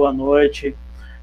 Boa 0.00 0.14
noite. 0.14 0.74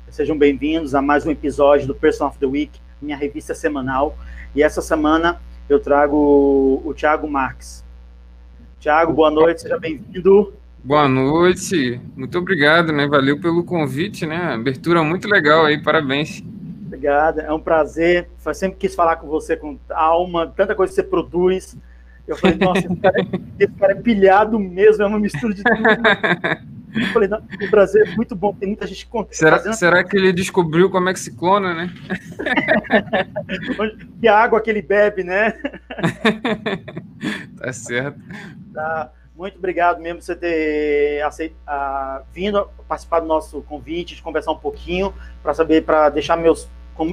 Sejam 0.08 0.38
bem-vindos 0.38 0.94
a 0.94 1.02
mais 1.02 1.26
um 1.26 1.32
episódio 1.32 1.88
do 1.88 1.96
Person 1.96 2.28
of 2.28 2.38
the 2.38 2.46
Week, 2.46 2.80
minha 3.02 3.18
revista 3.18 3.56
semanal. 3.56 4.16
E 4.54 4.62
essa 4.62 4.84
semana 4.84 5.42
eu 5.68 5.80
trago 5.80 6.84
o 6.86 6.94
Thiago 6.94 7.28
Marques. 7.28 7.84
Thiago, 8.80 9.12
boa 9.14 9.32
noite, 9.32 9.64
seja 9.64 9.80
bem-vindo. 9.80 10.54
Boa 10.84 11.10
noite, 11.10 12.00
muito 12.16 12.38
obrigado, 12.38 12.94
né? 12.94 13.08
Valeu 13.08 13.42
pelo 13.42 13.64
convite, 13.64 14.28
né? 14.28 14.54
Abertura 14.54 15.04
muito 15.04 15.28
legal 15.28 15.66
aí, 15.66 15.82
parabéns. 15.82 16.44
Obrigado, 16.86 17.40
é 17.40 17.52
um 17.52 17.60
prazer. 17.60 18.30
Eu 18.46 18.54
sempre 18.54 18.78
quis 18.78 18.94
falar 18.94 19.16
com 19.16 19.26
você 19.26 19.58
com 19.58 19.80
alma, 19.90 20.54
tanta 20.56 20.76
coisa 20.76 20.92
que 20.92 20.96
você 20.98 21.04
produz. 21.04 21.76
Eu 22.28 22.38
falei, 22.38 22.56
nossa, 22.60 22.82
esse 22.86 22.96
cara, 22.98 23.22
é, 23.22 23.26
esse 23.58 23.74
cara 23.74 23.94
é 23.94 23.96
pilhado 23.96 24.60
mesmo, 24.60 25.02
é 25.02 25.08
uma 25.08 25.18
mistura 25.18 25.56
de 25.56 25.64
tudo. 25.64 26.68
Eu 27.00 27.08
falei, 27.14 27.30
não, 27.30 27.40
o 27.40 27.72
Brasil 27.72 28.04
é 28.04 28.16
muito 28.16 28.36
bom, 28.36 28.54
tem 28.54 28.70
muita 28.70 28.88
gente 28.88 29.08
será, 29.32 29.74
será 29.74 30.04
que 30.04 30.18
ele 30.18 30.34
descobriu 30.34 30.90
como 30.90 31.10
é 31.10 31.14
que 31.14 31.20
se 31.20 31.36
clona, 31.36 31.74
né? 31.74 31.94
que 34.20 34.28
água 34.28 34.62
que 34.62 34.70
ele 34.70 34.82
bebe, 34.82 35.24
né? 35.24 35.54
tá 37.58 37.74
certo. 37.74 38.20
Tá. 38.74 39.12
Muito 39.36 39.60
obrigado 39.60 40.00
mesmo 40.02 40.18
por 40.18 40.26
você 40.26 40.36
ter 40.36 41.22
aceito, 41.22 41.56
uh, 41.68 42.24
vindo 42.34 42.68
participar 42.88 43.20
do 43.20 43.28
nosso 43.28 43.62
convite, 43.62 44.16
de 44.16 44.22
conversar 44.22 44.52
um 44.52 44.58
pouquinho, 44.58 45.14
para 45.44 45.54
saber, 45.54 45.84
para 45.84 46.10
deixar 46.10 46.36
meus, 46.36 46.68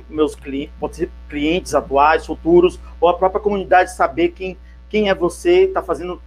meus 0.09 0.35
clientes, 0.35 1.09
clientes 1.29 1.75
atuais, 1.75 2.25
futuros, 2.25 2.81
ou 2.99 3.11
a 3.11 3.15
própria 3.15 3.43
comunidade 3.43 3.95
saber 3.95 4.31
quem, 4.31 4.57
quem 4.89 5.11
é 5.11 5.15
você, 5.15 5.65
está 5.65 5.83
fazendo 5.83 6.21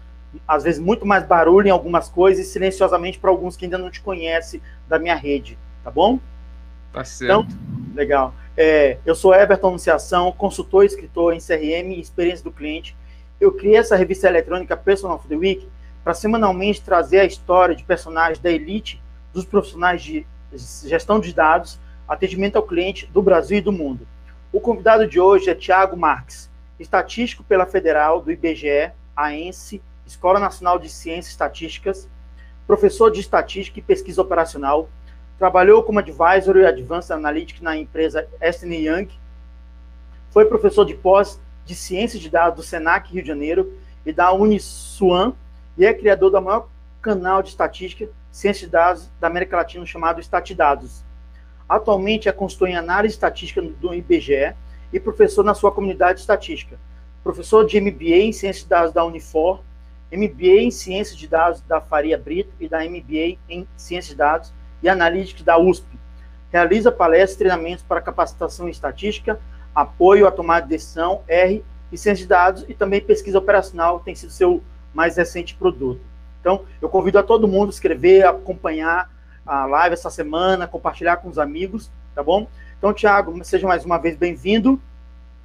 às 0.47 0.63
vezes 0.63 0.79
muito 0.79 1.05
mais 1.05 1.25
barulho 1.25 1.67
em 1.67 1.71
algumas 1.71 2.09
coisas 2.09 2.45
e 2.45 2.49
silenciosamente 2.49 3.19
para 3.19 3.29
alguns 3.29 3.55
que 3.55 3.65
ainda 3.65 3.77
não 3.77 3.89
te 3.89 4.01
conhecem 4.01 4.61
da 4.87 4.99
minha 4.99 5.15
rede, 5.15 5.57
tá 5.83 5.91
bom? 5.91 6.19
Tá 6.91 7.03
certo. 7.03 7.47
Então, 7.49 7.95
legal. 7.95 8.33
É, 8.55 8.97
eu 9.05 9.15
sou 9.15 9.33
Everton 9.33 9.69
Anunciação, 9.69 10.31
consultor 10.31 10.83
e 10.83 10.87
escritor 10.87 11.33
em 11.33 11.39
CRM 11.39 11.93
e 11.93 11.99
experiência 11.99 12.43
do 12.43 12.51
cliente. 12.51 12.95
Eu 13.39 13.51
criei 13.51 13.77
essa 13.77 13.95
revista 13.95 14.27
eletrônica 14.27 14.75
Personal 14.75 15.17
of 15.17 15.27
the 15.27 15.35
Week 15.35 15.67
para 16.03 16.13
semanalmente 16.13 16.81
trazer 16.81 17.19
a 17.19 17.25
história 17.25 17.75
de 17.75 17.83
personagens 17.83 18.39
da 18.39 18.49
elite 18.49 19.01
dos 19.33 19.45
profissionais 19.45 20.01
de 20.01 20.25
gestão 20.85 21.19
de 21.19 21.33
dados, 21.33 21.79
atendimento 22.07 22.55
ao 22.55 22.63
cliente 22.63 23.05
do 23.07 23.21
Brasil 23.21 23.57
e 23.57 23.61
do 23.61 23.71
mundo. 23.71 24.07
O 24.51 24.59
convidado 24.59 25.05
de 25.05 25.19
hoje 25.19 25.49
é 25.49 25.55
Tiago 25.55 25.97
Marques, 25.97 26.49
estatístico 26.79 27.43
pela 27.43 27.65
Federal 27.65 28.21
do 28.21 28.31
IBGE, 28.31 28.91
AENSE 29.15 29.81
Escola 30.07 30.39
Nacional 30.39 30.79
de 30.79 30.89
Ciências 30.89 31.31
Estatísticas, 31.31 32.07
professor 32.65 33.11
de 33.11 33.19
Estatística 33.19 33.77
e 33.79 33.83
Pesquisa 33.83 34.21
Operacional, 34.21 34.89
trabalhou 35.37 35.83
como 35.83 35.99
advisor 35.99 36.57
e 36.57 36.65
advanced 36.65 37.11
analytics 37.11 37.61
na 37.61 37.77
empresa 37.77 38.27
Ernst 38.41 38.63
Young, 38.63 39.09
foi 40.31 40.45
professor 40.45 40.85
de 40.85 40.93
pós 40.93 41.39
de 41.65 41.75
Ciências 41.75 42.21
de 42.21 42.29
Dados 42.29 42.57
do 42.57 42.63
Senac 42.63 43.11
Rio 43.11 43.21
de 43.21 43.27
Janeiro 43.27 43.73
e 44.05 44.13
da 44.13 44.31
Uniswan 44.31 45.33
e 45.77 45.85
é 45.85 45.93
criador 45.93 46.31
do 46.31 46.41
maior 46.41 46.67
canal 47.01 47.43
de 47.43 47.49
estatística 47.49 48.09
Ciências 48.31 48.65
de 48.65 48.71
Dados 48.71 49.09
da 49.19 49.27
América 49.27 49.57
Latina 49.57 49.85
chamado 49.85 50.19
Estatidados. 50.19 51.03
Atualmente 51.67 52.29
é 52.29 52.31
consultor 52.31 52.69
em 52.69 52.75
análise 52.75 53.15
estatística 53.15 53.61
do 53.61 53.93
IBGE 53.93 54.53
e 54.93 54.99
professor 54.99 55.43
na 55.43 55.53
sua 55.53 55.71
comunidade 55.71 56.19
estatística. 56.19 56.79
Professor 57.23 57.65
de 57.65 57.81
MBA 57.81 58.17
em 58.17 58.31
Ciências 58.31 58.63
de 58.63 58.69
Dados 58.69 58.93
da 58.93 59.03
Unifor 59.03 59.61
MBA 60.11 60.61
em 60.61 60.71
Ciências 60.71 61.17
de 61.17 61.27
Dados 61.27 61.61
da 61.61 61.81
Faria 61.81 62.17
Brito 62.17 62.51
e 62.59 62.67
da 62.67 62.79
MBA 62.79 63.37
em 63.49 63.67
Ciências 63.75 64.11
de 64.11 64.15
Dados 64.15 64.53
e 64.81 64.89
Analytics 64.89 65.43
da 65.43 65.57
USP. 65.57 65.87
Realiza 66.51 66.91
palestras 66.91 67.35
e 67.35 67.37
treinamentos 67.39 67.83
para 67.83 68.01
capacitação 68.01 68.67
em 68.67 68.71
estatística, 68.71 69.39
apoio 69.75 70.25
à 70.25 70.31
tomada 70.31 70.63
de 70.63 70.69
decisão, 70.69 71.21
R 71.27 71.63
e 71.91 71.97
ciência 71.97 72.23
de 72.23 72.29
dados 72.29 72.65
e 72.67 72.73
também 72.73 73.01
pesquisa 73.01 73.37
operacional 73.37 73.99
tem 73.99 74.15
sido 74.15 74.31
seu 74.31 74.63
mais 74.93 75.17
recente 75.17 75.55
produto. 75.55 76.01
Então, 76.39 76.65
eu 76.81 76.89
convido 76.89 77.19
a 77.19 77.23
todo 77.23 77.47
mundo 77.47 77.69
a 77.69 77.71
escrever, 77.71 78.25
acompanhar 78.25 79.11
a 79.45 79.65
live 79.65 79.93
essa 79.93 80.09
semana, 80.09 80.67
compartilhar 80.67 81.17
com 81.17 81.29
os 81.29 81.37
amigos, 81.37 81.91
tá 82.15 82.23
bom? 82.23 82.47
Então, 82.77 82.93
Thiago, 82.93 83.43
seja 83.43 83.67
mais 83.67 83.85
uma 83.85 83.97
vez 83.97 84.15
bem-vindo, 84.15 84.81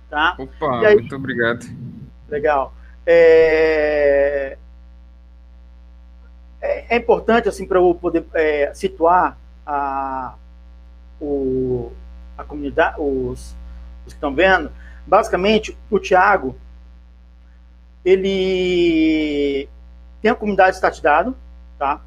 tá? 0.08 0.36
Opa, 0.38 0.86
aí, 0.86 0.94
muito 0.94 1.16
obrigado. 1.16 1.66
Legal. 2.28 2.74
É, 3.06 4.56
é, 6.60 6.94
é 6.94 6.96
importante, 6.96 7.48
assim, 7.48 7.66
para 7.66 7.78
eu 7.78 7.94
poder 7.94 8.24
é, 8.34 8.72
situar 8.74 9.36
a, 9.66 10.34
o, 11.20 11.92
a 12.38 12.44
comunidade, 12.44 12.96
os, 13.00 13.54
os 14.06 14.12
que 14.12 14.18
estão 14.18 14.34
vendo. 14.34 14.70
Basicamente, 15.06 15.76
o 15.90 15.98
Tiago, 15.98 16.56
ele 18.04 19.68
tem 20.20 20.30
a 20.30 20.34
comunidade 20.34 20.76
Statidado, 20.76 21.36
tá? 21.78 22.00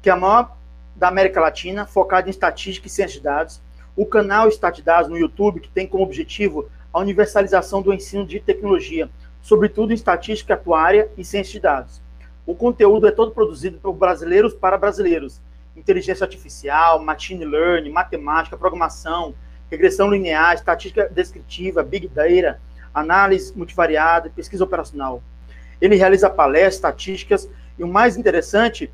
que 0.00 0.08
é 0.08 0.12
a 0.12 0.16
maior 0.16 0.56
da 0.94 1.08
América 1.08 1.40
Latina, 1.40 1.84
focada 1.84 2.28
em 2.28 2.30
estatística 2.30 2.86
e 2.86 2.90
ciência 2.90 3.18
de 3.18 3.24
dados. 3.24 3.60
O 3.96 4.06
canal 4.06 4.48
Statdados 4.48 5.10
no 5.10 5.18
YouTube, 5.18 5.60
que 5.60 5.68
tem 5.68 5.86
como 5.86 6.04
objetivo 6.04 6.70
a 6.92 7.00
universalização 7.00 7.82
do 7.82 7.92
ensino 7.92 8.26
de 8.26 8.40
tecnologia 8.40 9.10
sobretudo 9.46 9.92
em 9.92 9.94
estatística 9.94 10.54
atuária 10.54 11.08
e 11.16 11.24
ciência 11.24 11.52
de 11.52 11.60
dados. 11.60 12.02
O 12.44 12.52
conteúdo 12.52 13.06
é 13.06 13.12
todo 13.12 13.30
produzido 13.30 13.78
por 13.78 13.92
brasileiros 13.92 14.52
para 14.52 14.76
brasileiros. 14.76 15.40
Inteligência 15.76 16.24
artificial, 16.24 17.00
machine 17.00 17.44
learning, 17.44 17.90
matemática, 17.90 18.56
programação, 18.56 19.36
regressão 19.70 20.10
linear, 20.10 20.54
estatística 20.54 21.08
descritiva, 21.08 21.84
big 21.84 22.08
data, 22.08 22.60
análise 22.92 23.56
multivariada, 23.56 24.32
pesquisa 24.34 24.64
operacional. 24.64 25.22
Ele 25.80 25.94
realiza 25.94 26.28
palestras, 26.28 26.74
estatísticas 26.74 27.48
e 27.78 27.84
o 27.84 27.88
mais 27.88 28.16
interessante, 28.16 28.92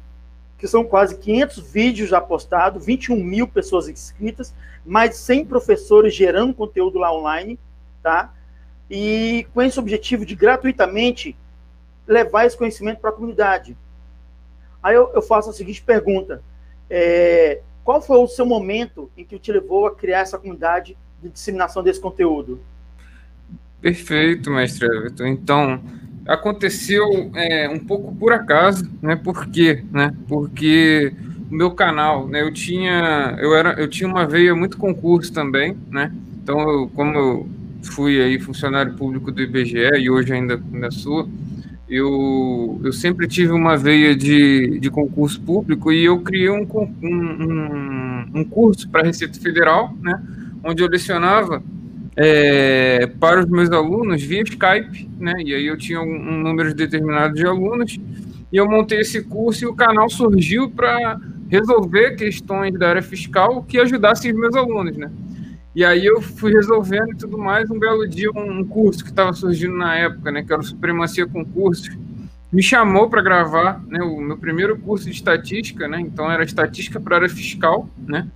que 0.59 0.69
são 0.69 0.85
quase 0.85 1.17
500 1.17 1.61
vídeos 1.61 2.11
já 2.11 2.21
postados, 2.21 2.85
21 2.85 3.17
mil 3.25 3.49
pessoas 3.49 3.88
inscritas, 3.88 4.53
mais 4.85 5.12
de 5.12 5.17
100 5.17 5.47
professores 5.47 6.15
gerando 6.15 6.53
conteúdo 6.53 6.99
lá 6.99 7.11
online, 7.11 7.59
tá? 8.03 8.35
E 8.90 9.46
com 9.55 9.62
esse 9.62 9.79
objetivo 9.79 10.26
de 10.26 10.34
gratuitamente 10.34 11.37
levar 12.06 12.46
esse 12.46 12.56
conhecimento 12.56 13.00
para 13.00 13.11
a 13.11 13.12
comunidade. 13.12 13.76
Aí 14.82 14.94
eu, 14.94 15.11
eu, 15.14 15.23
faço 15.23 15.50
a 15.50 15.52
seguinte 15.52 15.82
pergunta: 15.82 16.43
é, 16.90 17.61
qual 17.84 18.02
foi 18.02 18.19
o 18.19 18.26
seu 18.26 18.44
momento 18.44 19.11
em 19.17 19.25
que 19.25 19.38
te 19.38 19.52
levou 19.52 19.87
a 19.87 19.94
criar 19.94 20.20
essa 20.20 20.38
comunidade 20.38 20.96
de 21.23 21.29
disseminação 21.29 21.82
desse 21.82 22.00
conteúdo? 22.00 22.61
Perfeito, 23.81 24.50
mestre 24.50 24.87
Everton. 24.87 25.26
Então, 25.26 25.82
aconteceu 26.26 27.31
é, 27.35 27.69
um 27.69 27.78
pouco 27.78 28.14
por 28.14 28.32
acaso, 28.32 28.88
né? 29.00 29.17
Por 29.17 29.49
quê? 29.49 29.85
Né? 29.90 30.14
Porque 30.28 31.12
o 31.50 31.55
meu 31.55 31.73
canal, 31.73 32.28
né? 32.28 32.43
Eu 32.43 32.52
tinha, 32.52 33.37
eu 33.40 33.55
era, 33.55 33.81
eu 33.81 33.88
tinha 33.88 34.08
uma 34.08 34.26
veia 34.26 34.55
muito 34.55 34.76
concurso 34.76 35.32
também, 35.32 35.76
né? 35.90 36.12
Então, 36.43 36.61
eu, 36.61 36.88
como 36.94 37.17
eu 37.17 37.49
fui 37.82 38.20
aí 38.20 38.38
funcionário 38.38 38.94
público 38.94 39.31
do 39.31 39.43
IBGE 39.43 39.99
e 39.99 40.11
hoje 40.11 40.32
ainda, 40.32 40.61
ainda 40.73 40.90
sou, 40.90 41.29
eu, 41.88 42.81
eu 42.82 42.93
sempre 42.93 43.29
tive 43.29 43.52
uma 43.52 43.76
veia 43.76 44.17
de, 44.17 44.79
de 44.79 44.90
concurso 44.90 45.40
público 45.40 45.93
e 45.93 46.05
eu 46.05 46.20
criei 46.20 46.49
um, 46.49 46.67
um, 47.02 48.25
um 48.34 48.44
curso 48.44 48.88
para 48.88 49.02
a 49.02 49.05
Receita 49.05 49.38
Federal, 49.38 49.94
né, 50.00 50.23
onde 50.64 50.82
eu 50.82 50.88
lecionava 50.88 51.62
é, 52.17 53.06
para 53.20 53.40
os 53.40 53.46
meus 53.46 53.70
alunos 53.70 54.23
via 54.23 54.43
Skype, 54.43 55.11
né, 55.19 55.35
e 55.44 55.55
aí 55.55 55.67
eu 55.67 55.76
tinha 55.76 56.00
um, 56.00 56.05
um 56.05 56.43
número 56.43 56.75
determinado 56.75 57.35
de 57.35 57.44
alunos 57.44 58.00
e 58.50 58.56
eu 58.56 58.69
montei 58.69 59.00
esse 59.00 59.23
curso 59.25 59.64
e 59.64 59.67
o 59.67 59.75
canal 59.75 60.08
surgiu 60.08 60.70
para 60.70 61.19
resolver 61.50 62.17
questões 62.17 62.73
da 62.78 62.88
área 62.88 63.02
fiscal 63.02 63.62
que 63.62 63.78
ajudassem 63.78 64.32
os 64.32 64.38
meus 64.38 64.55
alunos, 64.55 64.96
né. 64.96 65.11
E 65.75 65.85
aí 65.85 66.05
eu 66.05 66.21
fui 66.21 66.53
resolvendo 66.53 67.13
e 67.13 67.17
tudo 67.17 67.39
mais. 67.39 67.71
Um 67.71 67.79
belo 67.79 68.07
dia, 68.07 68.31
um 68.31 68.65
curso 68.65 69.03
que 69.03 69.11
estava 69.11 69.33
surgindo 69.33 69.75
na 69.75 69.97
época, 69.97 70.31
né, 70.31 70.43
que 70.43 70.53
era 70.53 70.61
o 70.61 70.65
Supremacia 70.65 71.27
Concursos, 71.27 71.91
me 72.53 72.63
chamou 72.63 73.09
para 73.09 73.23
gravar 73.23 73.83
né, 73.89 74.03
o 74.03 74.21
meu 74.21 74.37
primeiro 74.37 74.79
curso 74.79 75.07
de 75.07 75.13
estatística, 75.13 75.89
né, 75.89 75.99
então 76.01 76.31
era 76.31 76.45
estatística 76.45 77.01
para 77.01 77.17
área 77.17 77.29
fiscal, 77.29 77.89
né, 78.07 78.29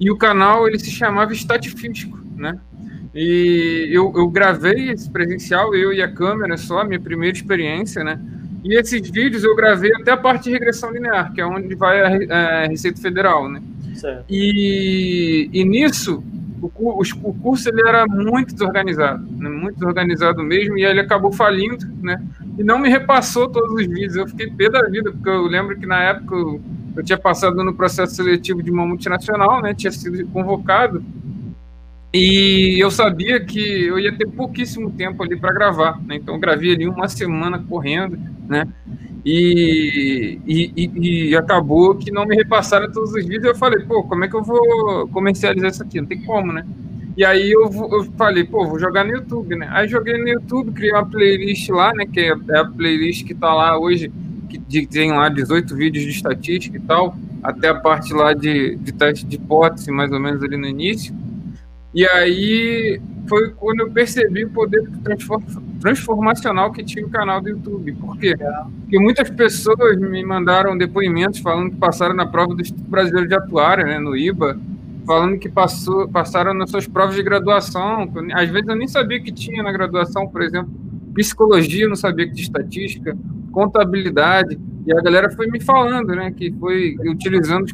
e 0.00 0.10
o 0.10 0.16
canal 0.16 0.66
ele 0.66 0.78
se 0.78 0.90
chamava 0.90 1.34
Estatifisco, 1.34 2.18
né, 2.34 2.58
e 3.14 3.90
eu, 3.92 4.10
eu 4.16 4.26
gravei 4.28 4.90
esse 4.90 5.10
presencial, 5.10 5.74
eu 5.74 5.92
e 5.92 6.00
a 6.00 6.10
câmera 6.10 6.56
só, 6.56 6.82
minha 6.82 6.98
primeira 6.98 7.36
experiência, 7.36 8.02
né, 8.02 8.18
e 8.64 8.74
esses 8.74 9.10
vídeos 9.10 9.44
eu 9.44 9.54
gravei 9.54 9.92
até 9.96 10.12
a 10.12 10.16
parte 10.16 10.44
de 10.44 10.52
regressão 10.52 10.90
linear, 10.90 11.34
que 11.34 11.40
é 11.42 11.46
onde 11.46 11.74
vai 11.74 12.00
a, 12.00 12.62
a 12.64 12.66
Receita 12.68 12.98
Federal, 13.02 13.50
né, 13.50 13.60
certo. 13.94 14.24
E, 14.30 15.50
e 15.52 15.62
nisso 15.62 16.24
o, 16.60 17.02
o, 17.22 17.34
curso 17.34 17.68
ele 17.68 17.80
era 17.86 18.06
muito 18.06 18.52
desorganizado, 18.52 19.26
né, 19.36 19.48
muito 19.48 19.78
desorganizado 19.78 20.42
mesmo, 20.42 20.78
e 20.78 20.84
aí 20.84 20.90
ele 20.90 21.00
acabou 21.00 21.32
falindo, 21.32 21.86
né? 22.02 22.22
E 22.58 22.64
não 22.64 22.78
me 22.78 22.88
repassou 22.88 23.48
todos 23.48 23.70
os 23.72 23.86
vídeos. 23.86 24.16
Eu 24.16 24.26
fiquei 24.26 24.50
pé 24.50 24.68
da 24.68 24.82
vida, 24.82 25.12
porque 25.12 25.28
eu 25.28 25.46
lembro 25.46 25.76
que 25.78 25.86
na 25.86 26.02
época 26.02 26.34
eu, 26.34 26.60
eu 26.96 27.04
tinha 27.04 27.18
passado 27.18 27.62
no 27.62 27.74
processo 27.74 28.16
seletivo 28.16 28.62
de 28.62 28.70
uma 28.70 28.84
multinacional, 28.86 29.62
né? 29.62 29.74
Tinha 29.74 29.92
sido 29.92 30.26
convocado 30.28 31.04
e 32.12 32.82
eu 32.82 32.90
sabia 32.90 33.38
que 33.38 33.60
eu 33.60 33.98
ia 33.98 34.16
ter 34.16 34.26
pouquíssimo 34.26 34.90
tempo 34.90 35.22
ali 35.22 35.36
para 35.36 35.52
gravar, 35.52 36.00
né? 36.04 36.16
Então 36.16 36.34
eu 36.34 36.40
gravei 36.40 36.74
ali 36.74 36.88
uma 36.88 37.06
semana 37.06 37.62
correndo, 37.68 38.18
né? 38.48 38.66
E, 39.30 40.40
e, 40.46 41.28
e, 41.28 41.36
acabou 41.36 41.94
que 41.94 42.10
não 42.10 42.24
me 42.24 42.34
repassaram 42.34 42.90
todos 42.90 43.12
os 43.12 43.26
vídeos. 43.26 43.44
Eu 43.44 43.54
falei, 43.54 43.84
pô, 43.84 44.02
como 44.04 44.24
é 44.24 44.28
que 44.28 44.34
eu 44.34 44.42
vou 44.42 45.06
comercializar 45.08 45.70
isso 45.70 45.82
aqui? 45.82 46.00
Não 46.00 46.08
tem 46.08 46.22
como, 46.22 46.50
né? 46.50 46.64
E 47.14 47.22
aí 47.22 47.52
eu, 47.52 47.70
eu 47.92 48.04
falei, 48.16 48.44
pô, 48.44 48.66
vou 48.66 48.78
jogar 48.78 49.04
no 49.04 49.10
YouTube, 49.10 49.54
né? 49.54 49.68
Aí 49.70 49.86
joguei 49.86 50.16
no 50.16 50.26
YouTube, 50.26 50.72
criei 50.72 50.92
uma 50.92 51.04
playlist 51.04 51.68
lá, 51.68 51.92
né? 51.92 52.06
Que 52.06 52.20
é, 52.20 52.34
é 52.48 52.58
a 52.58 52.64
playlist 52.64 53.26
que 53.26 53.34
tá 53.34 53.52
lá 53.52 53.78
hoje, 53.78 54.10
que 54.48 54.86
tem 54.86 55.12
lá 55.12 55.28
18 55.28 55.76
vídeos 55.76 56.06
de 56.06 56.10
estatística 56.10 56.78
e 56.78 56.80
tal, 56.80 57.14
até 57.42 57.68
a 57.68 57.74
parte 57.74 58.14
lá 58.14 58.32
de, 58.32 58.76
de 58.76 58.92
teste 58.92 59.26
de 59.26 59.36
hipótese, 59.36 59.92
mais 59.92 60.10
ou 60.10 60.18
menos 60.18 60.42
ali 60.42 60.56
no 60.56 60.66
início. 60.66 61.14
E 61.94 62.06
aí 62.06 63.00
foi 63.28 63.50
quando 63.50 63.80
eu 63.80 63.90
percebi 63.90 64.44
o 64.44 64.50
poder 64.50 64.88
transformacional 65.80 66.72
que 66.72 66.84
tinha 66.84 67.06
o 67.06 67.10
canal 67.10 67.40
do 67.40 67.50
YouTube. 67.50 67.92
Por 67.94 68.16
quê? 68.18 68.34
Porque 68.80 68.98
muitas 68.98 69.30
pessoas 69.30 69.98
me 69.98 70.24
mandaram 70.24 70.76
depoimentos 70.76 71.40
falando 71.40 71.70
que 71.70 71.76
passaram 71.76 72.14
na 72.14 72.26
prova 72.26 72.54
do 72.54 72.60
Instituto 72.60 72.88
Brasileiro 72.88 73.28
de 73.28 73.34
Atuária, 73.34 73.84
né, 73.84 73.98
no 73.98 74.16
IBA, 74.16 74.58
falando 75.06 75.38
que 75.38 75.48
passou, 75.48 76.08
passaram 76.08 76.52
nas 76.52 76.70
suas 76.70 76.86
provas 76.86 77.14
de 77.14 77.22
graduação. 77.22 78.10
Às 78.34 78.50
vezes 78.50 78.68
eu 78.68 78.76
nem 78.76 78.88
sabia 78.88 79.20
que 79.20 79.32
tinha 79.32 79.62
na 79.62 79.72
graduação, 79.72 80.28
por 80.28 80.42
exemplo, 80.42 80.70
psicologia, 81.14 81.84
eu 81.84 81.88
não 81.88 81.96
sabia 81.96 82.26
que 82.26 82.34
tinha 82.34 82.44
estatística, 82.44 83.16
contabilidade. 83.50 84.58
E 84.86 84.92
a 84.92 85.00
galera 85.00 85.30
foi 85.30 85.46
me 85.48 85.60
falando, 85.60 86.08
né, 86.14 86.30
que 86.30 86.52
foi 86.52 86.96
utilizando 87.06 87.66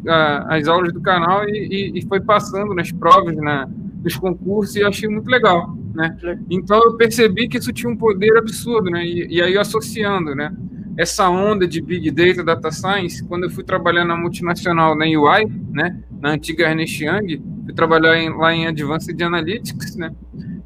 as 0.49 0.67
aulas 0.69 0.93
do 0.93 1.01
canal 1.01 1.49
e, 1.49 1.93
e, 1.95 1.99
e 1.99 2.07
foi 2.07 2.21
passando 2.21 2.75
nas 2.75 2.91
provas, 2.91 3.37
na, 3.37 3.69
dos 4.05 4.17
concursos, 4.17 4.77
e 4.77 4.85
achei 4.85 5.09
muito 5.09 5.29
legal, 5.29 5.75
né? 5.95 6.17
Então 6.51 6.79
eu 6.85 6.95
percebi 6.95 7.49
que 7.49 7.57
isso 7.57 7.73
tinha 7.73 7.91
um 7.91 7.97
poder 7.97 8.37
absurdo, 8.37 8.91
né? 8.91 9.05
E, 9.05 9.27
e 9.37 9.43
aí 9.43 9.57
associando, 9.57 10.35
né? 10.35 10.55
Essa 10.97 11.29
onda 11.29 11.67
de 11.67 11.81
Big 11.81 12.11
Data, 12.11 12.45
Data 12.45 12.71
Science, 12.71 13.25
quando 13.25 13.45
eu 13.45 13.51
fui 13.51 13.65
trabalhar 13.65 14.05
na 14.05 14.15
multinacional, 14.15 14.95
na 14.95 15.07
UI, 15.07 15.47
né? 15.73 15.99
Na 16.21 16.33
antiga 16.33 16.69
Ernest 16.69 17.03
Young, 17.03 17.43
fui 17.65 17.75
trabalhar 17.75 18.17
em, 18.19 18.29
lá 18.29 18.55
em 18.55 18.67
Advanced 18.67 19.21
Analytics, 19.21 19.97
né? 19.97 20.15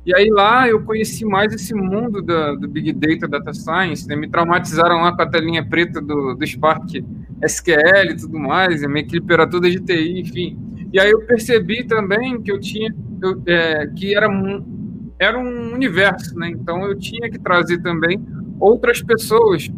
E 0.04 0.14
aí 0.14 0.28
lá 0.30 0.68
eu 0.68 0.82
conheci 0.82 1.24
mais 1.24 1.52
esse 1.52 1.72
mundo 1.74 2.20
da, 2.20 2.54
do 2.54 2.66
Big 2.66 2.92
Data, 2.92 3.28
Data 3.28 3.54
Science, 3.54 4.08
né? 4.08 4.16
Me 4.16 4.28
traumatizaram 4.28 5.02
lá 5.02 5.14
com 5.14 5.22
a 5.22 5.26
telinha 5.26 5.64
preta 5.64 6.00
do, 6.00 6.34
do 6.34 6.46
Spark 6.46 7.04
SQL 7.46 8.10
e 8.10 8.16
tudo 8.16 8.36
mais, 8.36 8.82
a 8.82 8.88
minha 8.88 9.02
equipe 9.02 9.32
era 9.32 9.46
toda 9.46 9.70
de 9.70 9.78
TI, 9.78 10.20
enfim. 10.20 10.58
E 10.92 10.98
aí 10.98 11.10
eu 11.10 11.20
percebi 11.20 11.84
também 11.84 12.42
que 12.42 12.50
eu 12.50 12.58
tinha 12.58 12.92
eu, 13.22 13.42
é, 13.46 13.86
que 13.88 14.14
era 14.14 14.28
um, 14.28 15.10
era 15.18 15.38
um 15.38 15.74
universo, 15.74 16.38
né? 16.38 16.48
Então 16.50 16.84
eu 16.84 16.98
tinha 16.98 17.30
que 17.30 17.38
trazer 17.38 17.82
também 17.82 18.20
outras 18.60 19.02
pessoas 19.02 19.70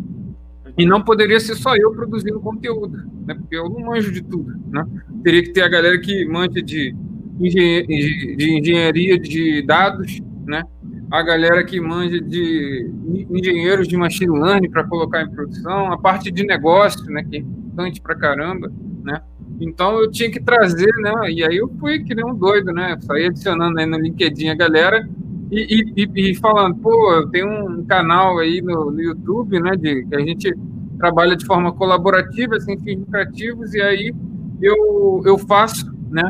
e 0.77 0.87
não 0.87 1.03
poderia 1.03 1.41
ser 1.41 1.55
só 1.55 1.75
eu 1.77 1.93
produzindo 1.93 2.41
conteúdo, 2.41 2.99
né? 3.27 3.35
Porque 3.35 3.57
eu 3.57 3.69
não 3.69 3.81
manjo 3.81 4.13
de 4.13 4.23
tudo, 4.23 4.55
né? 4.69 4.87
Teria 5.23 5.43
que 5.43 5.53
ter 5.53 5.63
a 5.63 5.69
galera 5.69 5.99
que 5.99 6.25
manja 6.27 6.63
de, 6.63 6.95
de 7.39 8.59
engenharia 8.59 9.19
de 9.19 9.63
dados, 9.67 10.21
né? 10.47 10.63
A 11.11 11.23
galera 11.23 11.65
que 11.65 11.81
manja 11.81 12.21
de 12.21 12.91
engenheiros 13.31 13.89
de 13.89 13.97
machine 13.97 14.39
learning 14.39 14.71
para 14.71 14.85
colocar 14.85 15.23
em 15.23 15.31
produção, 15.31 15.93
a 15.93 15.99
parte 15.99 16.31
de 16.31 16.45
negócio, 16.45 17.05
né? 17.07 17.25
Que 17.25 17.37
é 17.37 17.41
importante 17.41 18.01
para 18.01 18.15
caramba, 18.15 18.73
né? 19.03 19.21
Então 19.61 20.01
eu 20.01 20.11
tinha 20.11 20.31
que 20.31 20.41
trazer, 20.41 20.91
né? 21.03 21.31
E 21.31 21.45
aí 21.45 21.59
eu 21.59 21.69
fui 21.79 22.03
que 22.03 22.15
nem 22.15 22.25
um 22.25 22.35
doido, 22.35 22.73
né? 22.73 22.97
Saí 23.01 23.27
adicionando 23.27 23.79
aí 23.79 23.87
no 23.87 23.99
LinkedIn 23.99 24.49
a 24.49 24.55
galera 24.55 25.07
e, 25.51 25.85
e, 25.97 26.31
e 26.31 26.35
falando, 26.37 26.77
pô, 26.77 27.13
eu 27.13 27.29
tenho 27.29 27.49
um 27.49 27.85
canal 27.85 28.39
aí 28.39 28.63
no, 28.63 28.91
no, 28.91 29.01
YouTube, 29.01 29.61
né? 29.61 29.77
De, 29.77 30.07
que 30.07 30.15
a 30.15 30.21
gente 30.21 30.57
trabalha 30.99 31.37
de 31.37 31.45
forma 31.45 31.73
colaborativa, 31.73 32.59
sem 32.61 32.79
fins 32.81 33.01
lucrativos, 33.01 33.75
e 33.75 33.83
aí 33.83 34.15
eu, 34.63 35.23
eu 35.27 35.37
faço, 35.39 35.93
né? 36.09 36.23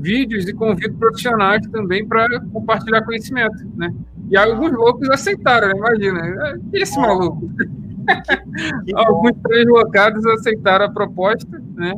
Vídeos 0.00 0.48
e 0.48 0.54
convido 0.54 0.94
profissionais 0.94 1.66
também 1.68 2.06
para 2.06 2.40
compartilhar 2.52 3.04
conhecimento, 3.04 3.66
né? 3.76 3.92
E 4.30 4.36
alguns 4.36 4.72
loucos 4.72 5.10
aceitaram, 5.10 5.68
né? 5.68 5.74
imagina, 5.76 6.60
e 6.72 6.82
esse 6.82 6.98
maluco. 6.98 7.50
Alguns 8.94 9.32
translocados 9.42 10.24
aceitaram 10.26 10.86
a 10.86 10.90
proposta, 10.90 11.62
né? 11.74 11.92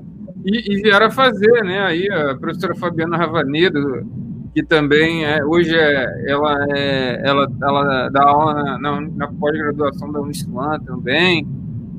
E, 0.45 0.73
e 0.73 0.83
vieram 0.83 1.07
a 1.07 1.11
fazer, 1.11 1.63
né? 1.63 1.81
Aí 1.81 2.11
a 2.11 2.35
professora 2.35 2.75
Fabiana 2.75 3.17
Ravanedo, 3.17 4.07
que 4.55 4.63
também 4.63 5.25
é, 5.25 5.45
hoje 5.45 5.75
é, 5.75 6.31
ela, 6.31 6.67
é, 6.71 7.21
ela, 7.25 7.47
ela 7.63 8.09
dá 8.09 8.23
aula 8.23 8.55
na, 8.55 8.79
na, 8.79 9.01
na 9.01 9.29
pós-graduação 9.29 10.11
da 10.11 10.21
Uniswan 10.21 10.81
também, 10.81 11.47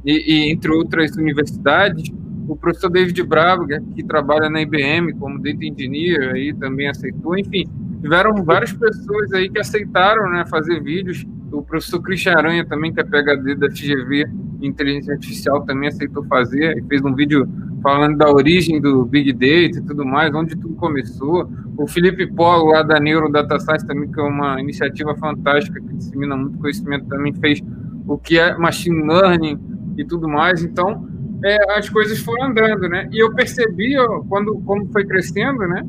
e, 0.06 0.34
e, 0.34 0.52
entre 0.52 0.72
outras 0.72 1.16
universidades. 1.16 2.12
O 2.48 2.56
professor 2.56 2.90
David 2.90 3.22
Bravo, 3.24 3.66
que 3.96 4.04
trabalha 4.04 4.50
na 4.50 4.62
IBM 4.62 5.14
como 5.14 5.42
Data 5.42 5.64
Engineer, 5.64 6.34
aí 6.34 6.54
também 6.54 6.88
aceitou. 6.90 7.38
Enfim, 7.38 7.66
tiveram 8.02 8.44
várias 8.44 8.74
pessoas 8.74 9.32
aí 9.34 9.50
que 9.50 9.60
aceitaram 9.60 10.30
né, 10.32 10.46
fazer 10.50 10.82
vídeos. 10.82 11.26
O 11.52 11.62
professor 11.62 12.02
Christian 12.02 12.34
Aranha 12.34 12.66
também, 12.66 12.94
que 12.94 13.00
é 13.00 13.04
PHD 13.04 13.56
da 13.56 13.70
FGV 13.70 14.26
Inteligência 14.62 15.14
Artificial, 15.14 15.64
também 15.66 15.90
aceitou 15.90 16.24
fazer 16.26 16.78
e 16.78 16.82
fez 16.84 17.04
um 17.04 17.14
vídeo 17.14 17.48
falando 17.82 18.18
da 18.18 18.32
origem 18.32 18.80
do 18.80 19.06
Big 19.06 19.34
Data 19.34 19.80
e 19.80 19.82
tudo 19.82 20.06
mais, 20.06 20.34
onde 20.34 20.56
tudo 20.56 20.76
começou. 20.76 21.50
O 21.78 21.88
Felipe 21.88 22.28
Polo, 22.28 22.72
lá 22.72 22.84
da 22.84 23.00
Neuro 23.00 23.30
Data 23.30 23.60
Science, 23.60 23.86
também, 23.86 24.10
que 24.12 24.20
é 24.20 24.24
uma 24.24 24.60
iniciativa 24.62 25.16
fantástica, 25.16 25.80
que 25.80 25.96
dissemina 25.96 26.38
muito 26.38 26.58
conhecimento, 26.60 27.08
também 27.08 27.34
fez 27.34 27.62
o 28.08 28.18
que 28.18 28.40
é 28.40 28.58
Machine 28.58 29.04
Learning 29.08 29.60
e 29.98 30.06
tudo 30.06 30.28
mais. 30.28 30.64
Então, 30.64 31.08
é, 31.44 31.78
as 31.78 31.90
coisas 31.90 32.20
foram 32.20 32.48
andando, 32.48 32.88
né? 32.88 33.10
E 33.12 33.20
eu 33.20 33.34
percebi, 33.34 33.98
ó, 33.98 34.22
quando 34.30 34.54
como 34.62 34.88
foi 34.92 35.06
crescendo, 35.06 35.68
né? 35.68 35.84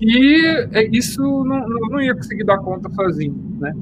Que 0.00 0.66
é, 0.72 0.88
isso 0.90 1.22
não, 1.44 1.68
não 1.68 2.00
ia 2.00 2.14
conseguir 2.14 2.44
dar 2.44 2.58
conta 2.58 2.88
sozinho, 2.90 3.36
né? 3.60 3.72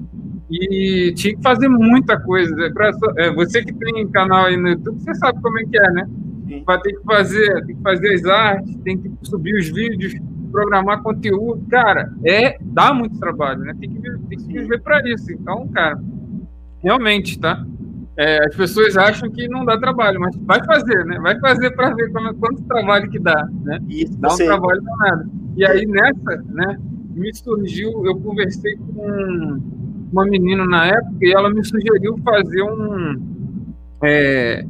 E 0.51 1.13
tinha 1.15 1.37
que 1.37 1.43
fazer 1.43 1.69
muita 1.69 2.19
coisa. 2.21 2.55
Pra, 2.73 2.91
é, 3.19 3.33
você 3.33 3.65
que 3.65 3.73
tem 3.73 4.09
canal 4.09 4.47
aí 4.47 4.57
no 4.57 4.71
YouTube, 4.71 5.01
você 5.01 5.15
sabe 5.15 5.41
como 5.41 5.59
é 5.61 5.65
que 5.65 5.79
é, 5.79 5.91
né? 5.93 6.09
vai 6.65 6.81
ter 6.81 6.95
que 6.95 7.05
fazer, 7.05 7.67
tem 7.67 7.77
que 7.77 7.83
fazer 7.83 8.15
as 8.15 8.25
artes, 8.25 8.77
tem 8.79 8.99
que 8.99 9.11
subir 9.23 9.55
os 9.55 9.69
vídeos, 9.69 10.15
programar 10.51 11.03
conteúdo, 11.03 11.65
cara, 11.69 12.13
é 12.25 12.57
dá 12.61 12.93
muito 12.95 13.19
trabalho, 13.19 13.61
né? 13.61 13.75
Tem 13.79 13.91
que, 13.91 14.01
tem 14.01 14.39
que 14.39 14.47
viver 14.47 14.81
para 14.81 15.07
isso. 15.09 15.31
Então, 15.31 15.69
cara, 15.69 16.01
realmente, 16.83 17.39
tá? 17.39 17.65
É, 18.19 18.45
as 18.45 18.57
pessoas 18.57 18.97
acham 18.97 19.31
que 19.31 19.47
não 19.47 19.65
dá 19.65 19.79
trabalho, 19.79 20.19
mas 20.19 20.35
vai 20.39 20.59
fazer, 20.65 21.05
né? 21.05 21.21
Vai 21.21 21.39
fazer 21.39 21.71
para 21.71 21.95
ver 21.95 22.11
como, 22.13 22.35
quanto 22.35 22.63
trabalho 22.65 23.09
que 23.09 23.19
dá, 23.21 23.49
né? 23.63 23.79
Isso, 23.89 24.19
dá 24.19 24.35
um 24.35 24.37
trabalho 24.37 24.83
danado. 24.83 25.31
E 25.57 25.65
aí 25.65 25.87
nessa, 25.87 26.43
né? 26.49 26.79
Me 27.15 27.33
surgiu, 27.33 28.05
eu 28.05 28.17
conversei 28.17 28.77
com 28.77 29.61
uma 30.13 30.25
menina 30.25 30.67
na 30.67 30.87
época 30.87 31.17
e 31.21 31.33
ela 31.33 31.49
me 31.49 31.65
sugeriu 31.65 32.19
fazer 32.25 32.63
um 32.63 33.21
é, 34.03 34.65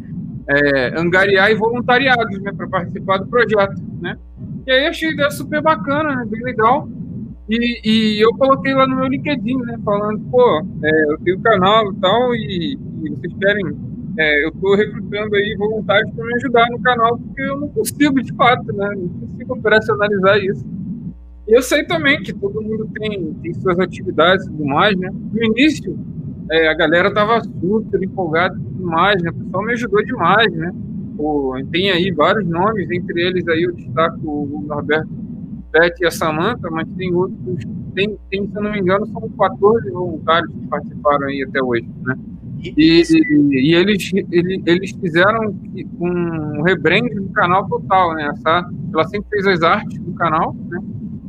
é, 0.49 1.01
angariar 1.01 1.51
e 1.51 1.55
voluntariados 1.55 2.39
né, 2.41 2.53
para 2.53 2.69
participar 2.69 3.19
do 3.19 3.29
projeto. 3.29 3.81
Né? 4.01 4.19
E 4.67 4.73
aí 4.73 4.87
achei 4.87 5.09
a 5.09 5.13
ideia 5.13 5.31
super 5.31 5.63
bacana, 5.63 6.17
né, 6.17 6.27
bem 6.27 6.43
legal. 6.43 6.87
E, 7.49 7.81
e, 7.83 8.21
eu 8.23 8.31
coloquei 8.35 8.75
lá 8.75 8.87
no 8.87 8.97
meu 8.97 9.07
LinkedIn, 9.07 9.57
né, 9.59 9.79
falando, 9.83 10.21
pô, 10.31 10.67
é, 10.85 11.13
eu 11.13 11.19
tenho 11.21 11.41
canal 11.41 11.91
e 11.91 11.97
tal, 11.97 12.35
e, 12.35 12.79
vocês 13.01 13.33
querem, 13.41 13.67
é, 14.19 14.45
eu 14.45 14.49
estou 14.49 14.77
recrutando 14.77 15.37
aí 15.37 15.57
voluntários 15.57 16.13
para 16.15 16.25
me 16.25 16.35
ajudar 16.35 16.67
no 16.71 16.81
canal, 16.81 17.19
porque 17.19 17.43
eu 17.43 17.61
não 17.61 17.69
consigo, 17.69 18.23
de 18.23 18.35
fato, 18.35 18.73
né, 18.73 18.95
não 18.97 19.09
consigo 19.09 19.55
operacionalizar 19.55 20.39
isso. 20.39 20.65
E 21.47 21.57
eu 21.57 21.63
sei 21.63 21.85
também 21.85 22.23
que 22.23 22.33
todo 22.33 22.61
mundo 22.61 22.89
tem, 22.99 23.33
tem 23.35 23.55
suas 23.55 23.79
atividades 23.79 24.47
e 24.47 24.51
tudo 24.51 24.67
mais, 24.67 24.97
né. 24.99 25.11
No 25.33 25.45
início, 25.45 25.99
é, 26.51 26.69
a 26.69 26.75
galera 26.75 27.13
tava 27.13 27.43
super 27.43 28.03
empolgada 28.03 28.57
demais, 28.57 29.23
né? 29.23 29.31
O 29.31 29.35
pessoal 29.35 29.65
me 29.65 29.73
ajudou 29.73 30.05
demais, 30.05 30.53
né? 30.53 30.73
Tem 31.71 31.91
aí 31.91 32.13
vários 32.13 32.47
nomes, 32.47 32.91
entre 32.91 33.21
eles 33.21 33.47
aí 33.49 33.63
eu 33.63 33.73
destaco 33.73 34.21
o 34.25 34.65
Norberto 34.67 35.09
Pet 35.73 36.01
e 36.01 36.07
a 36.07 36.11
Samanta, 36.11 36.71
mas 36.71 36.89
tem 36.97 37.13
outros, 37.13 37.65
tem, 37.95 38.17
tem, 38.31 38.49
se 38.49 38.57
eu 38.57 38.63
não 38.63 38.71
me 38.71 38.79
engano, 38.79 39.07
são 39.07 39.29
14 39.37 39.91
voluntários 39.91 40.53
que 40.53 40.67
participaram 40.69 41.27
aí 41.27 41.45
até 41.47 41.63
hoje, 41.63 41.89
né? 42.03 42.15
E, 42.61 42.75
e, 42.77 43.75
eles, 43.75 44.11
eles, 44.67 44.91
fizeram 44.93 45.55
um 46.01 46.63
rebrand 46.63 47.09
do 47.15 47.29
canal 47.29 47.69
total, 47.69 48.15
né? 48.15 48.31
Essa, 48.33 48.69
ela 48.93 49.05
sempre 49.05 49.29
fez 49.31 49.47
as 49.47 49.63
artes 49.63 49.99
do 50.01 50.13
canal, 50.15 50.55
né? 50.69 50.79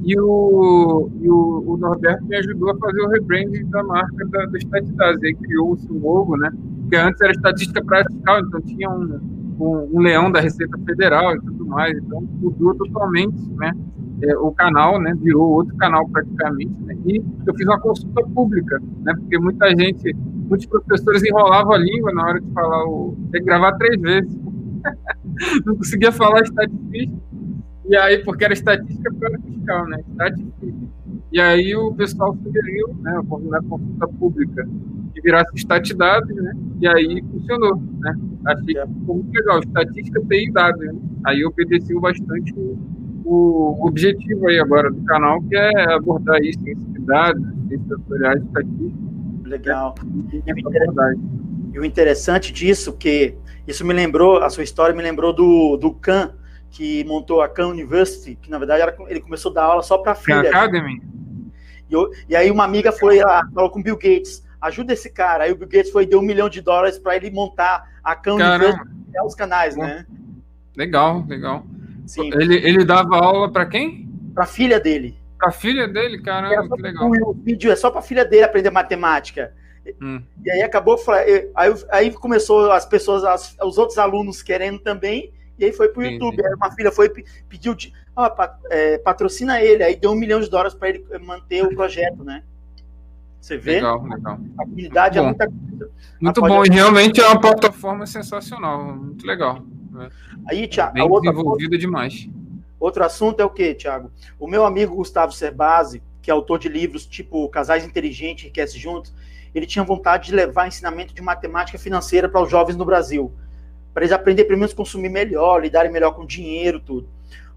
E 0.04 0.18
o, 0.18 1.10
e 1.22 1.30
o, 1.30 1.64
o, 1.68 1.78
Norberto 1.78 2.26
me 2.26 2.36
ajudou 2.38 2.72
a 2.72 2.78
fazer 2.78 3.02
o 3.02 3.10
rebranding 3.10 3.66
da 3.70 3.84
marca 3.84 4.26
da, 4.28 4.46
da 4.46 4.58
Statidase. 4.58 5.26
Aí 5.26 5.36
criou-se 5.36 5.92
um 5.92 6.00
logo, 6.00 6.38
né? 6.38 6.50
Que 6.90 6.96
antes 6.96 7.22
era 7.22 7.32
estatística 7.32 7.84
prática, 7.84 8.14
então 8.16 8.62
tinha 8.62 8.90
um, 8.90 9.20
um, 9.60 9.90
um, 9.94 10.00
leão 10.00 10.32
da 10.32 10.40
Receita 10.40 10.78
Federal 10.86 11.36
e 11.36 11.42
tudo 11.42 11.66
mais. 11.66 11.98
Então, 11.98 12.22
mudou 12.22 12.74
totalmente, 12.76 13.38
né? 13.56 13.72
É, 14.24 14.38
o 14.38 14.52
canal, 14.52 15.00
né? 15.02 15.14
Virou 15.20 15.50
outro 15.50 15.76
canal 15.76 16.08
praticamente. 16.08 16.74
Né? 16.82 16.98
E 17.06 17.22
eu 17.46 17.54
fiz 17.54 17.68
uma 17.68 17.80
consulta 17.80 18.26
pública, 18.34 18.82
né? 19.02 19.14
Porque 19.16 19.38
muita 19.38 19.70
gente, 19.72 20.16
muitos 20.50 20.65
professores 20.65 21.24
enrolavam 21.24 21.74
a 21.74 21.77
língua 21.77 22.12
na 22.12 22.24
hora 22.24 22.41
de 22.41 22.51
falar 22.51 22.86
o. 22.86 23.15
Tem 23.32 23.41
que 23.41 23.46
gravar 23.48 23.74
três 23.74 24.01
vezes. 24.01 24.36
Não 25.65 25.75
conseguia 25.75 26.12
falar 26.12 26.41
estatística. 26.41 27.13
E 27.88 27.96
aí, 27.96 28.24
porque 28.24 28.44
era 28.44 28.53
estatística 28.53 29.13
para 29.13 29.39
fiscal, 29.39 29.88
né? 29.88 30.00
Estatística. 30.10 30.68
E 31.32 31.39
aí 31.39 31.75
o 31.75 31.94
pessoal 31.94 32.36
sugeriu, 32.44 32.96
né? 33.01 33.22
Na 33.50 33.62
consulta 33.62 34.08
pública 34.08 34.68
que 35.13 35.22
virasse 35.22 35.56
statdados, 35.56 36.36
né? 36.36 36.53
E 36.79 36.88
aí 36.88 37.24
funcionou, 37.32 37.82
né? 38.00 38.15
Achei 38.46 38.75
que 38.75 38.88
ficou 38.88 39.15
muito 39.15 39.34
legal. 39.34 39.60
Estatística 39.60 40.22
tem 40.27 40.51
dados, 40.51 40.79
né? 40.82 40.94
Aí 41.25 41.44
obedeceu 41.46 42.00
bastante 42.00 42.53
o, 42.56 42.77
o, 43.25 43.88
objetivo 43.88 44.48
aí 44.48 44.60
agora 44.60 44.91
do 44.91 45.01
canal, 45.03 45.41
que 45.44 45.56
é 45.56 45.94
abordar 45.94 46.41
isso, 46.41 46.60
ciência 46.62 46.86
de 46.88 47.00
dados, 47.01 47.44
ciências 47.68 47.88
tutoriais, 47.88 48.44
estatística. 48.44 49.09
Legal. 49.50 49.96
E 51.74 51.79
o 51.79 51.84
interessante 51.84 52.53
disso, 52.53 52.94
que 52.94 53.36
isso 53.68 53.86
me 53.86 53.94
lembrou, 53.94 54.44
a 54.44 54.50
sua 54.50 54.63
história 54.63 54.96
me 54.96 55.01
lembrou 55.01 55.34
do, 55.34 55.75
do 55.77 55.91
Khan, 55.94 56.36
que 56.70 57.03
montou 57.03 57.41
a 57.41 57.50
Khan 57.50 57.68
University, 57.68 58.36
que 58.36 58.50
na 58.50 58.60
verdade 58.60 58.84
era, 58.84 58.96
ele 59.08 59.20
começou 59.20 59.51
a 59.51 59.56
dar 59.56 59.63
aula 59.63 59.82
só 59.82 59.98
para 59.98 60.13
filha. 60.15 60.50
Academy. 60.50 61.01
E, 61.89 61.94
eu, 61.94 62.12
e 62.27 62.36
aí 62.36 62.51
uma 62.51 62.63
amiga 62.63 62.91
foi 62.91 63.20
lá, 63.20 63.48
falou 63.53 63.72
com 63.72 63.79
o 63.79 63.84
Bill 63.84 63.96
Gates, 63.96 64.44
ajuda 64.62 64.94
esse 64.94 65.12
cara. 65.12 65.46
Aí 65.46 65.51
o 65.51 65.56
Bill 65.56 65.68
Gates 65.68 65.91
foi 65.91 66.06
deu 66.06 66.20
um 66.20 66.24
milhão 66.24 66.48
de 66.48 66.62
dólares 66.62 67.00
para 67.00 67.15
ele 67.15 67.32
montar 67.32 67.84
a 68.03 68.15
Khan 68.15 68.36
University, 68.36 68.79
os 69.25 69.36
canais, 69.36 69.75
né? 69.75 70.06
Legal, 70.77 71.25
legal. 71.27 71.65
Sim. 72.06 72.32
Ele, 72.34 72.56
ele 72.56 72.86
dava 72.86 73.18
aula 73.18 73.51
para 73.51 73.65
quem? 73.65 74.08
Para 74.34 74.46
filha 74.46 74.79
dele. 74.79 75.19
Para 75.39 75.51
filha 75.51 75.88
dele, 75.88 76.22
caramba, 76.22 76.75
que 76.75 76.81
legal. 76.81 77.10
O 77.10 77.34
vídeo 77.34 77.72
é 77.72 77.75
só 77.75 77.89
para 77.89 78.01
filha 78.01 78.25
dele 78.25 78.43
aprender 78.43 78.69
matemática. 78.69 79.53
Hum. 80.01 80.22
E 80.43 80.51
aí 80.51 80.62
acabou, 80.62 81.00
aí, 81.55 81.74
aí 81.89 82.12
começou 82.12 82.72
as 82.72 82.86
pessoas, 82.86 83.24
as, 83.24 83.55
os 83.63 83.77
outros 83.77 83.98
alunos 83.98 84.41
querendo 84.41 84.79
também, 84.79 85.31
e 85.58 85.65
aí 85.65 85.72
foi 85.72 85.88
pro 85.88 86.03
Entendi. 86.03 86.15
YouTube. 86.15 86.46
Aí 86.46 86.53
uma 86.53 86.72
filha 86.72 86.91
foi 86.91 87.10
pediu, 87.48 87.75
é, 88.69 88.98
patrocina 88.98 89.62
ele, 89.62 89.81
aí 89.81 89.96
deu 89.96 90.12
um 90.12 90.15
milhão 90.15 90.41
de 90.41 90.50
dólares 90.50 90.74
para 90.74 90.89
ele 90.89 91.05
manter 91.19 91.63
o 91.63 91.74
projeto, 91.74 92.24
né? 92.24 92.43
Você 93.39 93.58
vê? 93.58 93.75
Legal, 93.75 94.03
legal. 94.03 94.39
A 94.60 94.63
habilidade 94.63 95.17
é 95.17 95.22
muita 95.22 95.48
coisa. 95.48 95.91
Muito 96.19 96.41
bom, 96.41 96.65
e 96.65 96.69
realmente 96.69 97.22
é 97.22 97.25
uma 97.25 97.39
plataforma 97.39 98.05
sensacional, 98.05 98.93
muito 98.93 99.25
legal. 99.25 99.63
Aí, 100.50 100.67
Tiago, 100.67 100.93
Bem 100.93 101.03
outra 101.03 101.31
desenvolvida 101.31 101.77
demais. 101.77 102.29
Outro 102.80 103.04
assunto 103.04 103.42
é 103.42 103.46
o 103.46 103.50
que, 103.50 103.74
Tiago? 103.74 104.12
O 104.40 104.48
meu 104.48 104.66
amigo 104.66 104.96
Gustavo 104.96 105.34
Cerbasi, 105.34 106.02
que 106.22 106.32
é 106.32 106.34
autor 106.34 106.60
de 106.60 106.70
livros 106.70 107.06
tipo 107.06 107.50
Casais 107.50 107.84
Inteligentes 107.84 108.46
Enriquece 108.46 108.80
Juntos, 108.80 109.14
ele 109.54 109.66
tinha 109.66 109.84
vontade 109.84 110.28
de 110.28 110.36
levar 110.36 110.68
ensinamento 110.68 111.14
de 111.14 111.22
matemática 111.22 111.78
financeira 111.78 112.30
para 112.30 112.42
os 112.42 112.50
jovens 112.50 112.78
no 112.78 112.86
Brasil, 112.86 113.34
para 113.94 114.04
eles 114.04 114.14
aprenderem 114.14 114.48
pelo 114.48 114.60
menos 114.60 114.74
consumir 114.74 115.10
melhor, 115.10 115.62
lidarem 115.62 115.92
melhor 115.92 116.12
com 116.12 116.26
dinheiro, 116.26 116.80
tudo. 116.80 117.10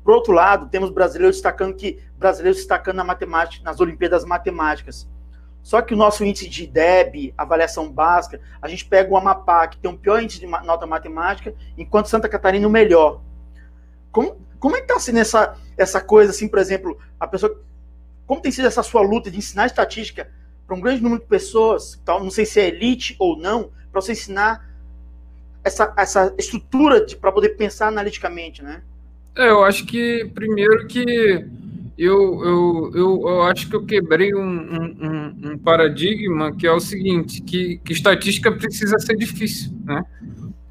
Por 0.03 0.15
outro 0.15 0.33
lado, 0.33 0.69
temos 0.69 0.91
brasileiros 0.91 1.37
destacando 1.37 1.77
que 1.77 2.01
brasileiros 2.19 2.59
destacando 2.59 2.97
na 2.97 3.05
matemática, 3.05 3.65
nas 3.65 3.79
Olimpíadas 3.81 4.25
Matemáticas. 4.25 5.09
Só 5.63 5.81
que 5.81 5.95
o 5.95 5.97
nosso 5.97 6.25
índice 6.25 6.49
de 6.49 6.67
DEB, 6.67 7.33
avaliação 7.39 7.91
básica, 7.93 8.41
a 8.61 8.67
gente 8.67 8.85
pega 8.85 9.13
o 9.13 9.17
Amapá, 9.17 9.69
que 9.69 9.79
tem 9.79 9.89
o 9.89 9.97
pior 9.97 10.21
índice 10.21 10.41
de 10.41 10.47
nota 10.47 10.87
matemática, 10.87 11.55
enquanto 11.79 12.09
Santa 12.09 12.29
Catarina 12.29 12.67
o 12.67 12.71
melhor. 12.71 13.21
Como, 14.11 14.39
como 14.63 14.77
é 14.77 14.79
que 14.79 14.85
está 14.85 15.01
sendo 15.01 15.19
essa, 15.19 15.57
essa 15.77 16.01
coisa, 16.01 16.31
assim, 16.31 16.47
por 16.47 16.61
exemplo, 16.61 16.97
a 17.19 17.27
pessoa. 17.27 17.61
Como 18.29 18.41
tem 18.41 18.53
sido 18.53 18.69
essa 18.69 18.85
sua 18.85 19.03
luta 19.03 19.29
de 19.29 19.37
ensinar 19.37 19.67
estatística 19.67 20.31
para 20.65 20.77
um 20.77 20.81
grande 20.81 21.03
número 21.03 21.21
de 21.21 21.27
pessoas, 21.27 22.01
tal, 22.05 22.23
não 22.23 22.31
sei 22.31 22.47
se 22.47 22.61
é 22.61 22.69
elite 22.69 23.17
ou 23.19 23.37
não, 23.37 23.73
para 23.91 24.01
você 24.01 24.13
ensinar 24.13 24.65
essa, 25.65 25.93
essa 25.99 26.33
estrutura 26.39 27.05
para 27.21 27.33
poder 27.33 27.57
pensar 27.57 27.89
analiticamente, 27.89 28.63
né? 28.63 28.83
É, 29.37 29.51
eu 29.51 29.65
acho 29.65 29.85
que, 29.85 30.31
primeiro, 30.33 30.87
que 30.87 31.45
eu, 31.99 32.45
eu, 32.45 32.93
eu, 32.95 33.29
eu, 33.29 33.43
acho 33.43 33.69
que 33.69 33.75
eu 33.75 33.85
quebrei 33.85 34.33
um, 34.33 34.41
um, 34.41 35.51
um, 35.51 35.59
paradigma 35.59 36.55
que 36.55 36.69
é 36.69 36.73
o 36.73 36.79
seguinte, 36.79 37.43
que, 37.43 37.79
que 37.79 37.93
estatística 37.93 38.53
precisa 38.53 38.97
ser 39.01 39.17
difícil, 39.17 39.73
né? 39.85 40.05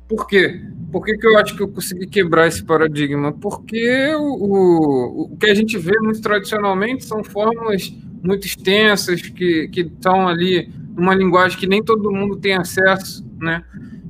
Por 0.07 0.25
quê? 0.27 0.61
Por 0.91 1.05
que, 1.05 1.17
que 1.17 1.25
eu 1.25 1.37
acho 1.37 1.55
que 1.55 1.63
eu 1.63 1.67
consegui 1.67 2.05
quebrar 2.05 2.47
esse 2.47 2.63
paradigma? 2.63 3.31
Porque 3.31 4.13
o, 4.15 4.21
o, 4.21 5.21
o 5.33 5.37
que 5.37 5.45
a 5.45 5.53
gente 5.53 5.77
vê 5.77 5.97
muito 5.99 6.21
tradicionalmente 6.21 7.05
são 7.05 7.23
fórmulas 7.23 7.93
muito 8.21 8.45
extensas, 8.45 9.21
que, 9.21 9.69
estão 9.73 10.27
ali 10.27 10.69
numa 10.95 11.15
linguagem 11.15 11.57
que 11.57 11.67
nem 11.67 11.83
todo 11.83 12.11
mundo 12.11 12.35
tem 12.35 12.53
acesso, 12.53 13.25
né? 13.39 13.63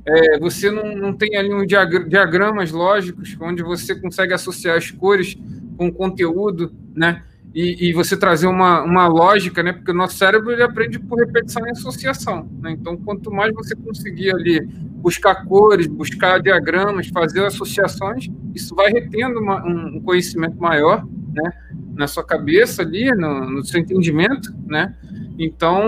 É, 0.04 0.38
você 0.38 0.70
não, 0.70 0.96
não 0.96 1.12
tem 1.12 1.36
ali 1.36 1.54
um 1.54 1.64
diagramas 1.64 2.72
lógicos 2.72 3.36
onde 3.40 3.62
você 3.62 3.94
consegue 3.94 4.34
associar 4.34 4.76
as 4.76 4.90
cores 4.90 5.38
com 5.76 5.92
conteúdo, 5.92 6.72
né? 6.94 7.22
E, 7.54 7.88
e, 7.90 7.92
você 7.92 8.16
trazer 8.16 8.46
uma, 8.46 8.82
uma 8.82 9.06
lógica, 9.06 9.62
né? 9.62 9.74
Porque 9.74 9.90
o 9.90 9.94
nosso 9.94 10.16
cérebro 10.16 10.50
ele 10.52 10.62
aprende 10.62 10.98
por 10.98 11.18
repetição 11.18 11.66
e 11.66 11.70
associação, 11.70 12.48
né? 12.60 12.70
Então, 12.70 12.96
quanto 12.96 13.30
mais 13.30 13.52
você 13.54 13.76
conseguir 13.76 14.34
ali 14.34 14.60
buscar 15.02 15.44
cores, 15.44 15.86
buscar 15.86 16.40
diagramas, 16.40 17.08
fazer 17.08 17.44
associações, 17.44 18.28
isso 18.54 18.74
vai 18.74 18.90
retendo 18.90 19.38
uma, 19.38 19.62
um 19.66 20.00
conhecimento 20.00 20.56
maior, 20.56 21.06
né? 21.30 21.52
Na 21.94 22.06
sua 22.06 22.24
cabeça 22.24 22.80
ali, 22.80 23.10
no, 23.10 23.50
no 23.50 23.64
seu 23.64 23.78
entendimento, 23.78 24.50
né? 24.66 24.94
Então, 25.38 25.82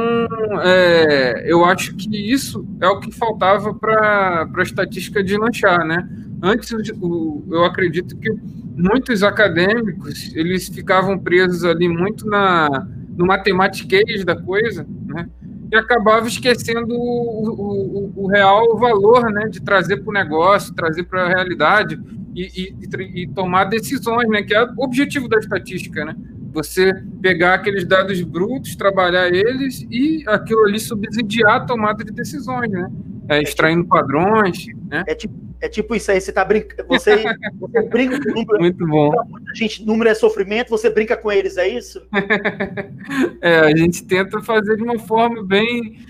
é, 0.63 1.51
eu 1.51 1.65
acho 1.65 1.95
que 1.97 2.31
isso 2.31 2.67
é 2.81 2.89
o 2.89 3.01
que 3.01 3.11
faltava 3.11 3.73
para 3.73 4.49
a 4.55 4.63
estatística 4.63 5.25
de 5.25 5.37
lanchar, 5.39 5.85
né? 5.87 6.07
Antes, 6.43 6.71
eu 6.71 7.65
acredito 7.65 8.17
que 8.19 8.31
muitos 8.77 9.23
acadêmicos 9.23 10.35
eles 10.35 10.69
ficavam 10.69 11.19
presos 11.19 11.65
ali 11.65 11.89
muito 11.89 12.27
na 12.27 12.87
no 13.17 13.27
matematiquez 13.27 14.25
da 14.25 14.37
coisa, 14.37 14.87
né? 15.07 15.29
E 15.71 15.77
acabavam 15.77 16.29
esquecendo 16.29 16.95
o, 16.95 18.13
o, 18.17 18.25
o 18.25 18.27
real 18.27 18.77
valor, 18.77 19.31
né? 19.31 19.49
De 19.49 19.61
trazer 19.61 19.99
para 19.99 20.11
o 20.11 20.13
negócio, 20.13 20.75
trazer 20.75 21.05
para 21.05 21.25
a 21.25 21.29
realidade 21.29 21.99
e, 22.35 22.75
e, 22.83 23.23
e, 23.23 23.29
tomar 23.29 23.65
decisões, 23.65 24.29
né? 24.29 24.43
Que 24.43 24.55
é 24.55 24.65
o 24.65 24.83
objetivo 24.83 25.29
da 25.29 25.39
estatística, 25.39 26.05
né? 26.05 26.17
Você 26.53 26.93
pegar 27.21 27.55
aqueles 27.55 27.87
dados 27.87 28.21
brutos, 28.23 28.77
trabalhar 28.77 29.29
eles 29.29 29.87
e 29.91 30.25
aquilo 30.27 30.65
ali 30.65 30.79
subsidiar 30.79 31.57
a 31.57 31.61
tomada 31.61 32.05
de 32.05 32.13
decisões, 32.13 32.71
né? 32.71 32.91
É, 33.29 33.43
extraindo 33.43 33.87
padrões, 33.87 34.67
né? 34.91 35.05
É 35.07 35.15
tipo 35.15 35.44
é 35.65 35.69
tipo 35.69 35.95
isso 35.95 36.11
aí, 36.11 36.21
você 36.21 36.31
tá 36.31 36.45
brincando. 36.45 36.87
Você, 36.89 37.25
você 37.59 37.83
brinca 37.89 38.21
com 38.21 38.31
o 38.31 38.35
número. 38.35 38.61
Muito 38.61 38.87
bom. 38.87 39.15
Muita 39.31 39.55
gente, 39.55 39.83
número 39.83 40.11
é 40.11 40.15
sofrimento, 40.15 40.69
você 40.69 40.91
brinca 40.91 41.17
com 41.17 41.33
eles, 41.33 41.57
é 41.57 41.67
isso? 41.67 42.03
é, 43.41 43.61
a 43.61 43.75
gente 43.75 44.05
tenta 44.05 44.43
fazer 44.43 44.77
de 44.77 44.83
uma 44.83 44.99
forma 44.99 45.43
bem, 45.43 46.01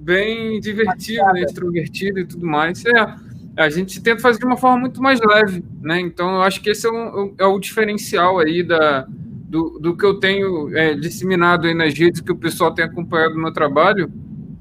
bem 0.00 0.58
divertida, 0.60 1.30
né, 1.34 1.42
extrovertida 1.42 2.20
e 2.20 2.24
tudo 2.24 2.46
mais. 2.46 2.82
É, 2.86 3.16
a 3.54 3.68
gente 3.68 4.02
tenta 4.02 4.22
fazer 4.22 4.38
de 4.38 4.46
uma 4.46 4.56
forma 4.56 4.78
muito 4.78 5.02
mais 5.02 5.20
leve, 5.20 5.62
né? 5.82 6.00
Então, 6.00 6.36
eu 6.36 6.42
acho 6.42 6.62
que 6.62 6.70
esse 6.70 6.86
é, 6.86 6.90
um, 6.90 7.34
é 7.36 7.44
o 7.44 7.58
diferencial 7.58 8.38
aí 8.38 8.62
da, 8.62 9.06
do, 9.06 9.78
do 9.78 9.94
que 9.94 10.06
eu 10.06 10.18
tenho 10.18 10.74
é, 10.74 10.94
disseminado 10.94 11.66
aí 11.66 11.74
nas 11.74 11.92
redes, 11.92 12.22
que 12.22 12.32
o 12.32 12.36
pessoal 12.36 12.72
tem 12.72 12.86
acompanhado 12.86 13.34
no 13.34 13.42
meu 13.42 13.52
trabalho 13.52 14.10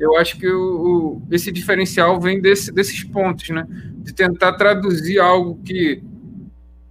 eu 0.01 0.17
acho 0.17 0.39
que 0.39 0.48
o, 0.50 0.60
o, 0.60 1.22
esse 1.29 1.51
diferencial 1.51 2.20
vem 2.20 2.41
desse, 2.41 2.74
desses 2.74 3.03
pontos, 3.03 3.48
né? 3.50 3.67
De 3.98 4.12
tentar 4.12 4.53
traduzir 4.53 5.20
algo 5.20 5.62
que 5.63 6.01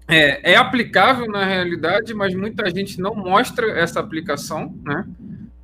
é, 0.06 0.52
é, 0.52 0.56
aplicável 0.56 1.26
na 1.26 1.44
realidade, 1.44 2.14
mas 2.14 2.32
muita 2.34 2.70
gente 2.70 3.00
não 3.00 3.12
mostra 3.16 3.66
essa 3.72 3.98
aplicação, 3.98 4.72
né? 4.84 5.04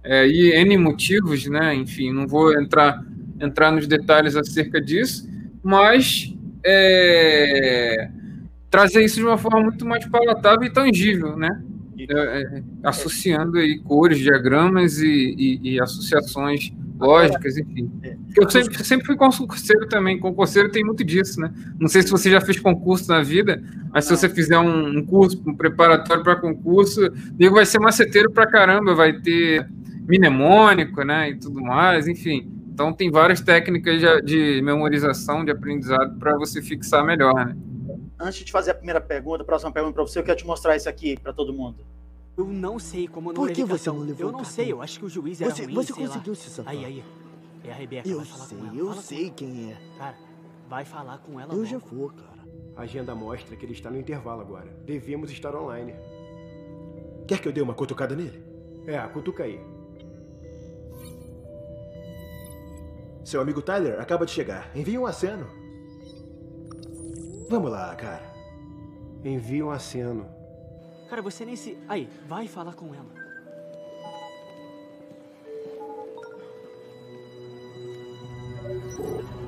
É, 0.03 0.27
e 0.27 0.53
N 0.57 0.77
motivos, 0.77 1.47
né? 1.47 1.73
Enfim, 1.73 2.13
não 2.13 2.27
vou 2.27 2.53
entrar, 2.61 3.01
entrar 3.41 3.71
nos 3.71 3.87
detalhes 3.87 4.35
acerca 4.35 4.81
disso, 4.81 5.29
mas 5.63 6.35
é, 6.65 8.11
trazer 8.69 9.05
isso 9.05 9.17
de 9.17 9.25
uma 9.25 9.39
forma 9.39 9.61
muito 9.61 9.87
mais 9.87 10.05
palatável 10.05 10.65
e 10.65 10.73
tangível, 10.73 11.37
né? 11.37 11.63
É, 11.97 12.43
é, 12.43 12.63
associando 12.83 13.57
aí 13.57 13.79
cores, 13.79 14.19
diagramas 14.19 14.99
e, 14.99 15.35
e, 15.39 15.75
e 15.75 15.81
associações 15.81 16.73
lógicas, 16.99 17.57
enfim. 17.57 17.91
É. 18.03 18.17
Eu 18.37 18.49
sempre, 18.51 18.85
sempre 18.85 19.07
fui 19.07 19.17
concurseiro 19.17 19.89
também. 19.89 20.19
Concurseiro 20.19 20.71
tem 20.71 20.85
muito 20.85 21.05
disso, 21.05 21.41
né? 21.41 21.53
Não 21.79 21.89
sei 21.89 22.03
se 22.03 22.11
você 22.11 22.31
já 22.31 22.41
fez 22.41 22.59
concurso 22.59 23.09
na 23.09 23.23
vida, 23.23 23.63
mas 23.93 24.05
se 24.05 24.17
você 24.17 24.29
fizer 24.29 24.59
um, 24.59 24.99
um 24.99 25.05
curso, 25.05 25.43
um 25.47 25.55
preparatório 25.55 26.23
para 26.23 26.37
concurso, 26.37 27.11
digo, 27.33 27.55
vai 27.55 27.67
ser 27.67 27.79
maceteiro 27.79 28.31
para 28.31 28.47
caramba, 28.47 28.95
vai 28.95 29.13
ter 29.21 29.69
mnemônico, 30.09 31.03
né? 31.03 31.31
E 31.31 31.37
tudo 31.37 31.61
mais, 31.61 32.09
enfim. 32.09 32.53
Então 32.73 32.93
tem 32.93 33.11
várias 33.11 33.41
técnicas 33.41 33.99
de, 34.01 34.23
de 34.23 34.63
memorização, 34.63 35.45
de 35.45 35.51
aprendizado 35.51 36.19
para 36.19 36.37
você 36.37 36.61
fixar 36.61 37.05
melhor, 37.05 37.35
né? 37.35 37.57
antes 38.19 38.45
de 38.45 38.53
fazer 38.53 38.71
a 38.71 38.75
primeira 38.75 39.01
pergunta, 39.01 39.43
a 39.43 39.47
próxima 39.47 39.73
pergunta 39.73 39.95
para 39.95 40.03
você, 40.03 40.19
eu 40.19 40.25
quero 40.25 40.39
te 40.39 40.47
mostrar 40.47 40.77
isso 40.77 40.89
aqui 40.89 41.19
para 41.21 41.33
todo 41.33 41.53
mundo. 41.53 41.85
Eu 42.37 42.47
não 42.47 42.79
sei 42.79 43.09
como 43.09 43.31
não 43.33 43.35
Por 43.35 43.51
que 43.51 43.65
você 43.65 43.89
não 43.89 44.01
levou 44.01 44.27
Eu 44.27 44.33
não 44.33 44.45
sei, 44.45 44.71
eu 44.71 44.83
acho 44.83 44.99
que 44.99 45.07
o 45.07 45.09
juiz 45.09 45.41
era 45.41 45.51
Você, 45.55 45.65
ruim, 45.65 45.75
você 45.75 45.93
conseguiu 45.93 46.33
lá. 46.33 46.39
se 46.39 46.51
safar. 46.51 46.73
Aí, 46.73 46.85
aí. 46.85 47.05
É 47.65 47.73
a 47.73 47.75
Rebeca, 47.75 48.09
Eu 48.09 48.19
vai 48.19 48.27
falar 48.27 48.45
sei, 48.45 48.59
com 48.59 48.65
ela. 48.67 48.77
eu 48.77 48.89
fala 48.89 49.03
sei 49.03 49.31
quem 49.31 49.73
é. 49.73 49.79
Cara, 49.99 50.17
vai 50.69 50.85
falar 50.85 51.19
com 51.19 51.41
ela 51.41 51.53
Eu 51.53 51.59
logo. 51.59 51.67
já 51.69 51.79
vou, 51.79 52.11
cara. 52.11 52.37
A 52.77 52.83
agenda 52.83 53.15
mostra 53.15 53.57
que 53.57 53.65
ele 53.65 53.73
está 53.73 53.91
no 53.91 53.99
intervalo 53.99 54.43
agora. 54.43 54.71
Devíamos 54.85 55.31
estar 55.31 55.55
online. 55.57 55.95
Quer 57.27 57.41
que 57.41 57.49
eu 57.49 57.53
dê 57.53 57.61
uma 57.63 57.75
cutucada 57.75 58.15
nele? 58.15 58.45
É, 58.87 58.99
cutuca 59.09 59.43
aí. 59.45 59.59
Seu 63.25 63.41
amigo 63.41 63.61
Tyler 63.63 63.99
acaba 64.01 64.25
de 64.27 64.31
chegar. 64.33 64.71
Envie 64.77 64.99
um 64.99 65.07
aceno. 65.07 65.47
Vamos 67.49 67.71
lá, 67.71 67.95
cara. 67.97 68.33
Envie 69.25 69.63
um 69.63 69.71
aceno. 69.71 70.29
Cara, 71.09 71.23
você 71.23 71.45
nem 71.45 71.57
se... 71.57 71.79
Aí, 71.89 72.09
vai 72.29 72.49
falar 72.49 72.75
com 72.75 72.95
ela. 72.95 73.07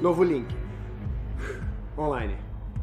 Novo 0.01 0.23
link. 0.23 0.55
Online. 1.97 2.37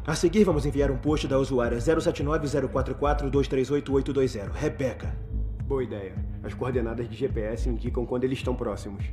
A 0.06 0.14
seguir, 0.14 0.44
vamos 0.44 0.66
enviar 0.66 0.90
um 0.90 0.98
post 0.98 1.26
da 1.26 1.38
usuária 1.38 1.78
07904423820, 1.78 4.50
Rebeca. 4.52 5.16
Boa 5.64 5.82
ideia. 5.82 6.14
As 6.44 6.52
coordenadas 6.52 7.08
de 7.08 7.16
GPS 7.16 7.66
indicam 7.68 8.04
quando 8.04 8.24
eles 8.24 8.36
estão 8.38 8.54
próximos. 8.54 9.06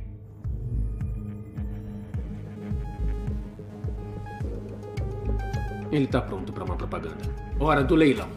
Ele 5.90 6.06
tá 6.06 6.20
pronto 6.20 6.52
para 6.52 6.64
uma 6.64 6.76
propaganda. 6.76 7.24
Hora 7.58 7.82
do 7.82 7.94
leilão. 7.94 8.28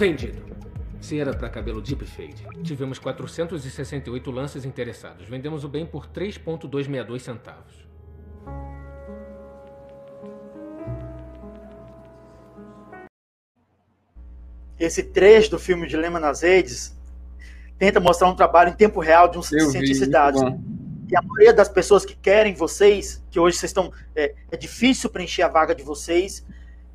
Vendido. 0.00 0.42
Cera 0.98 1.36
para 1.36 1.50
cabelo 1.50 1.82
deep 1.82 2.06
fade. 2.06 2.42
Tivemos 2.62 2.98
468 2.98 4.30
lances 4.30 4.64
interessados. 4.64 5.28
Vendemos 5.28 5.62
o 5.62 5.68
bem 5.68 5.84
por 5.84 6.06
3,262 6.06 7.22
centavos. 7.22 7.86
Esse 14.78 15.02
trecho 15.02 15.50
do 15.50 15.58
filme 15.58 15.86
Dilema 15.86 16.18
nas 16.18 16.40
Redes 16.40 16.98
tenta 17.78 18.00
mostrar 18.00 18.26
um 18.30 18.34
trabalho 18.34 18.70
em 18.70 18.74
tempo 18.74 19.00
real 19.00 19.28
de 19.28 19.36
um 19.36 19.42
Eu 19.52 19.66
vi, 19.66 19.72
cientista 19.72 20.06
de 20.06 20.12
dados. 20.12 20.40
E 21.10 21.14
a 21.14 21.20
maioria 21.20 21.52
das 21.52 21.68
pessoas 21.68 22.06
que 22.06 22.16
querem 22.16 22.54
vocês, 22.54 23.22
que 23.30 23.38
hoje 23.38 23.58
vocês 23.58 23.68
estão. 23.68 23.92
É, 24.16 24.34
é 24.50 24.56
difícil 24.56 25.10
preencher 25.10 25.42
a 25.42 25.48
vaga 25.48 25.74
de 25.74 25.82
vocês, 25.82 26.42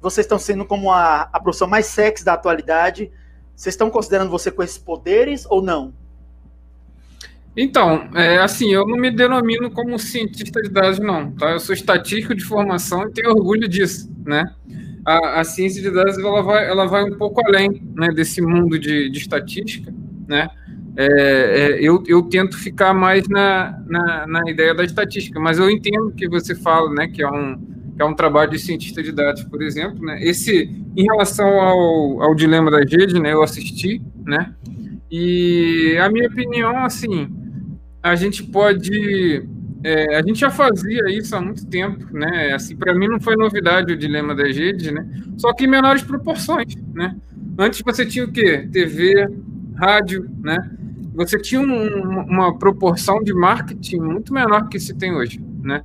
vocês 0.06 0.26
estão 0.26 0.38
sendo 0.38 0.66
como 0.66 0.92
a, 0.92 1.28
a 1.34 1.40
profissão 1.40 1.68
mais 1.68 1.88
sexy 1.88 2.24
da 2.24 2.34
atualidade. 2.34 3.12
Vocês 3.56 3.74
estão 3.74 3.90
considerando 3.90 4.30
você 4.30 4.52
com 4.52 4.62
esses 4.62 4.78
poderes 4.78 5.48
ou 5.50 5.64
não? 5.64 5.94
Então, 7.58 8.08
é, 8.14 8.38
assim, 8.38 8.72
eu 8.72 8.86
não 8.86 8.98
me 8.98 9.10
denomino 9.10 9.72
como 9.72 9.98
cientista 9.98 10.62
de 10.62 10.70
dados, 10.70 11.00
não, 11.00 11.32
tá? 11.32 11.54
Eu 11.54 11.60
sou 11.60 11.74
estatístico 11.74 12.36
de 12.36 12.44
formação 12.44 13.08
e 13.08 13.14
tenho 13.14 13.32
orgulho 13.32 13.68
disso, 13.68 14.12
né? 14.24 14.54
A, 15.04 15.40
a 15.40 15.44
ciência 15.44 15.82
de 15.82 15.90
dados, 15.90 16.20
ela 16.20 16.44
vai, 16.44 16.70
ela 16.70 16.86
vai 16.86 17.04
um 17.04 17.18
pouco 17.18 17.42
além, 17.48 17.82
né, 17.96 18.10
desse 18.10 18.42
mundo 18.42 18.78
de, 18.78 19.10
de 19.10 19.18
estatística, 19.18 19.92
né? 20.28 20.50
É, 20.98 21.06
é, 21.08 21.80
eu, 21.82 22.04
eu 22.08 22.22
tento 22.24 22.58
ficar 22.58 22.94
mais 22.94 23.28
na, 23.28 23.82
na, 23.88 24.28
na 24.28 24.52
ideia 24.52 24.76
da 24.76 24.84
estatística, 24.84 25.40
mas 25.40 25.58
eu 25.58 25.68
entendo 25.70 26.12
que 26.12 26.28
você 26.30 26.54
fala, 26.54 26.94
né, 26.94 27.08
que 27.08 27.24
é 27.24 27.28
um, 27.28 27.75
que 27.96 28.02
é 28.02 28.06
um 28.06 28.16
trabalho 28.16 28.52
de 28.52 28.60
cientista 28.60 29.02
de 29.02 29.12
dados, 29.12 29.44
por 29.44 29.62
exemplo, 29.62 30.04
né? 30.06 30.20
Esse, 30.24 30.70
em 30.96 31.04
relação 31.04 31.48
ao, 31.48 32.22
ao 32.24 32.36
dilema 32.36 32.70
da 32.72 32.80
rede, 32.80 33.20
né, 33.20 33.34
eu 33.34 33.44
assisti, 33.44 34.02
né? 34.26 34.54
E 35.12 35.98
a 36.02 36.10
minha 36.10 36.28
opinião, 36.28 36.84
assim, 36.86 37.30
a 38.02 38.16
gente 38.16 38.44
pode. 38.44 39.44
é, 39.84 40.18
a 40.18 40.22
gente 40.24 40.40
já 40.40 40.50
fazia 40.50 41.04
isso 41.10 41.36
há 41.36 41.42
muito 41.42 41.66
tempo, 41.68 42.06
né? 42.14 42.54
Assim, 42.54 42.76
para 42.76 42.94
mim 42.94 43.08
não 43.08 43.20
foi 43.20 43.36
novidade 43.36 43.94
o 43.94 43.98
dilema 43.98 44.36
das 44.36 44.56
redes, 44.56 44.92
né? 44.92 45.06
Só 45.38 45.54
que 45.54 45.66
em 45.66 45.68
menores 45.68 46.02
proporções, 46.02 46.76
né? 46.94 47.16
Antes 47.58 47.82
você 47.86 48.06
tinha 48.06 48.26
o 48.26 48.32
quê? 48.32 48.68
TV, 48.72 49.28
rádio, 49.76 50.30
né? 50.44 50.58
Você 51.14 51.40
tinha 51.40 51.62
um- 51.62 52.10
uma 52.28 52.58
proporção 52.58 53.24
de 53.24 53.34
marketing 53.34 53.98
muito 54.00 54.34
menor 54.34 54.68
que 54.68 54.80
se 54.80 54.94
tem 54.94 55.14
hoje, 55.16 55.40
né? 55.64 55.84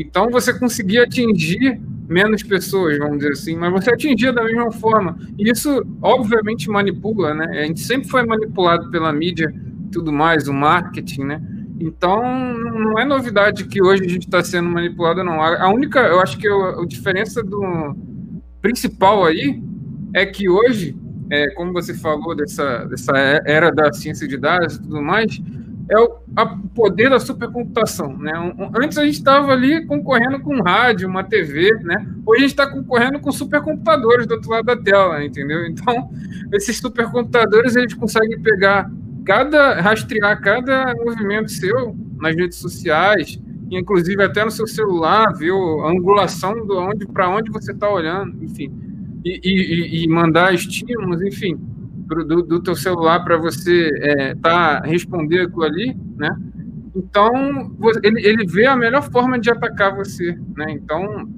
Então 0.00 0.30
você 0.30 0.58
conseguia 0.58 1.04
atingir 1.04 1.78
menos 2.08 2.42
pessoas, 2.42 2.98
vamos 2.98 3.18
dizer 3.18 3.32
assim, 3.32 3.56
mas 3.56 3.70
você 3.70 3.90
atingia 3.90 4.32
da 4.32 4.42
mesma 4.42 4.72
forma. 4.72 5.16
E 5.38 5.50
isso, 5.50 5.86
obviamente, 6.00 6.68
manipula, 6.70 7.34
né? 7.34 7.60
A 7.60 7.66
gente 7.66 7.80
sempre 7.80 8.08
foi 8.08 8.24
manipulado 8.24 8.90
pela 8.90 9.12
mídia, 9.12 9.54
tudo 9.92 10.10
mais, 10.12 10.48
o 10.48 10.54
marketing, 10.54 11.24
né? 11.24 11.42
Então, 11.78 12.20
não 12.22 12.98
é 12.98 13.04
novidade 13.04 13.64
que 13.64 13.82
hoje 13.82 14.04
a 14.04 14.08
gente 14.08 14.26
está 14.26 14.42
sendo 14.42 14.68
manipulado, 14.68 15.22
não. 15.22 15.40
A, 15.40 15.68
única, 15.72 16.00
eu 16.00 16.20
acho 16.20 16.36
que 16.38 16.48
a 16.48 16.84
diferença 16.86 17.42
do 17.42 17.94
principal 18.60 19.24
aí 19.24 19.62
é 20.14 20.26
que 20.26 20.48
hoje, 20.48 20.96
é, 21.30 21.50
como 21.50 21.72
você 21.72 21.94
falou 21.94 22.34
dessa, 22.34 22.84
dessa 22.86 23.12
era 23.46 23.70
da 23.70 23.92
ciência 23.92 24.26
de 24.26 24.36
dados 24.36 24.76
e 24.76 24.82
tudo 24.82 25.00
mais, 25.02 25.40
é 25.90 25.98
o 25.98 26.18
a- 26.36 26.56
poder 26.74 27.10
da 27.10 27.18
supercomputação, 27.18 28.16
né? 28.16 28.32
Antes 28.80 28.96
a 28.96 29.04
gente 29.04 29.14
estava 29.16 29.52
ali 29.52 29.84
concorrendo 29.86 30.40
com 30.40 30.54
um 30.56 30.62
rádio, 30.62 31.08
uma 31.08 31.24
TV, 31.24 31.72
né? 31.82 32.06
Hoje 32.24 32.38
a 32.38 32.42
gente 32.48 32.50
está 32.52 32.66
concorrendo 32.70 33.18
com 33.20 33.32
supercomputadores 33.32 34.26
do 34.26 34.34
outro 34.34 34.50
lado 34.50 34.66
da 34.66 34.76
tela, 34.76 35.24
entendeu? 35.24 35.66
Então, 35.66 36.10
esses 36.54 36.78
supercomputadores 36.78 37.74
eles 37.76 37.94
conseguem 37.94 38.40
pegar 38.40 38.90
cada 39.24 39.80
rastrear 39.80 40.40
cada 40.40 40.94
movimento 40.94 41.50
seu 41.50 41.94
nas 42.20 42.34
redes 42.36 42.58
sociais, 42.58 43.38
inclusive 43.70 44.22
até 44.22 44.44
no 44.44 44.50
seu 44.50 44.66
celular, 44.66 45.32
ver 45.34 45.52
a 45.52 45.88
angulação 45.90 46.66
do 46.66 46.78
onde 46.78 47.06
para 47.06 47.28
onde 47.28 47.50
você 47.50 47.72
está 47.72 47.88
olhando, 47.90 48.42
enfim, 48.44 48.70
e, 49.24 49.40
e- 49.44 50.04
e 50.04 50.08
mandar 50.08 50.54
estímulos, 50.54 51.20
enfim, 51.22 51.58
pro- 52.10 52.24
do, 52.24 52.42
do 52.42 52.60
teu 52.60 52.74
celular 52.74 53.20
para 53.24 53.36
você 53.38 53.88
é, 54.02 54.34
tá, 54.34 54.80
responder 54.80 55.42
aquilo 55.42 55.62
ali, 55.62 55.96
né? 56.16 56.36
Então, 56.94 57.30
ele, 58.02 58.26
ele 58.26 58.44
vê 58.46 58.66
a 58.66 58.74
melhor 58.76 59.08
forma 59.10 59.38
de 59.38 59.48
atacar 59.48 59.94
você, 59.94 60.36
né? 60.56 60.72
Então, 60.72 61.28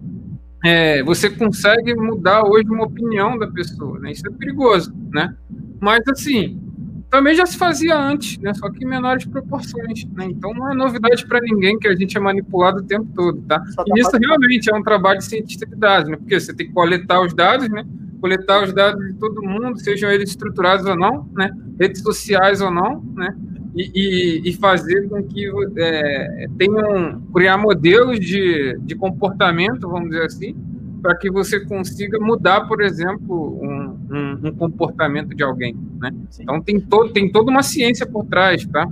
é, 0.64 1.02
você 1.02 1.28
consegue 1.28 1.94
mudar 1.94 2.44
hoje 2.44 2.68
uma 2.70 2.84
opinião 2.86 3.38
da 3.38 3.46
pessoa, 3.46 3.98
né? 3.98 4.12
Isso 4.12 4.26
é 4.26 4.30
perigoso, 4.30 4.94
né? 5.12 5.34
Mas, 5.78 6.00
assim, 6.08 6.58
também 7.10 7.34
já 7.34 7.44
se 7.44 7.58
fazia 7.58 7.94
antes, 7.98 8.38
né? 8.38 8.54
Só 8.54 8.70
que 8.70 8.82
em 8.82 8.88
menores 8.88 9.26
proporções, 9.26 10.06
né? 10.14 10.24
Então, 10.24 10.54
não 10.54 10.72
é 10.72 10.74
novidade 10.74 11.26
para 11.26 11.40
ninguém 11.40 11.78
que 11.78 11.86
a 11.86 11.94
gente 11.94 12.16
é 12.16 12.20
manipulado 12.20 12.78
o 12.78 12.82
tempo 12.82 13.06
todo, 13.14 13.42
tá? 13.42 13.60
Tá 13.76 13.84
E 13.94 14.00
isso 14.00 14.16
realmente 14.16 14.70
é 14.72 14.74
um 14.74 14.82
trabalho 14.82 15.18
de 15.18 15.26
cientista 15.26 15.66
de 15.66 15.76
dados, 15.76 16.08
né? 16.08 16.16
Porque 16.16 16.40
você 16.40 16.54
tem 16.54 16.66
que 16.68 16.72
coletar 16.72 17.20
os 17.20 17.34
dados, 17.34 17.68
né? 17.68 17.84
Coletar 18.22 18.62
os 18.64 18.72
dados 18.72 19.04
de 19.04 19.14
todo 19.18 19.42
mundo, 19.42 19.78
sejam 19.80 20.08
eles 20.10 20.30
estruturados 20.30 20.86
ou 20.86 20.96
não, 20.96 21.28
né? 21.36 21.50
Redes 21.78 22.00
sociais 22.02 22.60
ou 22.62 22.70
não, 22.70 23.02
né? 23.16 23.36
E, 23.74 23.90
e- 23.94 24.48
e 24.50 24.52
fazer 24.54 25.08
com 25.08 25.22
que 25.24 25.50
é, 25.76 26.46
tenham 26.58 27.20
criar 27.34 27.58
modelos 27.58 28.20
de, 28.20 28.78
de 28.80 28.94
comportamento, 28.94 29.88
vamos 29.88 30.10
dizer 30.10 30.24
assim, 30.26 30.54
para 31.02 31.16
que 31.16 31.30
você 31.30 31.58
consiga 31.66 32.20
mudar, 32.20 32.68
por 32.68 32.80
exemplo, 32.80 33.58
um, 33.60 33.98
um- 34.16 34.48
um 34.48 34.52
comportamento 34.54 35.34
de 35.34 35.42
alguém, 35.42 35.74
né? 36.00 36.12
Sim. 36.30 36.44
Então 36.44 36.60
tem 36.62 36.78
todo 36.80 37.12
tem 37.12 37.30
toda 37.32 37.50
uma 37.50 37.62
ciência 37.64 38.06
por 38.06 38.24
trás, 38.26 38.64
tá? 38.66 38.86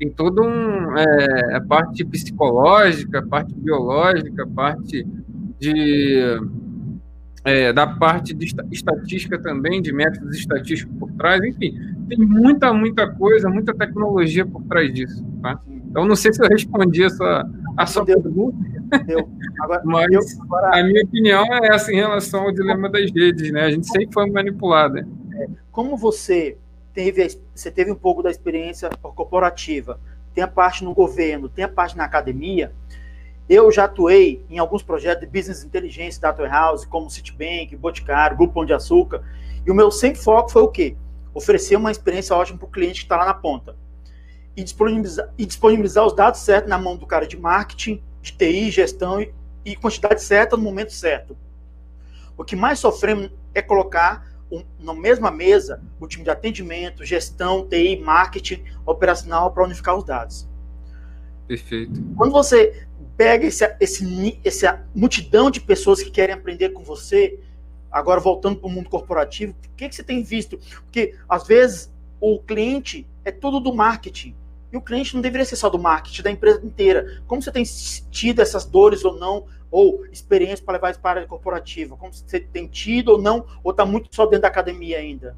Tem 0.00 0.10
todo 0.10 0.42
um 0.42 0.98
é, 0.98 1.54
a 1.54 1.60
parte 1.60 2.04
psicológica, 2.04 3.20
a 3.20 3.22
parte 3.26 3.54
biológica, 3.54 4.42
a 4.42 4.46
parte 4.48 5.06
de 5.60 6.40
é, 7.44 7.72
da 7.72 7.86
parte 7.86 8.32
de 8.34 8.46
esta- 8.46 8.66
estatística 8.70 9.38
também, 9.38 9.82
de 9.82 9.92
métodos 9.92 10.36
estatísticos 10.38 10.96
por 10.98 11.12
trás, 11.12 11.42
enfim, 11.44 11.74
tem 12.08 12.18
muita, 12.18 12.72
muita 12.72 13.06
coisa, 13.06 13.48
muita 13.50 13.74
tecnologia 13.74 14.46
por 14.46 14.62
trás 14.62 14.92
disso, 14.92 15.24
tá? 15.42 15.60
Então, 15.68 16.06
não 16.06 16.16
sei 16.16 16.32
se 16.32 16.42
eu 16.42 16.48
respondi 16.48 17.04
a 17.04 17.10
sua, 17.10 17.50
a 17.76 17.86
sua 17.86 18.04
Deu. 18.04 18.20
pergunta, 18.20 18.56
Deu. 19.06 19.28
Agora, 19.60 19.82
mas 19.84 20.10
eu, 20.10 20.20
agora, 20.42 20.80
a 20.80 20.82
minha 20.82 21.04
opinião 21.04 21.44
é 21.52 21.74
essa 21.74 21.92
em 21.92 21.96
relação 21.96 22.44
ao 22.44 22.52
dilema 22.52 22.88
das 22.88 23.10
redes, 23.12 23.52
né? 23.52 23.62
A 23.62 23.70
gente 23.70 23.86
sempre 23.86 24.08
foi 24.12 24.30
manipulada. 24.30 25.06
como 25.70 25.96
você 25.96 26.56
teve, 26.94 27.28
você 27.54 27.70
teve 27.70 27.90
um 27.92 27.96
pouco 27.96 28.22
da 28.22 28.30
experiência 28.30 28.88
corporativa, 29.02 30.00
tem 30.34 30.42
a 30.42 30.48
parte 30.48 30.82
no 30.82 30.94
governo, 30.94 31.48
tem 31.48 31.64
a 31.64 31.68
parte 31.68 31.96
na 31.96 32.04
academia, 32.04 32.72
eu 33.48 33.70
já 33.70 33.84
atuei 33.84 34.44
em 34.48 34.58
alguns 34.58 34.82
projetos 34.82 35.20
de 35.20 35.26
business 35.26 35.62
intelligence, 35.62 36.20
data 36.20 36.42
warehouse, 36.42 36.86
como 36.86 37.10
Citibank, 37.10 37.76
Boticário, 37.76 38.36
Grupo 38.36 38.54
Pão 38.54 38.64
de 38.64 38.72
Açúcar, 38.72 39.22
e 39.66 39.70
o 39.70 39.74
meu 39.74 39.90
sempre 39.90 40.20
foco 40.20 40.50
foi 40.50 40.62
o 40.62 40.68
quê? 40.68 40.96
Oferecer 41.32 41.76
uma 41.76 41.90
experiência 41.90 42.34
ótima 42.34 42.58
para 42.58 42.66
o 42.66 42.70
cliente 42.70 43.00
que 43.00 43.04
está 43.04 43.16
lá 43.16 43.26
na 43.26 43.34
ponta. 43.34 43.76
E 44.56 44.62
disponibilizar, 44.62 45.30
e 45.36 45.44
disponibilizar 45.44 46.06
os 46.06 46.14
dados 46.14 46.40
certos 46.40 46.70
na 46.70 46.78
mão 46.78 46.96
do 46.96 47.06
cara 47.06 47.26
de 47.26 47.36
marketing, 47.36 48.02
de 48.22 48.32
TI, 48.32 48.70
gestão 48.70 49.20
e, 49.20 49.34
e 49.64 49.76
quantidade 49.76 50.22
certa 50.22 50.56
no 50.56 50.62
momento 50.62 50.92
certo. 50.92 51.36
O 52.36 52.44
que 52.44 52.56
mais 52.56 52.78
sofremos 52.78 53.30
é 53.52 53.60
colocar 53.60 54.26
um, 54.50 54.64
na 54.78 54.94
mesma 54.94 55.30
mesa 55.30 55.82
o 56.00 56.06
time 56.06 56.24
de 56.24 56.30
atendimento, 56.30 57.04
gestão, 57.04 57.66
TI, 57.66 57.96
marketing, 57.96 58.64
operacional 58.86 59.52
para 59.52 59.64
unificar 59.64 59.96
os 59.96 60.04
dados. 60.04 60.48
Perfeito. 61.46 62.02
Quando 62.16 62.32
você 62.32 62.86
pega 63.16 63.46
esse, 63.46 63.64
esse, 63.80 64.40
essa 64.44 64.84
multidão 64.94 65.50
de 65.50 65.60
pessoas 65.60 66.02
que 66.02 66.10
querem 66.10 66.34
aprender 66.34 66.70
com 66.70 66.82
você, 66.82 67.38
agora 67.90 68.20
voltando 68.20 68.56
para 68.56 68.66
o 68.66 68.70
mundo 68.70 68.90
corporativo, 68.90 69.52
o 69.52 69.76
que, 69.76 69.88
que 69.88 69.94
você 69.94 70.02
tem 70.02 70.22
visto? 70.22 70.58
Porque 70.82 71.14
às 71.28 71.46
vezes 71.46 71.92
o 72.20 72.40
cliente 72.40 73.06
é 73.24 73.30
tudo 73.30 73.60
do 73.60 73.72
marketing. 73.72 74.34
E 74.72 74.76
o 74.76 74.80
cliente 74.80 75.14
não 75.14 75.22
deveria 75.22 75.44
ser 75.44 75.54
só 75.54 75.70
do 75.70 75.78
marketing, 75.78 76.22
da 76.22 76.30
empresa 76.30 76.64
inteira. 76.64 77.22
Como 77.28 77.40
você 77.40 77.52
tem 77.52 77.62
tido 78.10 78.42
essas 78.42 78.64
dores 78.64 79.04
ou 79.04 79.16
não, 79.16 79.46
ou 79.70 80.04
experiência 80.06 80.64
para 80.64 80.74
levar 80.74 80.90
isso 80.90 81.00
para 81.00 81.10
a 81.10 81.14
área 81.14 81.28
corporativa? 81.28 81.96
Como 81.96 82.12
você 82.12 82.40
tem 82.40 82.66
tido 82.66 83.10
ou 83.10 83.22
não, 83.22 83.46
ou 83.62 83.70
está 83.70 83.86
muito 83.86 84.08
só 84.12 84.24
dentro 84.24 84.42
da 84.42 84.48
academia 84.48 84.98
ainda? 84.98 85.36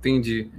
Entendi. 0.00 0.50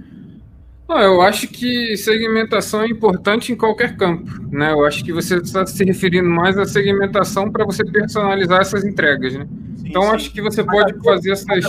Não, 0.88 1.00
eu 1.00 1.20
acho 1.20 1.48
que 1.48 1.96
segmentação 1.96 2.82
é 2.82 2.86
importante 2.86 3.52
em 3.52 3.56
qualquer 3.56 3.96
campo, 3.96 4.30
né? 4.50 4.72
Eu 4.72 4.84
acho 4.84 5.04
que 5.04 5.12
você 5.12 5.36
está 5.36 5.66
se 5.66 5.84
referindo 5.84 6.28
mais 6.28 6.56
à 6.56 6.64
segmentação 6.64 7.50
para 7.50 7.64
você 7.64 7.84
personalizar 7.84 8.60
essas 8.60 8.84
entregas, 8.84 9.34
né? 9.34 9.48
Sim, 9.76 9.88
então 9.88 10.02
sim. 10.02 10.08
acho 10.10 10.32
que 10.32 10.40
você 10.40 10.62
mas 10.62 10.76
pode 10.76 11.02
fazer 11.02 11.32
essas. 11.32 11.64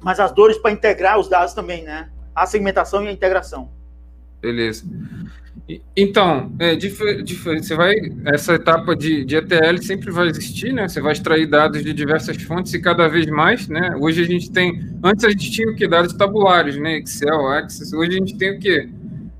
Mas 0.00 0.20
as 0.20 0.30
dores 0.30 0.56
para 0.58 0.70
integrar 0.70 1.18
os 1.18 1.28
dados 1.28 1.52
também, 1.52 1.82
né? 1.82 2.08
A 2.32 2.46
segmentação 2.46 3.04
e 3.04 3.08
a 3.08 3.12
integração. 3.12 3.68
Beleza. 4.40 4.86
Então, 5.94 6.50
é, 6.58 6.74
você 6.78 7.76
vai, 7.76 7.94
essa 8.24 8.54
etapa 8.54 8.96
de, 8.96 9.22
de 9.22 9.36
ETL 9.36 9.76
sempre 9.82 10.10
vai 10.10 10.28
existir, 10.28 10.72
né? 10.72 10.88
Você 10.88 10.98
vai 10.98 11.12
extrair 11.12 11.46
dados 11.46 11.84
de 11.84 11.92
diversas 11.92 12.40
fontes 12.42 12.72
e 12.72 12.80
cada 12.80 13.06
vez 13.06 13.26
mais, 13.26 13.68
né? 13.68 13.94
Hoje 14.00 14.22
a 14.22 14.26
gente 14.26 14.50
tem, 14.50 14.80
antes 15.04 15.26
a 15.26 15.30
gente 15.30 15.50
tinha 15.50 15.68
o 15.70 15.76
que? 15.76 15.86
Dados 15.86 16.14
tabulares, 16.14 16.78
né? 16.78 16.96
Excel, 16.96 17.48
Access. 17.48 17.94
Hoje 17.94 18.12
a 18.12 18.18
gente 18.18 18.38
tem 18.38 18.56
o 18.56 18.58
que? 18.58 18.88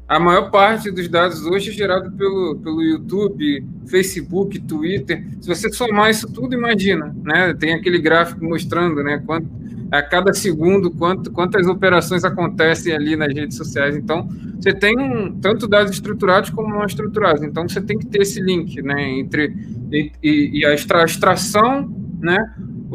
A 0.06 0.18
maior 0.18 0.50
parte 0.50 0.90
dos 0.90 1.08
dados 1.08 1.46
hoje 1.46 1.70
é 1.70 1.72
gerado 1.72 2.10
pelo, 2.12 2.56
pelo 2.56 2.82
YouTube, 2.82 3.64
Facebook, 3.86 4.58
Twitter. 4.60 5.24
Se 5.40 5.48
você 5.48 5.72
somar 5.72 6.10
isso 6.10 6.30
tudo, 6.30 6.54
imagina, 6.54 7.14
né? 7.22 7.54
Tem 7.54 7.72
aquele 7.72 7.98
gráfico 7.98 8.44
mostrando, 8.44 9.02
né? 9.02 9.22
Quanto, 9.24 9.48
a 9.90 10.02
cada 10.02 10.32
segundo 10.32 10.90
quanto, 10.90 11.30
quantas 11.30 11.66
operações 11.66 12.24
acontecem 12.24 12.94
ali 12.94 13.16
nas 13.16 13.32
redes 13.34 13.56
sociais. 13.56 13.96
Então, 13.96 14.28
você 14.56 14.72
tem 14.72 14.98
um, 14.98 15.38
tanto 15.40 15.66
dados 15.66 15.92
estruturados 15.92 16.50
como 16.50 16.68
não 16.68 16.84
estruturados. 16.84 17.42
Então, 17.42 17.68
você 17.68 17.80
tem 17.80 17.98
que 17.98 18.06
ter 18.06 18.22
esse 18.22 18.40
link 18.40 18.82
né, 18.82 19.10
entre 19.18 19.54
e, 19.90 20.60
e 20.60 20.66
a 20.66 20.74
extração 20.74 21.88
né, 22.20 22.38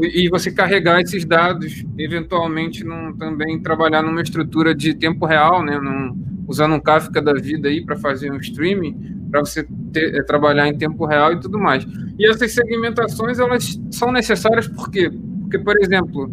e 0.02 0.30
você 0.30 0.52
carregar 0.52 1.02
esses 1.02 1.26
dados, 1.26 1.86
eventualmente 1.98 2.84
num, 2.84 3.16
também 3.16 3.62
trabalhar 3.62 4.02
numa 4.02 4.22
estrutura 4.22 4.74
de 4.74 4.94
tempo 4.94 5.26
real, 5.26 5.64
né, 5.64 5.80
num, 5.80 6.16
usando 6.48 6.76
um 6.76 6.80
Kafka 6.80 7.22
da 7.22 7.34
vida 7.34 7.70
aí 7.70 7.84
para 7.84 7.96
fazer 7.96 8.32
um 8.32 8.38
streaming, 8.38 9.28
para 9.30 9.40
você 9.40 9.66
ter, 9.92 10.16
é, 10.16 10.24
trabalhar 10.24 10.68
em 10.68 10.78
tempo 10.78 11.06
real 11.06 11.34
e 11.34 11.40
tudo 11.40 11.60
mais. 11.60 11.86
E 12.18 12.28
essas 12.28 12.54
segmentações, 12.54 13.40
elas 13.40 13.80
são 13.92 14.12
necessárias 14.12 14.68
por 14.68 14.90
quê? 14.90 15.12
Porque, 15.42 15.60
por 15.60 15.76
exemplo, 15.82 16.32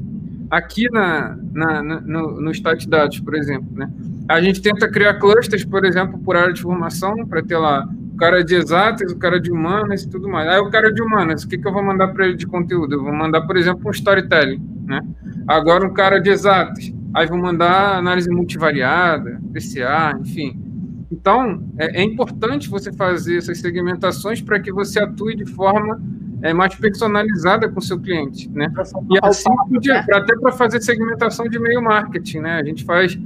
aqui 0.51 0.91
na, 0.91 1.39
na, 1.53 1.83
no, 1.83 2.41
no 2.41 2.51
Stat 2.51 2.89
Dados, 2.89 3.21
por 3.21 3.35
exemplo, 3.35 3.69
né? 3.73 3.89
A 4.29 4.41
gente 4.41 4.61
tenta 4.61 4.91
criar 4.91 5.15
clusters, 5.15 5.65
por 5.65 5.85
exemplo, 5.85 6.19
por 6.19 6.37
área 6.37 6.53
de 6.53 6.61
formação, 6.61 7.27
para 7.27 7.43
ter 7.43 7.57
lá 7.57 7.89
o 8.13 8.17
cara 8.17 8.45
de 8.45 8.55
exatas, 8.55 9.13
o 9.13 9.19
cara 9.19 9.41
de 9.41 9.51
humanas 9.51 10.03
e 10.03 10.11
tudo 10.11 10.29
mais. 10.29 10.49
Aí 10.49 10.59
o 10.59 10.71
cara 10.71 10.93
de 10.93 11.01
humanas, 11.01 11.45
o 11.45 11.49
que, 11.49 11.57
que 11.57 11.67
eu 11.67 11.73
vou 11.73 11.83
mandar 11.83 12.09
para 12.09 12.27
ele 12.27 12.37
de 12.37 12.47
conteúdo? 12.47 12.95
Eu 12.95 13.03
vou 13.03 13.13
mandar, 13.13 13.43
por 13.43 13.57
exemplo, 13.57 13.83
um 13.87 13.91
storytelling, 13.91 14.63
né? 14.85 15.01
Agora 15.47 15.87
um 15.87 15.93
cara 15.93 16.19
de 16.19 16.31
exatas, 16.31 16.93
aí 17.15 17.27
vou 17.27 17.39
mandar 17.39 17.97
análise 17.97 18.29
multivariada, 18.29 19.41
PCA, 19.53 20.19
enfim. 20.21 20.61
Então, 21.11 21.65
é, 21.79 22.01
é 22.01 22.05
importante 22.05 22.69
você 22.69 22.93
fazer 22.93 23.39
essas 23.39 23.59
segmentações 23.59 24.41
para 24.41 24.61
que 24.61 24.73
você 24.73 25.01
atue 25.01 25.35
de 25.35 25.47
forma 25.47 26.01
é, 26.43 26.53
mais 26.53 26.75
personalizada 26.75 27.69
com 27.69 27.79
o 27.79 27.83
seu 27.83 27.99
cliente, 27.99 28.49
né? 28.51 28.73
E 29.11 29.19
assim, 29.23 29.51
até 30.13 30.37
para 30.37 30.53
fazer 30.53 30.81
segmentação 30.81 31.47
de 31.49 31.57
e-mail 31.57 31.83
marketing, 31.83 32.41
né? 32.41 32.61
A 32.61 32.65
gente 32.65 32.85
faz 32.85 33.19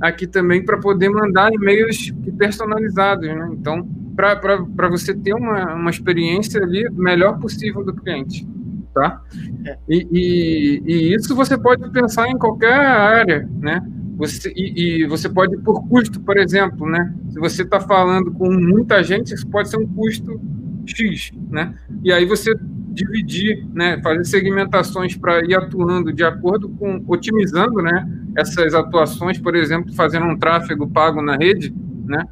aqui 0.00 0.26
também 0.26 0.64
para 0.64 0.78
poder 0.78 1.08
mandar 1.08 1.52
e-mails 1.52 2.12
personalizados, 2.36 3.28
né? 3.28 3.50
Então, 3.52 3.86
para 4.16 4.88
você 4.88 5.14
ter 5.14 5.34
uma, 5.34 5.74
uma 5.74 5.90
experiência 5.90 6.62
ali 6.62 6.88
melhor 6.90 7.38
possível 7.38 7.84
do 7.84 7.94
cliente, 7.94 8.46
tá? 8.94 9.22
É. 9.64 9.78
E, 9.88 10.08
e, 10.10 10.82
e, 10.84 11.14
isso 11.14 11.34
você 11.34 11.56
pode 11.56 11.88
pensar 11.90 12.28
em 12.28 12.38
qualquer 12.38 12.72
área, 12.72 13.48
né? 13.60 13.80
Você, 14.16 14.52
e, 14.54 15.02
e 15.02 15.06
você 15.06 15.28
pode 15.28 15.56
por 15.58 15.86
custo, 15.88 16.20
por 16.20 16.36
exemplo, 16.36 16.88
né? 16.88 17.14
Se 17.30 17.38
você 17.38 17.62
está 17.62 17.80
falando 17.80 18.30
com 18.32 18.50
muita 18.50 19.02
gente, 19.02 19.34
isso 19.34 19.46
pode 19.46 19.68
ser 19.68 19.78
um 19.78 19.86
custo 19.86 20.40
X, 20.86 21.32
né? 21.50 21.74
E 22.02 22.12
aí 22.12 22.24
você 22.24 22.54
dividir, 22.92 23.66
né, 23.72 24.00
fazer 24.02 24.24
segmentações 24.24 25.16
para 25.16 25.44
ir 25.44 25.54
atuando 25.54 26.12
de 26.12 26.22
acordo 26.22 26.68
com, 26.68 27.02
otimizando, 27.08 27.80
né, 27.80 28.06
essas 28.36 28.74
atuações, 28.74 29.38
por 29.38 29.54
exemplo, 29.56 29.92
fazendo 29.94 30.26
um 30.26 30.38
tráfego 30.38 30.86
pago 30.86 31.22
na 31.22 31.36
rede, 31.36 31.74
né, 32.04 32.22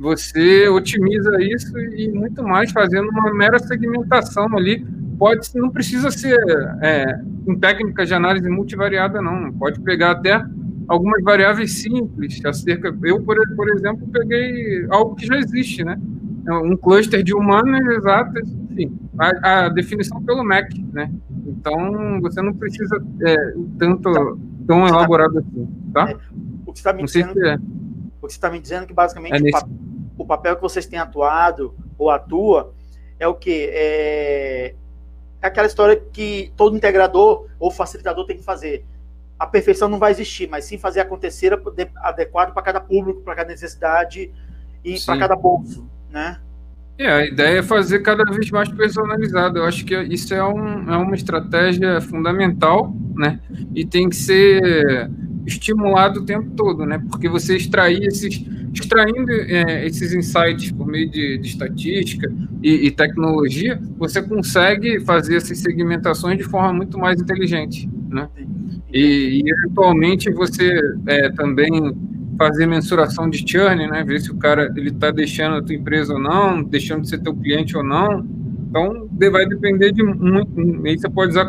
você 0.00 0.66
otimiza 0.68 1.30
isso 1.42 1.78
e 1.78 2.10
muito 2.10 2.42
mais 2.42 2.72
fazendo 2.72 3.08
uma 3.10 3.32
mera 3.34 3.58
segmentação 3.58 4.46
ali. 4.56 4.84
Pode, 5.18 5.50
não 5.54 5.68
precisa 5.68 6.10
ser 6.10 6.38
é, 6.80 7.20
em 7.46 7.58
técnica 7.58 8.06
de 8.06 8.14
análise 8.14 8.48
multivariada, 8.48 9.20
não. 9.20 9.52
Pode 9.52 9.78
pegar 9.80 10.12
até 10.12 10.42
algumas 10.88 11.22
variáveis 11.22 11.72
simples, 11.72 12.42
acerca. 12.42 12.96
Eu, 13.02 13.20
por, 13.20 13.36
por 13.54 13.68
exemplo, 13.70 14.08
peguei 14.08 14.86
algo 14.88 15.14
que 15.14 15.26
já 15.26 15.36
existe, 15.36 15.84
né? 15.84 16.00
Um 16.48 16.76
cluster 16.76 17.22
de 17.22 17.34
humanas 17.34 17.84
exatas, 17.96 18.48
enfim, 18.70 18.98
a, 19.18 19.66
a, 19.66 19.68
definição 19.68 20.22
pelo 20.22 20.44
Mac, 20.44 20.70
né? 20.92 21.12
Então, 21.46 22.20
você 22.20 22.40
não 22.40 22.54
precisa 22.54 23.02
é, 23.22 23.36
tanto 23.78 24.38
tão 24.66 24.86
elaborado 24.86 25.38
assim, 25.38 25.68
tá? 25.92 26.10
É, 26.10 26.16
o 26.66 26.72
que 26.72 26.78
está 26.78 26.92
me 26.92 27.04
dizendo, 27.04 27.46
é. 27.46 27.58
o 28.22 28.26
que 28.26 28.32
está 28.32 28.50
me 28.50 28.60
dizendo 28.60 28.86
que 28.86 28.94
basicamente 28.94 29.34
é 29.34 29.48
o, 29.48 29.50
pa 29.50 29.68
o, 30.18 30.26
papel 30.26 30.56
que 30.56 30.62
vocês 30.62 30.86
têm 30.86 30.98
atuado 30.98 31.74
ou 31.98 32.10
atua 32.10 32.72
é 33.18 33.26
o 33.26 33.34
que 33.34 33.68
é, 33.72 34.74
é 35.42 35.46
aquela 35.46 35.66
história 35.66 35.96
que 36.12 36.52
todo 36.56 36.76
integrador 36.76 37.46
ou 37.58 37.70
facilitador 37.70 38.26
tem 38.26 38.36
que 38.36 38.44
fazer. 38.44 38.84
A 39.38 39.46
perfeição 39.46 39.88
não 39.88 39.98
vai 39.98 40.10
existir, 40.10 40.48
mas 40.48 40.66
sim 40.66 40.78
fazer 40.78 41.00
acontecer 41.00 41.58
adequado 41.96 42.52
para 42.52 42.62
cada 42.62 42.80
público, 42.80 43.22
para 43.22 43.34
cada 43.34 43.50
necessidade 43.50 44.30
e 44.84 45.00
para 45.00 45.18
cada 45.18 45.36
bolso 45.36 45.88
né? 46.10 46.36
É, 46.98 47.10
a 47.10 47.26
ideia 47.26 47.58
é 47.60 47.62
fazer 47.62 48.00
cada 48.00 48.24
vez 48.24 48.50
mais 48.50 48.68
personalizado. 48.68 49.58
Eu 49.58 49.64
acho 49.64 49.86
que 49.86 49.98
isso 50.02 50.34
é, 50.34 50.44
um, 50.44 50.92
é 50.92 50.96
uma 50.98 51.14
estratégia 51.14 51.98
fundamental, 52.00 52.94
né? 53.14 53.40
E 53.74 53.86
tem 53.86 54.10
que 54.10 54.16
ser 54.16 55.10
estimulado 55.46 56.20
o 56.20 56.24
tempo 56.26 56.50
todo, 56.54 56.84
né? 56.84 57.02
Porque 57.10 57.26
você 57.26 57.56
extrair 57.56 58.02
esses, 58.02 58.44
extraindo 58.74 59.32
é, 59.32 59.86
esses 59.86 60.12
insights 60.12 60.72
por 60.72 60.86
meio 60.86 61.10
de, 61.10 61.38
de 61.38 61.48
estatística 61.48 62.30
e, 62.62 62.86
e, 62.86 62.90
tecnologia, 62.90 63.80
você 63.96 64.22
consegue 64.22 65.00
fazer 65.00 65.36
essas 65.36 65.58
segmentações 65.58 66.36
de 66.36 66.44
forma 66.44 66.72
muito 66.72 66.98
mais 66.98 67.20
inteligente, 67.20 67.88
né? 68.08 68.28
E, 68.92 69.42
e 69.42 69.50
eventualmente 69.50 70.30
você 70.30 70.78
é, 71.06 71.30
também 71.30 71.96
fazer 72.40 72.64
mensuração 72.64 73.28
de 73.28 73.44
churn, 73.46 73.86
né? 73.86 74.02
Ver 74.02 74.18
se 74.18 74.30
o 74.30 74.36
cara 74.36 74.72
ele 74.74 74.88
está 74.88 75.10
deixando 75.10 75.56
a 75.56 75.62
tua 75.62 75.74
empresa 75.74 76.14
ou 76.14 76.18
não, 76.18 76.62
deixando 76.62 77.02
de 77.02 77.10
ser 77.10 77.18
teu 77.18 77.36
cliente 77.36 77.76
ou 77.76 77.84
não. 77.84 78.26
Então, 78.66 79.06
vai 79.30 79.44
depender 79.44 79.92
de 79.92 80.02
muito. 80.02 80.58
Aí 80.86 80.98
você 80.98 81.10
pode 81.10 81.32
usar 81.32 81.46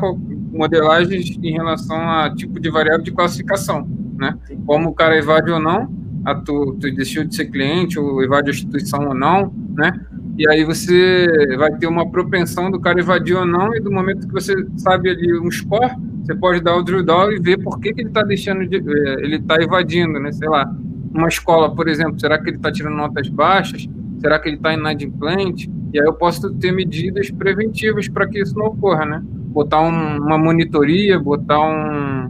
modelagens 0.51 1.39
em 1.41 1.53
relação 1.53 1.97
a 1.97 2.35
tipo 2.35 2.59
de 2.59 2.69
variável 2.69 3.05
de 3.05 3.11
classificação, 3.11 3.87
né? 4.17 4.37
Como 4.65 4.89
o 4.89 4.93
cara 4.93 5.17
evade 5.17 5.49
ou 5.49 5.61
não, 5.61 5.89
a 6.25 6.35
tu, 6.35 6.77
tu 6.77 6.93
deixou 6.93 7.23
de 7.23 7.37
ser 7.37 7.45
cliente 7.45 7.97
ou 7.97 8.21
evade 8.21 8.49
a 8.49 8.53
instituição 8.53 9.07
ou 9.07 9.13
não, 9.13 9.53
né? 9.73 9.93
E 10.41 10.49
aí 10.49 10.63
você 10.65 11.55
vai 11.55 11.71
ter 11.77 11.85
uma 11.85 12.09
propensão 12.09 12.71
do 12.71 12.79
cara 12.79 12.99
evadir 12.99 13.35
ou 13.35 13.45
não, 13.45 13.75
e 13.75 13.79
do 13.79 13.91
momento 13.91 14.25
que 14.25 14.33
você 14.33 14.55
sabe 14.75 15.11
ali 15.11 15.39
um 15.39 15.51
score, 15.51 15.91
você 16.23 16.33
pode 16.33 16.61
dar 16.61 16.77
o 16.77 16.81
drill 16.81 17.03
down 17.05 17.31
e 17.31 17.39
ver 17.39 17.61
por 17.61 17.79
que, 17.79 17.93
que 17.93 18.01
ele 18.01 18.07
está 18.07 18.23
deixando 18.23 18.65
de, 18.65 18.77
eh, 18.77 19.15
ele 19.19 19.35
está 19.35 19.61
evadindo, 19.61 20.19
né? 20.19 20.31
Sei 20.31 20.49
lá, 20.49 20.67
uma 21.13 21.27
escola, 21.27 21.75
por 21.75 21.87
exemplo, 21.87 22.19
será 22.19 22.39
que 22.39 22.49
ele 22.49 22.57
está 22.57 22.71
tirando 22.71 22.95
notas 22.95 23.29
baixas? 23.29 23.87
Será 24.17 24.39
que 24.39 24.49
ele 24.49 24.55
está 24.55 24.73
inadimplente? 24.73 25.69
E 25.93 25.99
aí 25.99 26.07
eu 26.07 26.13
posso 26.13 26.51
ter 26.55 26.71
medidas 26.71 27.29
preventivas 27.29 28.09
para 28.09 28.27
que 28.27 28.41
isso 28.41 28.57
não 28.57 28.65
ocorra, 28.65 29.05
né? 29.05 29.21
Botar 29.23 29.81
um, 29.81 30.17
uma 30.17 30.39
monitoria, 30.39 31.19
botar 31.19 31.61
um 31.61 32.29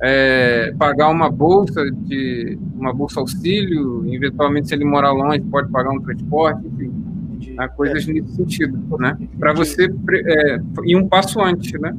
é, 0.00 0.72
pagar 0.78 1.08
uma 1.08 1.30
bolsa 1.30 1.90
de 1.90 2.58
uma 2.74 2.92
bolsa 2.94 3.20
auxílio, 3.20 4.04
eventualmente 4.12 4.68
se 4.68 4.74
ele 4.74 4.84
morar 4.84 5.12
longe 5.12 5.40
pode 5.40 5.70
pagar 5.70 5.90
um 5.90 6.00
transporte, 6.00 6.66
enfim, 6.66 6.87
né? 7.46 7.68
coisas 7.68 8.08
é. 8.08 8.12
nesse 8.12 8.36
sentido, 8.36 8.98
né? 8.98 9.16
Para 9.38 9.52
você 9.52 9.86
é, 9.86 10.58
ir 10.84 10.96
um 10.96 11.08
passo 11.08 11.40
antes, 11.40 11.72
né? 11.80 11.94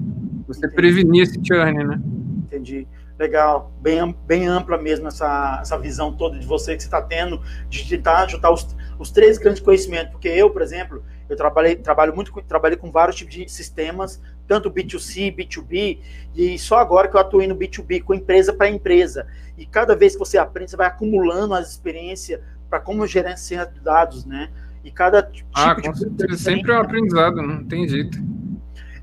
você 0.50 0.66
Entendi. 0.66 0.76
prevenir 0.76 1.24
esse 1.24 1.40
churn, 1.44 1.84
né? 1.84 2.02
Entendi. 2.46 2.88
Legal, 3.18 3.72
bem, 3.82 4.16
bem 4.26 4.48
ampla 4.48 4.78
mesmo 4.78 5.08
essa, 5.08 5.60
essa 5.62 5.78
visão 5.78 6.14
toda 6.14 6.40
de 6.40 6.46
você 6.46 6.76
que 6.76 6.82
você 6.82 6.88
está 6.88 7.02
tendo, 7.02 7.42
de 7.70 7.88
tentar 7.88 8.28
juntar 8.28 8.50
os, 8.50 8.76
os 8.98 9.12
três 9.12 9.38
grandes 9.38 9.62
conhecimentos. 9.62 10.12
Porque 10.12 10.30
eu, 10.30 10.50
por 10.50 10.62
exemplo, 10.62 11.04
eu 11.30 11.36
trabalhei, 11.36 11.76
trabalho 11.76 12.16
muito 12.16 12.32
com, 12.32 12.42
trabalhei 12.42 12.78
com 12.78 12.90
vários 12.90 13.18
tipos 13.18 13.36
de 13.36 13.48
sistemas, 13.50 14.22
tanto 14.48 14.72
B2C, 14.72 15.36
B2B, 15.36 16.00
e 16.34 16.58
só 16.58 16.78
agora 16.78 17.10
que 17.10 17.16
eu 17.16 17.20
atuei 17.20 17.46
no 17.46 17.56
B2B, 17.56 18.04
com 18.04 18.14
empresa 18.14 18.54
para 18.54 18.70
empresa. 18.70 19.28
E 19.58 19.66
cada 19.66 19.96
vez 19.96 20.14
que 20.14 20.20
você 20.20 20.38
aprende, 20.38 20.72
você 20.72 20.78
vai 20.78 20.88
acumulando 20.88 21.54
as 21.54 21.70
experiências 21.70 22.40
para 22.70 22.80
como 22.80 23.06
gerenciar 23.06 23.70
dados, 23.84 24.26
né? 24.26 24.50
E 24.84 24.92
cada 24.92 25.22
tipo 25.22 25.50
ah, 25.54 25.76
com 25.76 25.94
certeza, 25.94 26.38
sempre 26.38 26.72
é 26.72 26.76
um 26.76 26.82
aprendizado, 26.82 27.42
não 27.42 27.64
tem 27.66 27.88
jeito. 27.88 28.18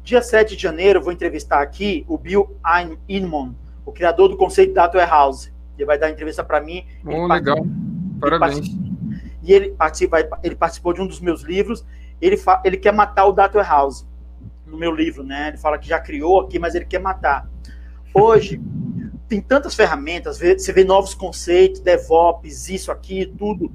Dia 0.02 0.22
7 0.22 0.56
de 0.56 0.62
janeiro, 0.62 1.02
vou 1.02 1.12
entrevistar 1.12 1.60
aqui 1.60 2.04
o 2.08 2.16
Bill 2.16 2.56
Inman, 3.08 3.54
o 3.84 3.92
criador 3.92 4.28
do 4.28 4.36
conceito 4.36 4.72
Data 4.72 4.96
Warehouse. 4.96 5.52
Ele 5.76 5.84
vai 5.84 5.98
dar 5.98 6.10
entrevista 6.10 6.44
para 6.44 6.60
mim. 6.60 6.86
Oh, 7.04 7.26
legal. 7.26 7.66
Parabéns. 8.20 8.68
e 9.42 9.52
ele, 9.52 9.70
participa, 9.70 10.18
ele 10.42 10.54
participou 10.54 10.92
de 10.92 11.00
um 11.00 11.06
dos 11.06 11.20
meus 11.20 11.42
livros. 11.42 11.84
Ele, 12.20 12.36
fa, 12.36 12.62
ele 12.64 12.76
quer 12.76 12.92
matar 12.92 13.26
o 13.26 13.32
Data 13.32 13.58
Warehouse 13.58 14.06
no 14.64 14.78
meu 14.78 14.94
livro, 14.94 15.22
né? 15.22 15.48
Ele 15.48 15.56
fala 15.58 15.78
que 15.78 15.88
já 15.88 16.00
criou 16.00 16.40
aqui, 16.40 16.58
mas 16.58 16.74
ele 16.74 16.84
quer 16.84 17.00
matar. 17.00 17.48
Hoje, 18.14 18.60
tem 19.28 19.40
tantas 19.40 19.74
ferramentas, 19.74 20.38
você 20.38 20.72
vê 20.72 20.84
novos 20.84 21.14
conceitos, 21.14 21.80
DevOps, 21.80 22.68
isso 22.68 22.90
aqui, 22.90 23.26
tudo. 23.36 23.72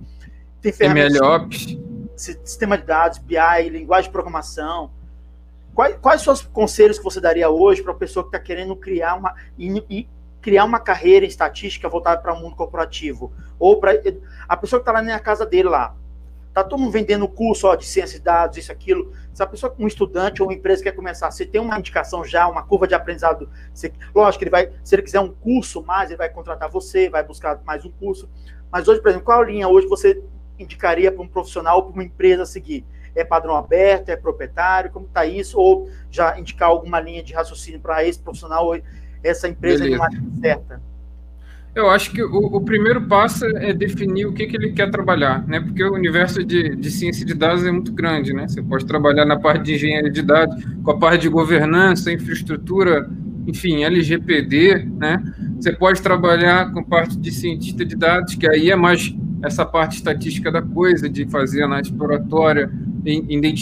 Tem 0.62 0.72
ferramentas. 0.72 1.20
MLOps. 1.20 1.78
Sistema 2.22 2.78
de 2.78 2.86
dados, 2.86 3.18
BI, 3.18 3.70
linguagem 3.70 4.10
de 4.10 4.12
programação 4.12 4.92
Quais, 5.74 5.98
quais 6.02 6.22
são 6.22 6.34
os 6.34 6.42
conselhos 6.42 6.98
que 6.98 7.04
você 7.04 7.22
daria 7.22 7.50
hoje 7.50 7.82
para 7.82 7.94
a 7.94 7.96
pessoa 7.96 8.24
que 8.24 8.30
está 8.30 8.40
querendo 8.40 8.76
criar 8.76 9.16
uma 9.16 9.34
e, 9.58 9.84
e, 9.90 10.10
criar 10.42 10.66
uma 10.66 10.80
carreira 10.80 11.26
em 11.26 11.30
estatística 11.30 11.88
voltada 11.88 12.22
para 12.22 12.34
o 12.34 12.40
mundo 12.40 12.56
corporativo? 12.56 13.32
Ou 13.58 13.80
para 13.80 13.94
a 14.48 14.58
pessoa 14.58 14.80
que 14.80 14.84
está 14.84 14.92
lá 14.92 15.02
na 15.02 15.20
casa 15.20 15.46
dele 15.46 15.70
lá. 15.70 15.96
Tá 16.54 16.66
todo 16.66 16.80
mundo 16.80 16.92
vendendo 16.92 17.26
curso 17.30 17.66
ó, 17.68 17.76
de 17.76 17.86
ciência 17.86 18.20
de 18.20 18.26
dados, 18.26 18.58
isso, 18.58 18.74
aquilo. 18.74 19.14
Se 19.34 19.42
a 19.42 19.48
pessoa, 19.48 19.74
um 19.80 19.88
estudante 19.88 20.42
ou 20.42 20.50
uma 20.50 20.54
empresa 20.54 20.84
quer 20.84 20.92
começar, 20.92 21.32
você 21.32 21.46
tem 21.46 21.62
uma 21.62 21.80
indicação 21.80 22.26
já, 22.26 22.46
uma 22.50 22.62
curva 22.64 22.86
de 22.86 22.94
aprendizado, 22.94 23.50
você, 23.74 23.94
lógico 24.14 24.44
ele 24.44 24.52
vai, 24.52 24.70
se 24.84 24.94
ele 24.94 25.02
quiser 25.02 25.22
um 25.22 25.32
curso 25.32 25.82
mais, 25.82 26.10
ele 26.10 26.18
vai 26.18 26.28
contratar 26.28 26.70
você, 26.70 27.10
vai 27.10 27.24
buscar 27.24 27.62
mais 27.64 27.86
um 27.86 27.92
curso. 27.92 28.30
Mas 28.70 28.90
hoje, 28.90 29.00
por 29.02 29.08
exemplo, 29.08 29.26
qual 29.26 29.42
linha 29.44 29.70
hoje 29.70 29.88
você 29.88 30.22
indicaria 30.62 31.12
para 31.12 31.22
um 31.22 31.28
profissional 31.28 31.78
ou 31.78 31.84
para 31.84 31.94
uma 31.94 32.04
empresa 32.04 32.46
seguir? 32.46 32.86
é 33.16 33.24
padrão 33.24 33.56
aberto, 33.56 34.10
é 34.10 34.16
proprietário, 34.16 34.92
como 34.92 35.06
está 35.06 35.26
isso, 35.26 35.60
ou 35.60 35.90
já 36.10 36.40
indicar 36.40 36.70
alguma 36.70 37.00
linha 37.00 37.24
de 37.24 37.34
raciocínio 37.34 37.80
para 37.80 38.06
esse 38.06 38.20
profissional 38.20 38.68
ou 38.68 38.82
essa 39.24 39.48
empresa 39.48 39.84
de 39.84 39.96
maneira 39.96 40.26
certa? 40.40 40.82
Eu 41.74 41.90
acho 41.90 42.12
que 42.12 42.22
o, 42.22 42.38
o, 42.48 42.62
primeiro 42.62 43.02
passo 43.08 43.46
é 43.46 43.72
definir 43.72 44.26
o 44.26 44.34
que, 44.34 44.46
que 44.46 44.58
ele 44.58 44.74
quer 44.74 44.92
trabalhar, 44.92 45.48
né? 45.48 45.62
Porque 45.62 45.82
o 45.82 45.94
universo 45.94 46.44
de, 46.44 46.76
de 46.76 46.92
ciência 46.92 47.26
de 47.26 47.34
dados 47.34 47.66
é 47.66 47.72
muito 47.72 47.94
grande, 47.94 48.34
né? 48.34 48.46
Você 48.46 48.62
pode 48.62 48.86
trabalhar 48.86 49.26
na 49.26 49.40
parte 49.40 49.64
de 49.64 49.76
engenharia 49.76 50.12
de 50.12 50.22
dados, 50.22 50.62
com 50.84 50.92
a 50.92 50.98
parte 50.98 51.22
de 51.22 51.30
governança, 51.30 52.12
infraestrutura, 52.12 53.10
enfim, 53.48 53.86
LGPD, 53.86 54.86
né? 54.98 55.24
Você 55.56 55.72
pode 55.72 56.02
trabalhar 56.02 56.74
com 56.74 56.84
parte 56.84 57.18
de 57.18 57.32
cientista 57.32 57.86
de 57.86 57.96
dados, 57.96 58.36
que 58.36 58.50
aí 58.50 58.70
é 58.70 58.76
mais 58.76 59.16
essa 59.44 59.66
parte 59.66 59.98
estatística 59.98 60.52
da 60.52 60.62
coisa, 60.62 61.10
de 61.10 61.26
fazer 61.26 61.64
análise 61.64 61.90
exploratória, 61.90 62.72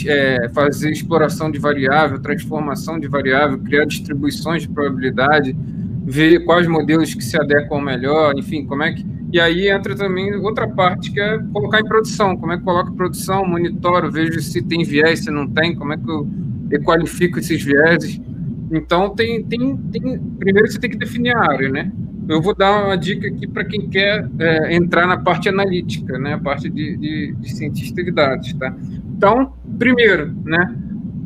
é, 0.07 0.49
fazer 0.49 0.91
exploração 0.91 1.49
de 1.49 1.57
variável, 1.57 2.19
transformação 2.19 2.99
de 2.99 3.07
variável, 3.07 3.57
criar 3.59 3.85
distribuições 3.85 4.63
de 4.63 4.69
probabilidade, 4.69 5.55
ver 6.03 6.43
quais 6.43 6.67
modelos 6.67 7.13
que 7.13 7.23
se 7.23 7.37
adequam 7.37 7.81
melhor, 7.81 8.37
enfim, 8.37 8.65
como 8.65 8.83
é 8.83 8.93
que. 8.93 9.05
E 9.31 9.39
aí 9.39 9.69
entra 9.69 9.95
também 9.95 10.33
outra 10.35 10.67
parte 10.67 11.11
que 11.11 11.19
é 11.19 11.37
colocar 11.53 11.79
em 11.79 11.85
produção. 11.85 12.35
Como 12.35 12.51
é 12.51 12.57
que 12.57 12.63
coloca 12.63 12.91
em 12.91 12.95
produção, 12.95 13.45
monitoro, 13.45 14.11
vejo 14.11 14.41
se 14.41 14.61
tem 14.61 14.83
viés, 14.83 15.19
se 15.19 15.31
não 15.31 15.47
tem, 15.47 15.75
como 15.75 15.93
é 15.93 15.97
que 15.97 16.09
eu 16.09 16.27
qualifico 16.83 17.39
esses 17.39 17.61
vieses. 17.63 18.19
Então 18.71 19.09
tem, 19.15 19.43
tem, 19.43 19.77
tem. 19.77 20.19
Primeiro 20.39 20.69
você 20.69 20.79
tem 20.79 20.89
que 20.89 20.97
definir 20.97 21.35
a 21.35 21.51
área, 21.51 21.69
né? 21.69 21.91
Eu 22.29 22.43
vou 22.43 22.53
dar 22.53 22.85
uma 22.85 22.95
dica 22.95 23.27
aqui 23.27 23.47
para 23.47 23.65
quem 23.65 23.89
quer 23.89 24.29
é, 24.37 24.75
entrar 24.75 25.07
na 25.07 25.17
parte 25.17 25.49
analítica, 25.49 26.19
né? 26.19 26.35
A 26.35 26.37
parte 26.37 26.69
de, 26.69 26.95
de, 26.95 27.33
de 27.33 27.49
cientista 27.49 28.03
de 28.03 28.11
dados, 28.11 28.53
tá? 28.53 28.71
Então, 29.17 29.51
primeiro, 29.79 30.31
né, 30.45 30.75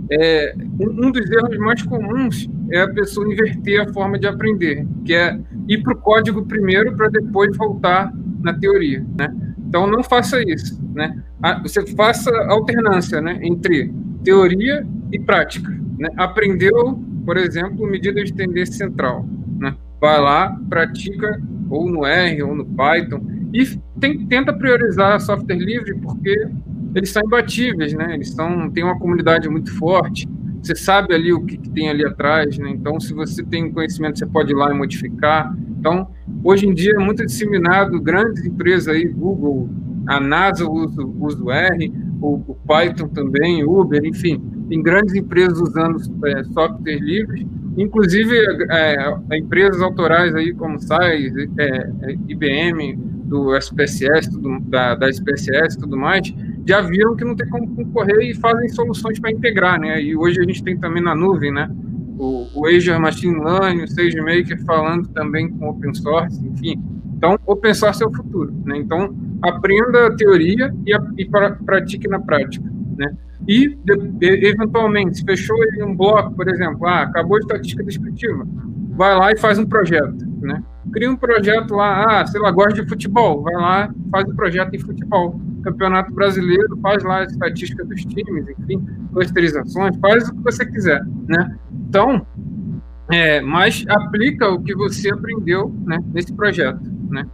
é, 0.09 0.55
um, 0.79 1.11
dos 1.11 1.29
erros 1.29 1.57
mais 1.57 1.81
comuns 1.81 2.49
é 2.71 2.79
a 2.79 2.87
pessoa 2.87 3.29
inverter 3.29 3.81
a 3.81 3.91
forma 3.91 4.17
de 4.17 4.27
aprender, 4.27 4.87
que 5.03 5.13
é 5.13 5.37
ir 5.67 5.83
para 5.83 5.93
o 5.93 5.97
código 5.97 6.45
primeiro 6.45 6.95
para 6.95 7.09
depois 7.09 7.55
voltar 7.57 8.13
na 8.39 8.53
teoria, 8.53 9.05
né? 9.19 9.35
Então 9.67 9.85
não 9.85 10.03
faça 10.03 10.41
isso, 10.41 10.81
né? 10.93 11.21
Você 11.63 11.85
faça 11.97 12.31
alternância, 12.47 13.19
né, 13.19 13.39
entre 13.41 13.93
teoria 14.23 14.87
e 15.11 15.19
prática. 15.19 15.69
Né? 15.99 16.07
Aprendeu, 16.15 16.97
por 17.25 17.35
exemplo, 17.35 17.85
medida 17.85 18.23
de 18.23 18.31
tendência 18.31 18.75
central? 18.75 19.27
Vai 20.03 20.19
lá, 20.19 20.53
pratica 20.67 21.41
ou 21.69 21.89
no 21.89 22.05
R 22.05 22.43
ou 22.43 22.53
no 22.53 22.65
Python 22.65 23.21
e 23.53 23.65
tem, 24.01 24.27
tenta 24.27 24.51
priorizar 24.51 25.17
software 25.21 25.55
livre 25.55 25.97
porque 26.01 26.49
eles 26.93 27.09
são 27.09 27.23
imbatíveis, 27.23 27.93
né? 27.93 28.15
Eles 28.15 28.31
são, 28.31 28.69
têm 28.69 28.83
uma 28.83 28.99
comunidade 28.99 29.47
muito 29.47 29.73
forte. 29.77 30.27
Você 30.61 30.75
sabe 30.75 31.15
ali 31.15 31.31
o 31.31 31.45
que, 31.45 31.57
que, 31.57 31.69
tem 31.69 31.89
ali 31.89 32.05
atrás, 32.05 32.57
né? 32.57 32.69
Então, 32.71 32.99
se 32.99 33.13
você 33.13 33.41
tem 33.45 33.71
conhecimento, 33.71 34.19
você 34.19 34.25
pode 34.25 34.51
ir 34.51 34.55
lá 34.55 34.71
e 34.71 34.77
modificar. 34.77 35.55
Então, 35.79 36.09
hoje 36.43 36.67
em 36.67 36.73
dia 36.73 36.91
é 36.97 36.99
muito 36.99 37.25
disseminado, 37.25 37.97
grandes 38.01 38.43
empresas 38.43 38.93
aí, 38.93 39.07
Google, 39.07 39.69
a 40.05 40.19
NASA 40.19 40.69
usa, 40.69 41.01
usa 41.01 41.41
o 41.41 41.49
R, 41.49 41.93
o, 42.21 42.43
o 42.45 42.57
Python 42.67 43.07
também, 43.07 43.63
Uber, 43.63 44.03
enfim, 44.03 44.43
tem 44.67 44.83
grandes 44.83 45.15
empresas 45.15 45.57
usando 45.61 45.97
é, 46.25 46.43
software 46.43 46.99
livres, 46.99 47.45
inclusive 47.77 48.35
é, 48.69 49.37
empresas 49.37 49.81
autorais 49.81 50.33
aí 50.35 50.53
como 50.53 50.79
SAI, 50.79 51.27
é, 51.57 51.65
é 52.01 52.11
IBM, 52.27 52.97
do 53.23 53.55
SPSS, 53.57 54.29
tudo, 54.29 54.59
da, 54.69 54.93
da 54.93 55.09
SPSS 55.09 55.75
e 55.75 55.79
tudo 55.79 55.97
mais, 55.97 56.31
já 56.67 56.81
viram 56.81 57.15
que 57.15 57.25
não 57.25 57.35
tem 57.35 57.49
como 57.49 57.67
concorrer 57.75 58.29
e 58.29 58.35
fazem 58.35 58.69
soluções 58.69 59.19
para 59.19 59.31
integrar, 59.31 59.79
né? 59.79 59.99
E 59.99 60.15
hoje 60.15 60.39
a 60.39 60.43
gente 60.43 60.63
tem 60.63 60.77
também 60.77 61.01
na 61.01 61.15
nuvem, 61.15 61.51
né? 61.51 61.67
O, 62.19 62.47
o 62.53 62.67
Azure 62.67 62.99
Machine 62.99 63.43
Learning, 63.43 63.83
o 63.83 63.87
SageMaker 63.87 64.63
falando 64.65 65.07
também 65.09 65.49
com 65.49 65.67
open 65.67 65.93
source, 65.95 66.45
enfim. 66.45 66.79
Então, 67.17 67.39
open 67.47 67.73
source 67.73 68.03
é 68.03 68.05
o 68.05 68.13
futuro, 68.13 68.53
né? 68.65 68.77
Então, 68.77 69.15
aprenda 69.41 70.07
a 70.07 70.15
teoria 70.15 70.71
e, 70.85 70.93
a, 70.93 71.03
e 71.17 71.25
pra, 71.25 71.51
pratique 71.51 72.07
na 72.07 72.19
prática, 72.19 72.69
né? 72.97 73.17
E, 73.47 73.75
de, 73.75 74.47
eventualmente, 74.47 75.17
se 75.17 75.23
fechou 75.25 75.57
um 75.81 75.95
bloco, 75.95 76.33
por 76.33 76.47
exemplo, 76.47 76.87
ah, 76.87 77.03
acabou 77.03 77.37
a 77.37 77.39
estatística 77.39 77.83
descritiva, 77.83 78.47
vai 78.91 79.15
lá 79.15 79.31
e 79.31 79.37
faz 79.37 79.59
um 79.59 79.65
projeto, 79.65 80.25
né? 80.41 80.63
Cria 80.91 81.09
um 81.09 81.15
projeto 81.15 81.73
lá, 81.73 82.21
ah, 82.21 82.25
sei 82.25 82.39
lá, 82.39 82.51
gosta 82.51 82.81
de 82.81 82.87
futebol, 82.87 83.41
vai 83.41 83.55
lá, 83.55 83.93
faz 84.11 84.27
um 84.29 84.35
projeto 84.35 84.73
em 84.73 84.79
futebol. 84.79 85.39
Campeonato 85.63 86.13
Brasileiro, 86.13 86.77
faz 86.81 87.03
lá 87.03 87.19
a 87.19 87.23
estatística 87.23 87.83
dos 87.85 88.05
times, 88.05 88.47
enfim, 88.49 88.85
clusterizações, 89.11 89.97
faz 89.97 90.27
o 90.27 90.35
que 90.35 90.43
você 90.43 90.65
quiser, 90.65 91.01
né? 91.27 91.57
Então, 91.89 92.25
é, 93.11 93.41
mas 93.41 93.85
aplica 93.87 94.49
o 94.49 94.61
que 94.61 94.75
você 94.75 95.11
aprendeu 95.11 95.73
né, 95.85 95.97
nesse 96.13 96.33
projeto, 96.33 96.81
né? 97.09 97.25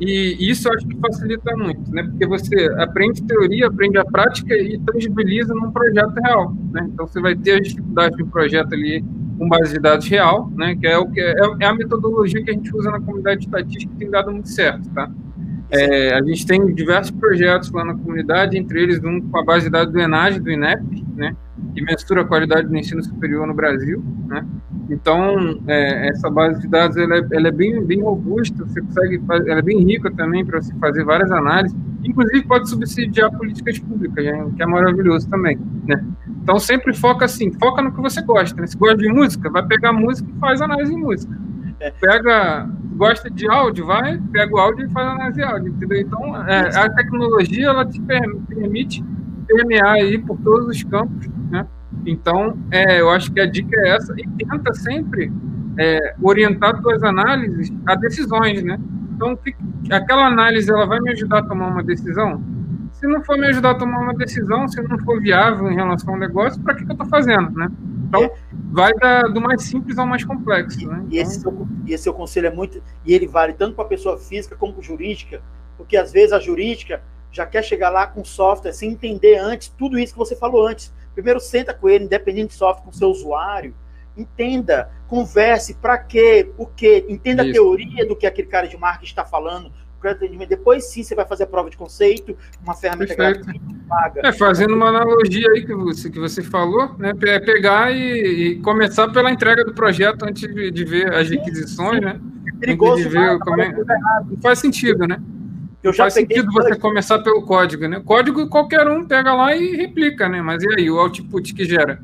E 0.00 0.36
isso 0.50 0.72
acho 0.72 0.86
que 0.86 0.96
facilita 0.98 1.56
muito, 1.56 1.90
né? 1.90 2.04
Porque 2.04 2.26
você 2.26 2.68
aprende 2.78 3.22
teoria, 3.24 3.66
aprende 3.66 3.98
a 3.98 4.04
prática 4.04 4.54
e 4.54 4.78
tangibiliza 4.80 5.52
num 5.54 5.72
projeto 5.72 6.14
real, 6.22 6.54
né? 6.72 6.88
Então 6.92 7.06
você 7.06 7.20
vai 7.20 7.34
ter 7.34 7.60
as 7.60 7.68
dificuldades 7.68 8.16
de 8.16 8.22
um 8.22 8.28
projeto 8.28 8.72
ali 8.74 9.04
com 9.36 9.48
base 9.48 9.72
de 9.72 9.80
dados 9.80 10.06
real, 10.06 10.50
né? 10.56 10.76
Que 10.76 10.86
é 10.86 10.96
o 10.96 11.10
que 11.10 11.20
é, 11.20 11.34
é 11.60 11.66
a 11.66 11.74
metodologia 11.74 12.42
que 12.44 12.50
a 12.50 12.54
gente 12.54 12.74
usa 12.76 12.90
na 12.90 13.00
comunidade 13.00 13.44
estatística 13.44 13.92
que 13.92 13.98
tem 13.98 14.10
dado 14.10 14.30
muito 14.30 14.48
certo, 14.48 14.88
tá? 14.90 15.10
É, 15.70 16.14
a 16.14 16.22
gente 16.22 16.46
tem 16.46 16.74
diversos 16.74 17.10
projetos 17.10 17.70
lá 17.70 17.84
na 17.84 17.94
comunidade, 17.94 18.56
entre 18.56 18.82
eles 18.82 19.02
um 19.04 19.20
com 19.20 19.38
a 19.38 19.44
base 19.44 19.66
de 19.66 19.70
dados 19.70 19.92
do 19.92 20.00
ENAG, 20.00 20.40
do 20.40 20.50
INEP, 20.50 21.04
né, 21.14 21.36
que 21.74 21.82
mensura 21.82 22.22
a 22.22 22.24
qualidade 22.24 22.68
do 22.68 22.76
ensino 22.76 23.02
superior 23.02 23.46
no 23.46 23.52
Brasil. 23.52 24.02
Né. 24.26 24.46
Então, 24.88 25.60
é, 25.66 26.08
essa 26.08 26.30
base 26.30 26.60
de 26.62 26.68
dados 26.68 26.96
ela 26.96 27.16
é, 27.16 27.26
ela 27.32 27.48
é, 27.48 27.50
bem, 27.50 27.84
bem 27.84 28.02
robusta, 28.02 28.64
você 28.64 28.80
consegue, 28.80 29.22
ela 29.28 29.58
é 29.58 29.62
bem 29.62 29.84
rica 29.84 30.10
também 30.10 30.44
para 30.44 30.62
você 30.62 30.74
fazer 30.76 31.04
várias 31.04 31.30
análises, 31.30 31.76
inclusive 32.02 32.46
pode 32.46 32.70
subsidiar 32.70 33.30
políticas 33.36 33.78
públicas, 33.78 34.24
né, 34.24 34.50
que 34.56 34.62
é 34.62 34.66
maravilhoso 34.66 35.28
também. 35.28 35.58
Né. 35.86 36.02
Então, 36.42 36.58
sempre 36.58 36.94
foca 36.94 37.26
assim, 37.26 37.52
foca 37.52 37.82
no 37.82 37.92
que 37.92 38.00
você 38.00 38.22
gosta. 38.22 38.58
Né. 38.60 38.66
Se 38.66 38.78
gosta 38.78 38.96
de 38.96 39.08
música, 39.08 39.50
vai 39.50 39.66
pegar 39.66 39.92
música 39.92 40.28
e 40.34 40.40
faz 40.40 40.62
análise 40.62 40.94
de 40.94 41.00
música. 41.00 41.38
É. 41.80 41.90
Pega 41.90 42.68
gosta 42.96 43.30
de 43.30 43.48
áudio, 43.48 43.86
vai, 43.86 44.20
pega 44.32 44.52
o 44.52 44.58
áudio 44.58 44.86
e 44.86 44.90
faz 44.90 45.06
análise 45.06 45.36
de 45.36 45.42
áudio, 45.44 45.68
entendeu? 45.68 46.00
Então, 46.00 46.48
é, 46.48 46.76
a 46.76 46.90
tecnologia, 46.90 47.68
ela 47.68 47.86
te 47.86 48.00
permite 48.00 49.04
permear 49.46 49.92
aí 49.92 50.18
por 50.18 50.36
todos 50.38 50.68
os 50.68 50.82
campos, 50.82 51.28
né? 51.48 51.64
Então, 52.08 52.56
é, 52.70 53.00
eu 53.00 53.10
acho 53.10 53.30
que 53.30 53.40
a 53.40 53.46
dica 53.46 53.78
é 53.80 53.90
essa 53.90 54.14
e 54.16 54.26
tenta 54.44 54.72
sempre 54.72 55.30
é, 55.76 56.14
orientar 56.22 56.80
suas 56.80 57.02
análises 57.02 57.70
a 57.86 57.94
decisões, 57.94 58.62
né? 58.62 58.78
Então, 59.14 59.38
aquela 59.90 60.26
análise 60.26 60.70
ela 60.70 60.86
vai 60.86 61.00
me 61.00 61.10
ajudar 61.10 61.38
a 61.38 61.42
tomar 61.42 61.68
uma 61.68 61.82
decisão? 61.82 62.42
Se 62.92 63.06
não 63.06 63.22
for 63.22 63.36
me 63.36 63.46
ajudar 63.48 63.72
a 63.72 63.74
tomar 63.74 64.00
uma 64.00 64.14
decisão, 64.14 64.66
se 64.66 64.80
não 64.82 64.98
for 65.00 65.20
viável 65.20 65.70
em 65.70 65.74
relação 65.74 66.14
ao 66.14 66.18
negócio, 66.18 66.60
para 66.62 66.74
que, 66.74 66.84
que 66.84 66.90
eu 66.90 66.94
estou 66.94 67.06
fazendo, 67.06 67.50
né? 67.50 67.68
Então, 68.08 68.24
é. 68.24 68.34
vai 68.72 68.92
da, 68.94 69.22
do 69.22 69.40
mais 69.40 69.62
simples 69.62 69.98
ao 69.98 70.06
mais 70.06 70.24
complexo. 70.24 70.88
Né? 70.88 71.04
E, 71.10 71.18
esse 71.18 71.38
então 71.38 71.52
seu, 71.52 71.68
e 71.86 71.92
esse 71.92 72.04
seu 72.04 72.14
conselho 72.14 72.46
é 72.46 72.50
muito. 72.50 72.82
E 73.04 73.12
ele 73.12 73.26
vale 73.26 73.52
tanto 73.52 73.74
para 73.74 73.84
a 73.84 73.88
pessoa 73.88 74.16
física 74.16 74.56
como 74.56 74.72
para 74.72 74.82
jurídica, 74.82 75.42
porque 75.76 75.96
às 75.96 76.10
vezes 76.10 76.32
a 76.32 76.40
jurídica 76.40 77.02
já 77.30 77.44
quer 77.44 77.62
chegar 77.62 77.90
lá 77.90 78.06
com 78.06 78.24
software 78.24 78.72
sem 78.72 78.92
entender 78.92 79.36
antes 79.36 79.68
tudo 79.68 79.98
isso 79.98 80.14
que 80.14 80.18
você 80.18 80.34
falou 80.34 80.66
antes. 80.66 80.92
Primeiro, 81.18 81.40
senta 81.40 81.74
com 81.74 81.88
ele, 81.88 82.04
independente 82.04 82.50
de 82.50 82.54
software, 82.54 82.84
com 82.84 82.90
o 82.90 82.94
seu 82.94 83.08
usuário, 83.08 83.74
entenda, 84.16 84.88
converse, 85.08 85.74
para 85.74 85.98
quê, 85.98 86.48
o 86.56 86.64
quê, 86.64 87.04
entenda 87.08 87.42
isso. 87.42 87.50
a 87.50 87.54
teoria 87.54 88.06
do 88.06 88.14
que 88.14 88.24
aquele 88.24 88.46
cara 88.46 88.68
de 88.68 88.76
marketing 88.76 89.10
está 89.10 89.24
falando, 89.24 89.72
depois 90.48 90.84
sim 90.84 91.02
você 91.02 91.16
vai 91.16 91.26
fazer 91.26 91.42
a 91.42 91.46
prova 91.48 91.68
de 91.70 91.76
conceito, 91.76 92.36
uma 92.62 92.72
ferramenta 92.72 93.16
gratuita, 93.16 93.58
paga. 93.88 94.28
É, 94.28 94.30
fazendo 94.30 94.76
uma 94.76 94.90
analogia 94.90 95.50
aí 95.50 95.66
que 95.66 95.74
você, 95.74 96.08
que 96.08 96.20
você 96.20 96.40
falou, 96.40 96.94
né? 96.96 97.12
É 97.26 97.40
pegar 97.40 97.90
e, 97.90 98.52
e 98.52 98.60
começar 98.60 99.08
pela 99.08 99.32
entrega 99.32 99.64
do 99.64 99.74
projeto 99.74 100.22
antes 100.22 100.48
de, 100.54 100.70
de 100.70 100.84
ver 100.84 101.12
as 101.12 101.28
requisições, 101.28 101.98
sim. 101.98 102.04
né? 102.04 102.20
É 102.46 102.58
perigoso, 102.60 103.02
de 103.02 103.08
ver 103.08 103.40
como 103.40 103.60
é... 103.60 103.72
Não 103.72 104.36
faz 104.40 104.60
sentido, 104.60 105.04
né? 105.04 105.20
Eu 105.82 105.92
já 105.92 106.04
faz 106.04 106.14
sentido 106.14 106.50
você 106.52 106.76
começar 106.76 107.20
pelo 107.20 107.42
código, 107.42 107.86
né? 107.86 107.98
O 107.98 108.04
código 108.04 108.48
qualquer 108.48 108.86
um 108.88 109.06
pega 109.06 109.32
lá 109.32 109.54
e 109.54 109.76
replica, 109.76 110.28
né? 110.28 110.42
Mas 110.42 110.62
e 110.62 110.68
aí, 110.74 110.90
o 110.90 110.98
output 110.98 111.54
que 111.54 111.64
gera? 111.64 112.02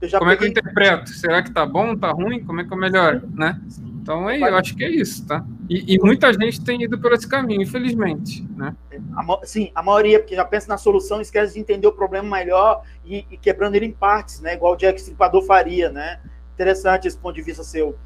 Como 0.00 0.10
peguei... 0.10 0.32
é 0.32 0.36
que 0.36 0.44
eu 0.44 0.48
interpreto? 0.48 1.10
Será 1.10 1.42
que 1.42 1.50
tá 1.50 1.64
bom, 1.64 1.96
tá 1.96 2.10
ruim? 2.10 2.44
Como 2.44 2.60
é 2.60 2.64
que 2.64 2.72
eu 2.72 2.76
melhoro, 2.76 3.22
né? 3.34 3.58
Então, 4.06 4.30
é, 4.30 4.38
eu 4.38 4.56
acho 4.56 4.76
que 4.76 4.84
é 4.84 4.90
isso, 4.90 5.26
tá? 5.26 5.44
E, 5.68 5.94
e, 5.94 5.98
muita 5.98 6.32
gente 6.32 6.62
tem 6.62 6.80
ido 6.80 6.96
por 6.96 7.12
esse 7.12 7.26
caminho, 7.26 7.62
infelizmente, 7.62 8.46
né? 8.56 8.72
A, 9.16 9.44
sim, 9.44 9.72
a 9.74 9.82
maioria, 9.82 10.20
porque 10.20 10.36
já 10.36 10.44
pensa 10.44 10.68
na 10.68 10.78
solução, 10.78 11.20
esquece 11.20 11.54
de 11.54 11.60
entender 11.60 11.88
o 11.88 11.92
problema 11.92 12.36
melhor 12.36 12.84
e, 13.04 13.26
e 13.28 13.36
quebrando 13.36 13.74
ele 13.74 13.86
em 13.86 13.92
partes, 13.92 14.40
né? 14.40 14.54
Igual 14.54 14.74
o 14.74 14.76
Jack 14.76 15.00
Stripador 15.00 15.42
faria, 15.42 15.90
né? 15.90 16.20
Interessante 16.54 17.08
esse 17.08 17.18
ponto 17.18 17.34
de 17.34 17.42
vista 17.42 17.64
seu. 17.64 17.98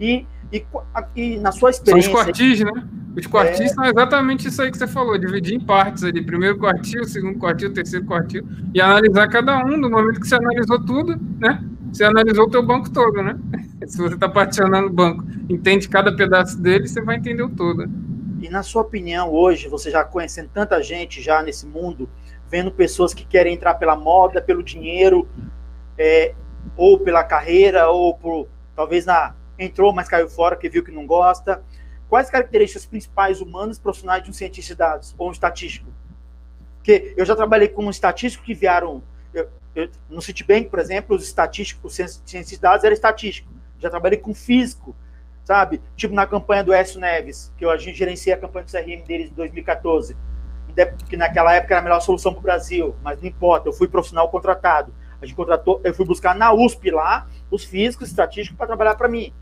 E, 0.00 0.26
e, 0.52 0.64
e 1.16 1.38
na 1.38 1.52
sua 1.52 1.70
experiência... 1.70 2.10
São 2.10 2.20
os 2.20 2.26
quartis, 2.26 2.60
né? 2.60 2.88
Os 3.16 3.26
quartis 3.26 3.60
é... 3.60 3.68
são 3.68 3.84
exatamente 3.84 4.48
isso 4.48 4.62
aí 4.62 4.70
que 4.70 4.78
você 4.78 4.86
falou, 4.86 5.18
dividir 5.18 5.54
em 5.54 5.60
partes 5.60 6.04
ali, 6.04 6.22
primeiro 6.24 6.58
quartil, 6.58 7.04
segundo 7.04 7.38
quartil, 7.38 7.72
terceiro 7.72 8.06
quartil, 8.06 8.46
e 8.72 8.80
analisar 8.80 9.28
cada 9.28 9.58
um, 9.64 9.76
no 9.76 9.90
momento 9.90 10.20
que 10.20 10.28
você 10.28 10.36
analisou 10.36 10.84
tudo, 10.84 11.18
né? 11.38 11.62
Você 11.92 12.04
analisou 12.04 12.46
o 12.46 12.50
teu 12.50 12.62
banco 12.64 12.90
todo, 12.90 13.22
né? 13.22 13.36
Se 13.86 13.98
você 13.98 14.14
está 14.14 14.28
particionando 14.28 14.88
o 14.88 14.92
banco, 14.92 15.24
entende 15.48 15.88
cada 15.88 16.14
pedaço 16.14 16.60
dele, 16.60 16.86
você 16.86 17.00
vai 17.00 17.16
entender 17.16 17.42
o 17.42 17.48
todo. 17.48 17.88
E 18.40 18.48
na 18.48 18.62
sua 18.62 18.82
opinião, 18.82 19.32
hoje, 19.32 19.68
você 19.68 19.90
já 19.90 20.04
conhecendo 20.04 20.50
tanta 20.52 20.80
gente 20.82 21.20
já 21.20 21.42
nesse 21.42 21.66
mundo, 21.66 22.08
vendo 22.48 22.70
pessoas 22.70 23.12
que 23.12 23.24
querem 23.24 23.54
entrar 23.54 23.74
pela 23.74 23.96
moda, 23.96 24.40
pelo 24.40 24.62
dinheiro, 24.62 25.26
é, 25.96 26.34
ou 26.76 27.00
pela 27.00 27.24
carreira, 27.24 27.88
ou 27.88 28.14
por 28.14 28.46
talvez 28.76 29.04
na 29.04 29.34
entrou, 29.58 29.92
mas 29.92 30.08
caiu 30.08 30.28
fora, 30.28 30.56
que 30.56 30.68
viu 30.68 30.84
que 30.84 30.90
não 30.90 31.06
gosta. 31.06 31.62
Quais 32.08 32.30
características 32.30 32.86
principais 32.86 33.40
humanas 33.40 33.78
profissionais 33.78 34.22
de 34.22 34.30
um 34.30 34.32
cientista 34.32 34.74
de 34.74 34.78
dados 34.78 35.14
ou 35.18 35.28
um 35.28 35.32
estatístico? 35.32 35.90
Porque 36.76 37.12
eu 37.16 37.26
já 37.26 37.36
trabalhei 37.36 37.68
com 37.68 37.84
um 37.84 37.90
estatístico 37.90 38.44
que 38.44 38.54
vieram 38.54 39.02
eu, 39.34 39.48
eu, 39.74 39.90
no 40.08 40.22
Citibank, 40.22 40.68
por 40.68 40.78
exemplo, 40.78 41.14
os 41.14 41.22
estatísticos, 41.22 41.94
ciência 41.94 42.56
de 42.56 42.58
dados 42.58 42.84
era 42.84 42.94
estatístico. 42.94 43.52
Já 43.78 43.90
trabalhei 43.90 44.18
com 44.18 44.34
físico, 44.34 44.96
sabe? 45.44 45.80
Tipo 45.96 46.14
na 46.14 46.26
campanha 46.26 46.64
do 46.64 46.72
Écio 46.72 46.98
Neves, 46.98 47.52
que 47.56 47.64
eu, 47.64 47.78
gerenciei 47.78 48.34
a 48.34 48.38
campanha 48.38 48.64
do 48.64 48.70
CRM 48.70 49.04
deles 49.06 49.30
em 49.30 49.34
2014. 49.34 50.16
Que 51.08 51.16
naquela 51.16 51.54
época 51.54 51.74
era 51.74 51.80
a 51.80 51.82
melhor 51.82 52.00
solução 52.00 52.32
para 52.32 52.40
o 52.40 52.42
Brasil, 52.42 52.94
mas 53.02 53.20
não 53.20 53.28
importa, 53.28 53.68
eu 53.68 53.72
fui 53.72 53.88
profissional 53.88 54.28
contratado. 54.28 54.92
A 55.20 55.26
gente 55.26 55.34
contratou, 55.34 55.80
eu 55.82 55.92
fui 55.92 56.06
buscar 56.06 56.34
na 56.34 56.52
USP 56.52 56.90
lá 56.90 57.26
os 57.50 57.64
físicos 57.64 58.08
estatísticos 58.08 58.56
para 58.56 58.68
trabalhar 58.68 58.94
para 58.94 59.08
mim. 59.08 59.32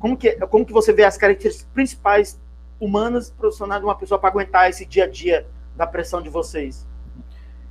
Como 0.00 0.16
que, 0.16 0.32
como 0.46 0.64
que 0.64 0.72
você 0.72 0.92
vê 0.92 1.04
as 1.04 1.16
características 1.16 1.68
principais 1.72 2.40
humanas 2.80 3.30
profissionais 3.30 3.80
de 3.80 3.86
uma 3.86 3.94
pessoa 3.94 4.18
para 4.18 4.30
aguentar 4.30 4.68
esse 4.68 4.86
dia 4.86 5.04
a 5.04 5.06
dia 5.06 5.46
da 5.76 5.86
pressão 5.86 6.22
de 6.22 6.30
vocês? 6.30 6.88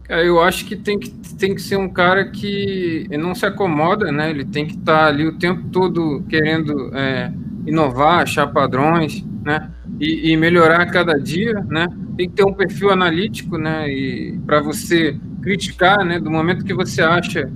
É, 0.07 0.27
eu 0.27 0.39
acho 0.41 0.65
que 0.65 0.75
tem, 0.75 0.97
que 0.97 1.09
tem 1.35 1.53
que 1.53 1.61
ser 1.61 1.77
um 1.77 1.89
cara 1.89 2.29
que 2.29 3.07
não 3.11 3.33
se 3.33 3.45
acomoda, 3.45 4.11
né? 4.11 4.29
Ele 4.29 4.45
tem 4.45 4.65
que 4.65 4.75
estar 4.75 4.99
tá 4.99 5.05
ali 5.07 5.27
o 5.27 5.37
tempo 5.37 5.69
todo 5.69 6.23
querendo 6.29 6.95
é, 6.95 7.31
inovar, 7.65 8.21
achar 8.21 8.47
padrões, 8.47 9.23
né? 9.43 9.71
E, 9.99 10.31
e, 10.31 10.37
melhorar 10.37 10.81
a 10.81 10.85
cada 10.85 11.19
dia, 11.19 11.53
né? 11.67 11.87
Tem 12.15 12.29
que 12.29 12.35
ter 12.35 12.43
um 12.43 12.53
perfil 12.53 12.91
analítico, 12.91 13.57
né? 13.57 13.87
E 13.89 14.39
para 14.45 14.61
você 14.61 15.15
criticar, 15.41 16.05
né? 16.05 16.19
Do 16.19 16.31
momento 16.31 16.63
que 16.63 16.73
você 16.73 17.01
acha 17.01 17.51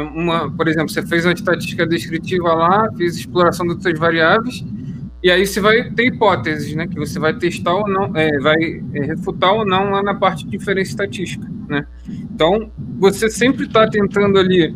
uma, 0.00 0.50
por 0.50 0.68
exemplo, 0.68 0.88
você 0.88 1.04
fez 1.06 1.26
a 1.26 1.32
estatística 1.32 1.86
descritiva 1.86 2.54
lá, 2.54 2.88
fez 2.96 3.16
exploração 3.16 3.66
das 3.66 3.82
suas 3.82 3.98
variáveis 3.98 4.64
e 5.22 5.30
aí 5.30 5.46
você 5.46 5.60
vai 5.60 5.88
ter 5.90 6.06
hipóteses, 6.06 6.74
né? 6.74 6.88
Que 6.88 6.96
você 6.96 7.18
vai 7.20 7.32
testar 7.38 7.74
ou 7.74 7.88
não, 7.88 8.10
é, 8.16 8.38
vai 8.40 8.82
é, 8.94 9.04
refutar 9.04 9.52
ou 9.52 9.64
não 9.64 9.90
lá 9.90 10.02
na 10.02 10.14
parte 10.14 10.44
de 10.44 10.56
inferência 10.56 10.90
estatística, 10.90 11.48
né? 11.68 11.86
Então, 12.08 12.72
você 12.98 13.30
sempre 13.30 13.66
está 13.66 13.88
tentando 13.88 14.36
ali 14.36 14.74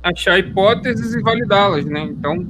achar 0.00 0.38
hipóteses 0.38 1.12
e 1.12 1.20
validá-las, 1.20 1.84
né? 1.84 2.02
Então, 2.02 2.46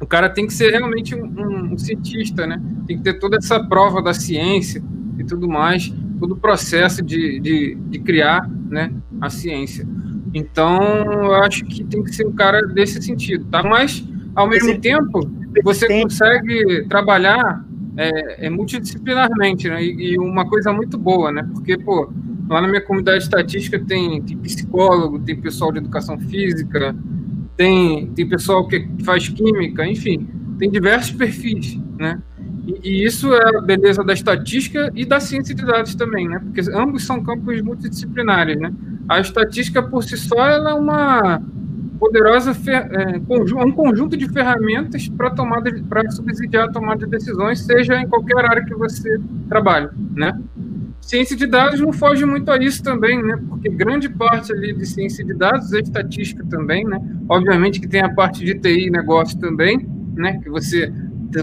o 0.00 0.06
cara 0.06 0.30
tem 0.30 0.46
que 0.46 0.54
ser 0.54 0.70
realmente 0.70 1.14
um, 1.14 1.24
um, 1.24 1.72
um, 1.74 1.78
cientista, 1.78 2.46
né? 2.46 2.58
Tem 2.86 2.96
que 2.96 3.02
ter 3.02 3.18
toda 3.18 3.36
essa 3.36 3.62
prova 3.62 4.00
da 4.00 4.14
ciência 4.14 4.82
e 5.18 5.24
tudo 5.24 5.46
mais, 5.46 5.92
todo 6.18 6.32
o 6.32 6.36
processo 6.36 7.02
de, 7.02 7.38
de, 7.38 7.74
de 7.74 7.98
criar, 7.98 8.48
né? 8.70 8.90
A 9.20 9.28
ciência. 9.28 9.86
Então, 10.36 10.78
eu 11.24 11.34
acho 11.36 11.64
que 11.64 11.82
tem 11.82 12.04
que 12.04 12.14
ser 12.14 12.26
um 12.26 12.32
cara 12.32 12.60
desse 12.60 13.00
sentido, 13.00 13.46
tá? 13.46 13.62
Mas, 13.62 14.06
ao 14.34 14.46
mesmo 14.46 14.68
Esse... 14.68 14.80
tempo 14.80 15.20
você 15.64 16.02
consegue 16.02 16.84
trabalhar 16.90 17.64
é, 17.96 18.46
é 18.46 18.50
multidisciplinarmente, 18.50 19.66
né? 19.70 19.82
E, 19.82 20.12
e, 20.12 20.18
uma 20.18 20.46
coisa 20.46 20.74
muito 20.74 20.98
boa, 20.98 21.32
né? 21.32 21.48
Porque, 21.54 21.78
pô, 21.78 22.12
lá 22.50 22.60
na 22.60 22.68
minha 22.68 22.82
comunidade 22.82 23.24
estatística 23.24 23.78
tem, 23.78 24.20
tem 24.20 24.36
psicólogo, 24.36 25.18
tem 25.20 25.40
pessoal 25.40 25.72
de 25.72 25.78
educação 25.78 26.18
física, 26.18 26.94
tem, 27.56 28.08
tem 28.08 28.28
pessoal 28.28 28.68
que 28.68 28.86
faz 29.04 29.30
química, 29.30 29.86
enfim, 29.86 30.28
tem 30.58 30.70
diversos 30.70 31.12
perfis, 31.12 31.80
né? 31.98 32.20
E, 32.66 32.90
e, 32.90 33.04
isso 33.06 33.32
é 33.32 33.56
a 33.56 33.60
beleza 33.62 34.04
da 34.04 34.12
estatística 34.12 34.92
e 34.94 35.06
da 35.06 35.18
ciência 35.18 35.54
de 35.54 35.64
dados 35.64 35.94
também, 35.94 36.28
né? 36.28 36.40
Porque 36.40 36.60
ambos 36.74 37.06
são 37.06 37.22
campos 37.22 37.62
multidisciplinares, 37.62 38.58
né? 38.60 38.70
A 39.08 39.20
estatística 39.20 39.82
por 39.82 40.02
si 40.02 40.16
só 40.16 40.46
ela 40.46 40.70
é 40.70 40.74
uma 40.74 41.40
poderosa 41.98 42.52
é, 42.70 43.64
um 43.64 43.72
conjunto 43.72 44.16
de 44.16 44.28
ferramentas 44.28 45.08
para 45.08 45.30
tomada 45.30 45.70
para 45.88 46.10
subsidiar 46.10 46.68
a 46.68 46.72
tomada 46.72 47.04
de 47.04 47.10
decisões, 47.10 47.60
seja 47.60 47.98
em 48.00 48.06
qualquer 48.06 48.44
área 48.44 48.64
que 48.64 48.74
você 48.74 49.18
trabalhe, 49.48 49.88
né? 50.14 50.38
Ciência 51.00 51.36
de 51.36 51.46
dados 51.46 51.80
não 51.80 51.92
foge 51.92 52.24
muito 52.24 52.50
a 52.50 52.58
isso 52.58 52.82
também, 52.82 53.22
né? 53.22 53.38
Porque 53.48 53.68
grande 53.68 54.08
parte 54.08 54.52
ali 54.52 54.72
de 54.72 54.84
ciência 54.84 55.24
de 55.24 55.34
dados 55.34 55.72
é 55.72 55.80
estatística 55.80 56.44
também, 56.50 56.84
né? 56.84 57.00
Obviamente 57.28 57.80
que 57.80 57.88
tem 57.88 58.02
a 58.02 58.12
parte 58.12 58.44
de 58.44 58.54
TI 58.54 58.90
negócio 58.90 59.38
também, 59.38 59.86
né? 60.14 60.38
Que 60.42 60.50
você 60.50 60.92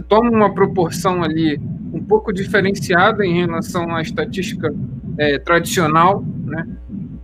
toma 0.07 0.29
uma 0.29 0.53
proporção 0.53 1.23
ali 1.23 1.59
um 1.93 2.03
pouco 2.03 2.33
diferenciada 2.33 3.25
em 3.25 3.41
relação 3.41 3.95
à 3.95 4.01
estatística 4.01 4.73
é, 5.17 5.37
tradicional, 5.39 6.25
né? 6.45 6.67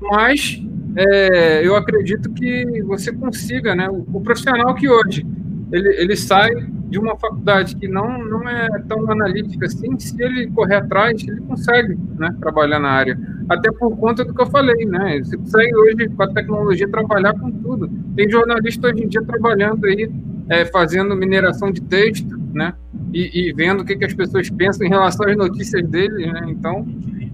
Mas 0.02 0.62
é, 0.95 1.66
eu 1.66 1.76
acredito 1.76 2.32
que 2.32 2.82
você 2.84 3.12
consiga, 3.12 3.76
né? 3.76 3.89
O, 3.89 4.06
o, 4.14 4.22
profissional 4.22 4.74
que 4.76 4.89
hoje 4.89 5.26
ele, 5.72 5.89
ele 5.97 6.16
sai 6.16 6.50
de 6.89 6.97
uma 6.97 7.16
faculdade 7.18 7.76
que 7.76 7.88
não, 7.88 8.18
não 8.18 8.50
é 8.50 8.68
tão 8.88 9.10
analítica 9.12 9.68
assim, 9.68 9.97
se 10.00 10.20
ele 10.22 10.50
correr 10.50 10.78
atrás, 10.78 11.22
ele 11.28 11.39
consegue 11.41 11.95
né, 12.18 12.36
trabalhar 12.39 12.80
na 12.80 12.89
área. 12.89 13.20
Até 13.47 13.72
por 13.72 13.95
conta 13.97 14.26
do 14.26 14.34
que 14.34 14.41
eu 14.41 14.47
falei, 14.47 14.86
né? 14.86 15.20
Você 15.20 15.38
consegue 15.38 15.76
hoje, 15.76 16.10
com 16.10 16.24
a 16.24 16.34
tecnologia, 16.34 16.89
trabalhar 16.89 17.34
com 17.34 17.52
tudo. 17.52 17.89
Tem 18.16 18.30
jornalista 18.30 18.88
hoje 18.88 19.04
em 19.04 19.08
dia 19.08 19.22
trabalhando 19.22 19.86
aí, 19.86 20.12
é, 20.50 20.66
fazendo 20.66 21.16
mineração 21.16 21.72
de 21.72 21.82
texto, 21.82 22.39
né? 22.54 22.74
E, 23.14 23.50
e 23.50 23.54
vendo 23.54 23.82
o 23.82 23.86
que, 23.86 23.95
que 23.95 24.06
as 24.06 24.14
pessoas 24.14 24.50
pensam 24.50 24.88
em 24.88 24.89
relação 24.89 25.28
às 25.28 25.38
notícias 25.38 25.88
dele, 25.88 26.32
né? 26.32 26.45
Então, 26.47 26.88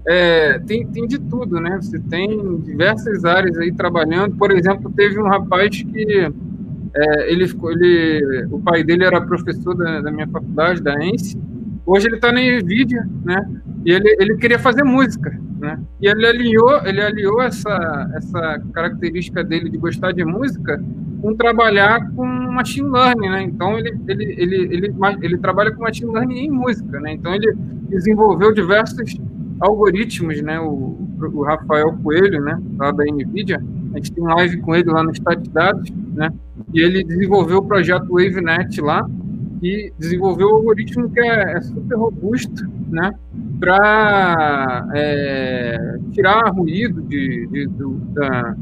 é, 0.08 0.58
tem, 0.60 0.86
tem 0.86 1.06
de 1.06 1.18
tudo, 1.18 1.60
né? 1.60 1.78
Você 1.80 1.98
tem 1.98 2.60
diversas 2.60 3.24
áreas 3.24 3.58
aí 3.58 3.72
trabalhando. 3.72 4.36
Por 4.36 4.52
exemplo, 4.52 4.92
teve 4.92 5.20
um 5.20 5.28
rapaz 5.28 5.82
que 5.82 6.32
é, 6.94 7.32
ele, 7.32 7.44
ele, 7.44 8.46
o 8.50 8.60
pai 8.60 8.84
dele 8.84 9.04
era 9.04 9.20
professor 9.20 9.74
da, 9.74 10.00
da 10.02 10.10
minha 10.10 10.28
faculdade, 10.28 10.80
da 10.80 10.94
ENSE. 11.04 11.38
Hoje 11.84 12.06
ele 12.06 12.16
está 12.16 12.32
na 12.32 12.40
NVIDIA, 12.40 13.06
né? 13.24 13.48
E 13.84 13.92
ele, 13.92 14.16
ele 14.20 14.36
queria 14.36 14.58
fazer 14.58 14.84
música, 14.84 15.36
né? 15.58 15.78
E 16.00 16.08
ele 16.08 16.26
aliou, 16.26 16.84
ele 16.84 17.00
aliou 17.00 17.42
essa, 17.42 18.10
essa 18.14 18.62
característica 18.72 19.42
dele 19.42 19.70
de 19.70 19.76
gostar 19.76 20.12
de 20.12 20.24
música 20.24 20.82
com 21.20 21.34
trabalhar 21.34 22.10
com 22.12 22.24
machine 22.24 22.88
learning, 22.88 23.28
né? 23.28 23.42
Então 23.42 23.78
ele, 23.78 23.96
ele, 24.08 24.24
ele, 24.38 24.56
ele, 24.74 24.94
ele 25.22 25.38
trabalha 25.38 25.72
com 25.72 25.82
machine 25.82 26.12
learning 26.12 26.46
em 26.46 26.50
música, 26.50 27.00
né? 27.00 27.12
Então 27.12 27.34
ele 27.34 27.52
desenvolveu 27.88 28.52
diversos 28.52 29.16
algoritmos, 29.60 30.40
né? 30.42 30.60
O, 30.60 30.98
o 31.20 31.42
Rafael 31.42 31.92
Coelho, 32.02 32.40
né? 32.42 32.60
Lá 32.78 32.90
da 32.90 33.04
NVIDIA, 33.04 33.62
a 33.92 33.96
gente 33.96 34.12
tem 34.12 34.24
live 34.24 34.58
com 34.58 34.74
ele 34.74 34.90
lá 34.90 35.02
no 35.02 35.12
Stat 35.12 35.48
Dados, 35.50 35.90
né? 36.14 36.32
E 36.72 36.80
ele 36.80 37.04
desenvolveu 37.04 37.58
o 37.58 37.66
projeto 37.66 38.12
WaveNet 38.12 38.80
lá 38.80 39.08
e 39.62 39.92
desenvolveu 39.98 40.48
um 40.48 40.54
algoritmo 40.56 41.08
que 41.08 41.20
é, 41.20 41.56
é 41.56 41.60
super 41.60 41.96
robusto, 41.96 42.68
né? 42.88 43.12
Para 43.58 44.88
é, 44.94 45.98
tirar 46.12 46.50
ruído 46.50 47.02
de, 47.02 47.46
de 47.46 47.66
do, 47.66 47.94
da, 48.12 48.54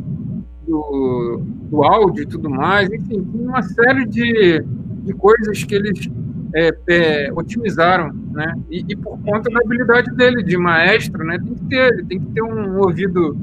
do, 0.67 1.43
do 1.71 1.83
áudio 1.83 2.23
e 2.23 2.27
tudo 2.27 2.49
mais, 2.49 2.91
enfim, 2.91 3.27
uma 3.35 3.63
série 3.63 4.07
de, 4.07 4.65
de 5.05 5.13
coisas 5.15 5.65
que 5.65 5.75
eles 5.75 6.09
é, 6.55 6.71
é, 6.89 7.33
otimizaram, 7.33 8.13
né? 8.31 8.55
E, 8.71 8.85
e, 8.89 8.97
por 8.97 9.19
conta 9.19 9.51
da 9.51 9.61
habilidade 9.61 10.11
dele 10.15 10.43
de 10.43 10.57
maestro, 10.57 11.25
né? 11.25 11.39
Tem 11.39 11.55
que 11.55 11.65
ter, 11.65 11.93
ele 11.93 12.05
tem 12.05 12.21
que 12.21 12.27
ter 12.27 12.43
um 12.43 12.79
ouvido 12.79 13.37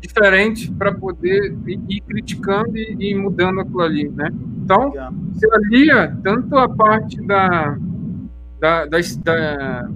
diferente 0.00 0.70
para 0.72 0.92
poder 0.92 1.56
ir, 1.66 1.80
ir 1.88 2.00
criticando 2.00 2.76
e, 2.76 2.96
e, 2.98 3.14
mudando 3.14 3.60
aquilo 3.60 3.82
ali, 3.82 4.08
né? 4.08 4.30
Então, 4.64 4.92
se 5.32 5.46
alia 5.52 6.16
tanto 6.24 6.56
a 6.56 6.68
parte 6.68 7.22
da, 7.22 7.78
da, 8.60 8.86
da, 8.86 8.98
da, 9.22 9.88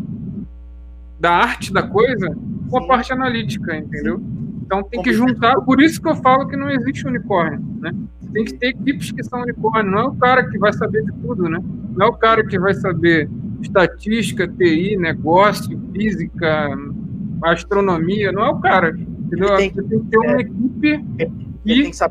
da 1.19 1.31
arte 1.33 1.73
da 1.73 1.83
coisa 1.83 2.37
com 2.71 2.79
a 2.79 2.87
parte 2.87 3.13
analítica, 3.13 3.77
entendeu? 3.77 4.23
Então 4.65 4.85
tem 4.85 5.03
que 5.03 5.13
juntar, 5.13 5.61
por 5.63 5.81
isso 5.81 6.01
que 6.01 6.09
eu 6.09 6.15
falo 6.15 6.47
que 6.47 6.57
não 6.57 6.71
existe 6.71 7.05
unicórnio, 7.05 7.61
né? 7.81 7.93
Tem 8.33 8.45
que 8.45 8.55
ter 8.55 8.69
equipes 8.69 9.11
que 9.11 9.23
são 9.25 9.43
unicórnio, 9.43 9.91
não 9.91 9.99
é 9.99 10.05
o 10.05 10.15
cara 10.15 10.49
que 10.49 10.59
vai 10.59 10.73
saber 10.73 11.05
de 11.05 11.13
tudo, 11.13 11.49
né? 11.49 11.61
Não 11.97 12.07
é 12.07 12.09
o 12.09 12.13
cara 12.13 12.47
que 12.47 12.59
vai 12.59 12.75
saber 12.75 13.29
estatística, 13.61 14.47
TI, 14.47 14.97
negócio, 14.97 15.79
física, 15.93 16.71
astronomia, 17.43 18.33
não 18.33 18.45
é 18.45 18.51
o 18.51 18.61
cara. 18.61 18.97
Entendeu? 18.97 19.57
Tem, 19.57 19.71
tem, 19.71 20.01
que 20.01 20.07
ter 20.07 20.19
uma 20.19 20.37
é, 20.37 20.41
equipe 20.41 21.05
que, 21.65 21.91
que, 21.91 22.11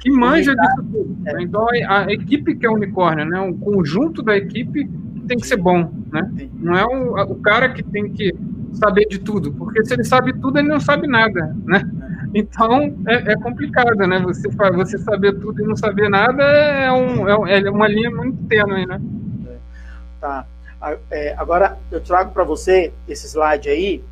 que 0.00 0.10
manja 0.10 0.54
disso 0.54 0.84
tudo. 0.92 1.16
É. 1.26 1.32
Né? 1.34 1.42
Então 1.42 1.66
a, 1.88 2.04
a, 2.04 2.12
equipe 2.12 2.54
que 2.54 2.66
é 2.66 2.70
unicórnio, 2.70 3.24
né? 3.24 3.40
O 3.40 3.54
conjunto 3.54 4.22
da 4.22 4.36
equipe 4.36 4.88
tem 5.26 5.38
que 5.38 5.46
ser 5.46 5.56
bom, 5.56 5.92
né? 6.12 6.30
Não 6.54 6.74
é 6.74 6.84
o, 6.84 7.32
o 7.32 7.34
cara 7.36 7.70
que 7.70 7.82
tem 7.82 8.10
que 8.10 8.34
saber 8.72 9.06
de 9.06 9.18
tudo, 9.18 9.52
porque 9.52 9.84
se 9.84 9.94
ele 9.94 10.04
sabe 10.04 10.32
tudo, 10.38 10.58
ele 10.58 10.68
não 10.68 10.80
sabe 10.80 11.06
nada, 11.06 11.56
né? 11.64 11.82
Então 12.34 12.96
é, 13.06 13.32
é 13.32 13.36
complicado, 13.36 13.96
né? 14.08 14.18
Você, 14.18 14.48
você 14.48 14.98
saber 14.98 15.38
tudo 15.38 15.62
e 15.62 15.66
não 15.66 15.76
saber 15.76 16.08
nada 16.08 16.42
é, 16.42 16.90
um, 16.90 17.46
é, 17.46 17.60
é 17.60 17.70
uma 17.70 17.86
linha 17.86 18.10
muito 18.10 18.44
tênue, 18.48 18.84
né? 18.84 19.00
Tá. 20.20 20.44
É, 21.10 21.34
agora 21.38 21.78
eu 21.92 22.00
trago 22.00 22.32
para 22.32 22.42
você 22.42 22.92
esse 23.06 23.26
slide 23.28 23.70
aí, 23.70 24.04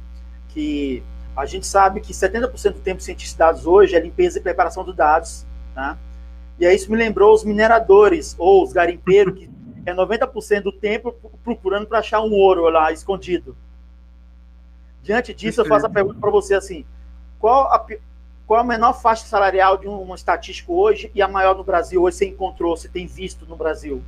que 0.51 1.03
a 1.37 1.45
gente 1.45 1.67
sabe 1.67 2.01
que 2.01 2.13
70% 2.13 2.75
do 2.75 2.79
tempo 2.79 3.03
cientista 3.03 3.35
de 3.35 3.39
dados 3.39 3.67
hoje 3.67 3.97
é 3.97 4.01
limpeza 4.01 4.39
e 4.39 4.43
preparação 4.43 4.85
dos 4.85 4.95
dados, 4.95 5.45
tá? 5.75 5.99
E 6.61 6.65
aí 6.65 6.77
isso 6.77 6.91
me 6.91 6.97
lembrou 6.97 7.35
os 7.35 7.45
mineradores 7.45 8.37
ou 8.39 8.63
os 8.63 8.73
garimpeiros 8.73 9.35
que 9.35 9.51
é 9.85 9.93
90% 9.93 10.63
do 10.63 10.73
tempo 10.73 11.13
procurando 11.43 11.87
para 11.87 11.99
achar 11.99 12.21
um 12.21 12.33
ouro 12.33 12.69
lá 12.71 12.93
escondido. 12.93 13.57
Diante 15.03 15.35
disso, 15.35 15.61
eu 15.61 15.67
faço 15.67 15.87
a 15.87 15.91
pergunta 15.91 16.21
para 16.21 16.31
você 16.31 16.55
assim: 16.55 16.85
qual 17.41 17.67
a, 17.73 17.85
qual 18.47 18.61
a 18.61 18.65
menor 18.65 18.93
faixa 18.93 19.25
salarial 19.25 19.79
de 19.79 19.89
um, 19.89 20.15
estatístico 20.15 20.75
hoje 20.75 21.11
e 21.15 21.23
a 21.23 21.29
maior 21.29 21.57
no 21.57 21.65
Brasil 21.65 22.03
hoje 22.03 22.17
você 22.17 22.27
encontrou, 22.27 22.77
você 22.77 22.89
tem 22.89 23.07
visto 23.07 23.47
no 23.47 23.57
Brasil? 23.57 24.03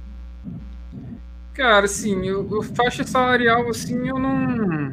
Cara, 1.55 1.85
assim, 1.85 2.27
eu, 2.27 2.47
eu 2.51 2.63
faixa 2.63 3.05
salarial, 3.05 3.69
assim, 3.69 4.09
eu 4.09 4.19
não. 4.19 4.93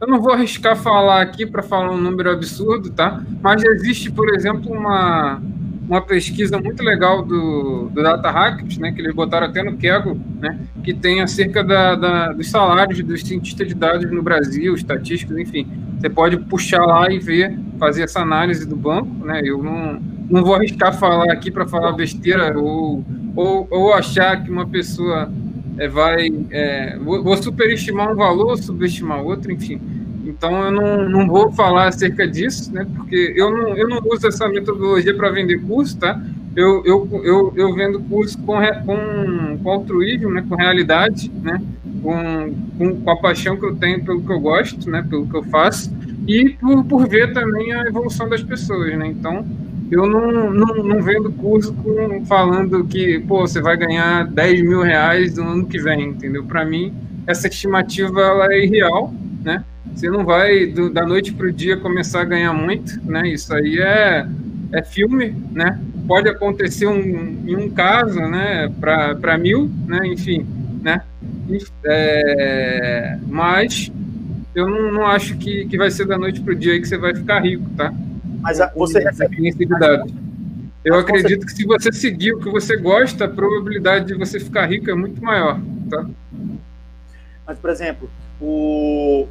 Eu 0.00 0.08
não 0.08 0.20
vou 0.20 0.32
arriscar 0.32 0.76
falar 0.76 1.22
aqui 1.22 1.46
para 1.46 1.62
falar 1.62 1.92
um 1.92 1.96
número 1.96 2.32
absurdo, 2.32 2.90
tá? 2.90 3.24
Mas 3.40 3.62
existe, 3.62 4.10
por 4.10 4.34
exemplo, 4.34 4.72
uma, 4.72 5.40
uma 5.88 6.00
pesquisa 6.00 6.58
muito 6.58 6.82
legal 6.82 7.22
do, 7.24 7.88
do 7.88 8.02
Data 8.02 8.30
Hackers, 8.30 8.78
né, 8.78 8.92
que 8.92 9.00
eles 9.00 9.14
botaram 9.14 9.46
até 9.46 9.62
no 9.62 9.76
Kaggle, 9.76 10.20
né, 10.40 10.58
que 10.82 10.94
tem 10.94 11.20
acerca 11.20 11.62
da, 11.62 11.94
da, 11.94 12.32
dos 12.32 12.50
salários 12.50 13.00
dos 13.02 13.20
cientistas 13.20 13.68
de 13.68 13.74
dados 13.74 14.10
no 14.10 14.22
Brasil, 14.22 14.74
estatísticos, 14.74 15.36
enfim. 15.36 15.68
Você 16.00 16.08
pode 16.08 16.36
puxar 16.36 16.84
lá 16.84 17.12
e 17.12 17.18
ver, 17.18 17.56
fazer 17.82 18.04
essa 18.04 18.20
análise 18.20 18.64
do 18.64 18.76
banco, 18.76 19.26
né? 19.26 19.42
Eu 19.44 19.60
não, 19.60 20.00
não 20.30 20.44
vou 20.44 20.54
arriscar 20.54 20.96
falar 20.96 21.32
aqui 21.32 21.50
para 21.50 21.66
falar 21.66 21.90
besteira 21.90 22.56
ou, 22.56 23.04
ou, 23.34 23.66
ou 23.68 23.92
achar 23.92 24.40
que 24.40 24.48
uma 24.48 24.64
pessoa 24.68 25.28
é, 25.76 25.88
vai. 25.88 26.28
É, 26.52 26.96
vou, 26.98 27.24
vou 27.24 27.36
superestimar 27.36 28.12
um 28.12 28.14
valor, 28.14 28.56
subestimar 28.56 29.20
outro, 29.20 29.50
enfim. 29.50 29.80
Então 30.24 30.62
eu 30.62 30.70
não, 30.70 31.08
não 31.08 31.26
vou 31.26 31.50
falar 31.50 31.88
acerca 31.88 32.24
disso, 32.24 32.72
né? 32.72 32.86
Porque 32.94 33.34
eu 33.34 33.50
não, 33.50 33.76
eu 33.76 33.88
não 33.88 34.00
uso 34.12 34.28
essa 34.28 34.48
metodologia 34.48 35.12
para 35.16 35.30
vender 35.30 35.58
curso, 35.62 35.98
tá? 35.98 36.22
Eu, 36.54 36.84
eu, 36.86 37.08
eu, 37.24 37.52
eu 37.56 37.74
vendo 37.74 37.98
curso 38.02 38.38
com, 38.42 38.58
com, 38.86 39.58
com 39.60 39.70
altruísmo, 39.70 40.30
né? 40.30 40.44
com 40.48 40.54
realidade, 40.54 41.32
né? 41.42 41.60
Com, 42.00 42.54
com, 42.78 43.00
com, 43.00 43.10
a 43.10 43.16
paixão 43.16 43.56
que 43.56 43.66
eu 43.66 43.74
tenho 43.74 44.04
pelo 44.04 44.22
que 44.22 44.30
eu 44.30 44.38
gosto, 44.38 44.88
né? 44.88 45.04
Pelo 45.10 45.26
que 45.26 45.36
eu 45.36 45.42
faço, 45.42 45.90
e 46.26 46.50
por, 46.50 46.84
por 46.84 47.08
ver 47.08 47.32
também 47.32 47.72
a 47.72 47.82
evolução 47.82 48.28
das 48.28 48.42
pessoas, 48.42 48.96
né? 48.96 49.08
Então 49.08 49.44
eu 49.90 50.06
não, 50.06 50.50
não, 50.50 50.74
não 50.82 51.02
vendo 51.02 51.30
curso 51.32 51.72
com, 51.74 52.24
falando 52.24 52.82
que, 52.84 53.20
pô, 53.20 53.40
você 53.40 53.60
vai 53.60 53.76
ganhar 53.76 54.26
10 54.26 54.62
mil 54.62 54.80
reais 54.80 55.36
no 55.36 55.46
ano 55.46 55.66
que 55.66 55.78
vem, 55.78 56.08
entendeu? 56.08 56.44
Para 56.44 56.64
mim, 56.64 56.94
essa 57.26 57.46
estimativa 57.46 58.20
ela 58.20 58.46
é 58.54 58.64
irreal, 58.64 59.12
né? 59.44 59.62
Você 59.94 60.08
não 60.08 60.24
vai 60.24 60.66
do, 60.66 60.88
da 60.88 61.04
noite 61.04 61.34
para 61.34 61.46
o 61.46 61.52
dia 61.52 61.76
começar 61.76 62.22
a 62.22 62.24
ganhar 62.24 62.54
muito, 62.54 62.98
né? 63.04 63.28
Isso 63.28 63.54
aí 63.54 63.78
é, 63.80 64.26
é 64.72 64.82
filme, 64.82 65.36
né? 65.52 65.78
Pode 66.08 66.28
acontecer 66.28 66.86
um, 66.86 67.44
em 67.46 67.54
um 67.54 67.68
caso, 67.68 68.18
né? 68.18 68.72
Para 68.80 69.36
mil, 69.36 69.70
né? 69.86 70.06
Enfim, 70.06 70.46
né? 70.82 71.02
É, 71.84 73.18
mas 73.28 73.92
eu 74.54 74.68
não, 74.68 74.92
não 74.92 75.06
acho 75.06 75.36
que, 75.38 75.66
que 75.66 75.78
vai 75.78 75.90
ser 75.90 76.06
da 76.06 76.18
noite 76.18 76.40
para 76.40 76.52
o 76.52 76.56
dia 76.56 76.72
aí 76.72 76.80
que 76.80 76.88
você 76.88 76.98
vai 76.98 77.14
ficar 77.14 77.40
rico, 77.40 77.64
tá? 77.76 77.92
Mas 78.40 78.60
a, 78.60 78.72
você 78.74 78.98
recebe. 78.98 79.54
Eu 80.84 80.96
acredito 80.96 81.46
que 81.46 81.52
se 81.52 81.64
você 81.64 81.92
seguir 81.92 82.32
o 82.32 82.40
que 82.40 82.50
você 82.50 82.76
gosta, 82.76 83.24
a 83.24 83.28
probabilidade 83.28 84.06
de 84.06 84.14
você 84.14 84.40
ficar 84.40 84.66
rico 84.66 84.90
é 84.90 84.94
muito 84.94 85.22
maior, 85.22 85.60
tá? 85.88 86.06
Mas, 87.46 87.58
por 87.58 87.70
exemplo, 87.70 88.10
o, 88.40 89.28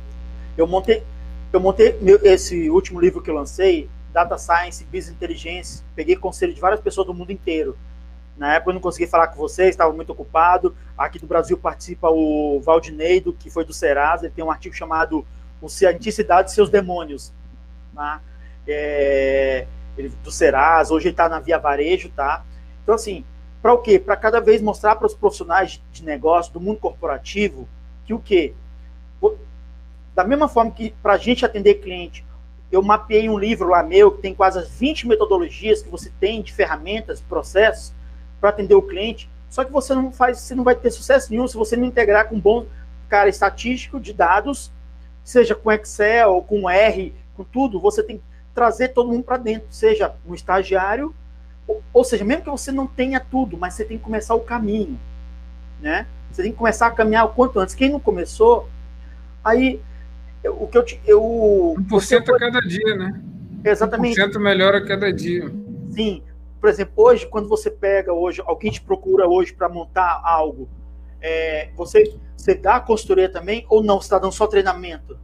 eu 0.58 0.66
montei, 0.66 1.04
eu 1.52 1.60
montei 1.60 1.98
meu, 2.02 2.20
esse 2.24 2.70
último 2.70 3.00
livro 3.00 3.22
que 3.22 3.30
eu 3.30 3.36
lancei, 3.36 3.90
Data 4.14 4.38
Science, 4.38 4.86
Business 4.86 5.10
Intelligence, 5.10 5.84
peguei 5.96 6.16
conselho 6.16 6.54
de 6.54 6.62
várias 6.62 6.80
pessoas 6.80 7.08
do 7.08 7.14
mundo 7.14 7.32
inteiro. 7.32 7.78
Na 8.38 8.56
época 8.56 8.72
eu 8.72 8.74
não 8.76 8.82
consegui 8.82 9.08
falar 9.08 9.28
com 9.28 9.38
vocês, 9.38 9.70
estava 9.70 9.94
muito 9.94 10.12
ocupado. 10.12 10.76
Aqui 10.98 11.20
do 11.20 11.28
Brasil 11.28 11.58
participa 11.58 12.10
o 12.10 12.60
Valdineido, 12.62 13.34
que 13.34 13.50
foi 13.50 13.66
do 13.66 13.74
Serasa, 13.74 14.26
ele 14.26 14.34
tem 14.34 14.44
um 14.44 14.52
artigo 14.52 14.76
chamado 14.76 15.26
O 15.62 15.70
Cienticidade 15.70 16.52
e 16.52 16.54
Seus 16.54 16.70
Demônios, 16.70 17.34
tá? 17.94 18.22
é, 18.68 19.68
ele, 19.98 20.10
do 20.24 20.32
Serasa, 20.32 20.94
hoje 20.94 21.08
ele 21.08 21.14
está 21.14 21.28
na 21.28 21.40
Via 21.40 21.58
Varejo, 21.58 22.10
tá? 22.10 22.44
Então, 22.84 22.96
assim, 22.96 23.24
para 23.62 23.74
o 23.74 23.80
quê? 23.80 24.00
Para 24.00 24.16
cada 24.16 24.40
vez 24.40 24.62
mostrar 24.62 24.96
para 24.96 25.08
os 25.08 25.14
profissionais 25.14 25.82
de 25.92 26.04
negócio, 26.04 26.54
do 26.54 26.60
mundo 26.60 26.80
corporativo, 26.80 27.68
que 28.06 28.14
o 28.14 28.20
quê? 28.20 28.54
Da 30.16 30.24
mesma 30.24 30.48
forma 30.48 30.72
que 30.72 30.92
para 31.02 31.14
a 31.14 31.18
gente 31.18 31.46
atender 31.46 31.76
cliente, 31.76 32.26
eu 32.72 32.82
mapeei 32.82 33.30
um 33.30 33.38
livro 33.38 33.70
lá 33.70 33.84
meu 33.84 34.12
que 34.12 34.22
tem 34.22 34.34
quase 34.34 34.60
as 34.60 34.70
20 34.70 35.08
metodologias 35.08 35.82
que 35.82 35.90
você 35.90 36.12
tem 36.20 36.42
de 36.42 36.54
ferramentas, 36.54 37.22
processos 37.22 37.94
para 38.42 38.50
atender 38.50 38.74
o 38.74 38.82
cliente. 38.82 39.30
Só 39.50 39.64
que 39.64 39.72
você 39.72 39.94
não 39.94 40.12
faz, 40.12 40.40
você 40.40 40.56
não 40.56 40.64
vai 40.64 40.76
ter 40.76 40.90
sucesso 40.90 41.30
nenhum 41.30 41.48
se 41.48 41.56
você 41.56 41.78
não 41.78 41.86
integrar 41.86 42.28
com 42.28 42.36
um 42.36 42.40
bom 42.40 42.66
cara 43.08 43.30
estatístico 43.30 44.00
de 44.00 44.14
dados, 44.14 44.72
seja 45.24 45.54
com 45.54 45.72
Excel 45.72 46.42
com 46.48 46.70
R, 46.70 47.14
com 47.36 47.44
tudo. 47.44 47.80
Você 47.80 48.02
tem 48.02 48.18
que 48.18 48.24
trazer 48.56 48.90
todo 48.90 49.12
mundo 49.12 49.24
para 49.24 49.38
dentro, 49.38 49.68
seja 49.70 50.14
um 50.26 50.34
estagiário, 50.34 51.14
ou, 51.68 51.84
ou, 51.94 52.04
seja, 52.04 52.26
mesmo 52.26 52.44
que 52.44 52.50
você 52.50 52.72
não 52.72 52.88
tenha 52.88 53.20
tudo, 53.20 53.58
mas 53.58 53.76
você 53.76 53.86
tem 53.86 53.98
que 53.98 54.04
começar 54.04 54.34
o 54.34 54.40
caminho, 54.40 55.00
né? 55.80 56.08
Você 56.32 56.42
tem 56.44 56.52
que 56.52 56.58
começar 56.58 56.88
a 56.88 56.92
caminhar 56.92 57.26
o 57.26 57.30
quanto 57.30 57.60
antes. 57.60 57.76
Quem 57.76 57.90
não 57.90 58.00
começou, 58.00 58.70
aí 59.44 59.80
o 60.44 60.68
que 60.68 60.78
eu 60.78 60.86
eu 61.06 61.76
1% 61.78 62.34
a 62.34 62.40
cada 62.40 62.60
dia, 62.62 62.96
né? 62.96 63.22
Exatamente. 63.64 64.20
1% 64.20 64.40
melhora 64.40 64.80
a 64.80 64.86
cada 64.86 65.12
dia. 65.12 65.52
Sim. 65.92 66.24
Por 66.62 66.70
exemplo, 66.70 66.94
hoje, 66.98 67.26
quando 67.26 67.50
você 67.50 67.72
pega 67.72 68.14
hoje, 68.14 68.40
alguém 68.46 68.72
te 68.72 68.80
procura 68.80 69.28
hoje 69.28 69.52
para 69.52 69.68
montar 69.68 70.22
algo, 70.24 70.70
é, 71.20 71.72
você, 71.76 72.16
você 72.38 72.54
dá 72.54 72.80
consultoria 72.80 73.28
também 73.28 73.66
ou 73.68 73.84
não? 73.84 74.00
Você 74.00 74.06
está 74.06 74.20
dando 74.20 74.32
só 74.32 74.46
treinamento? 74.46 75.18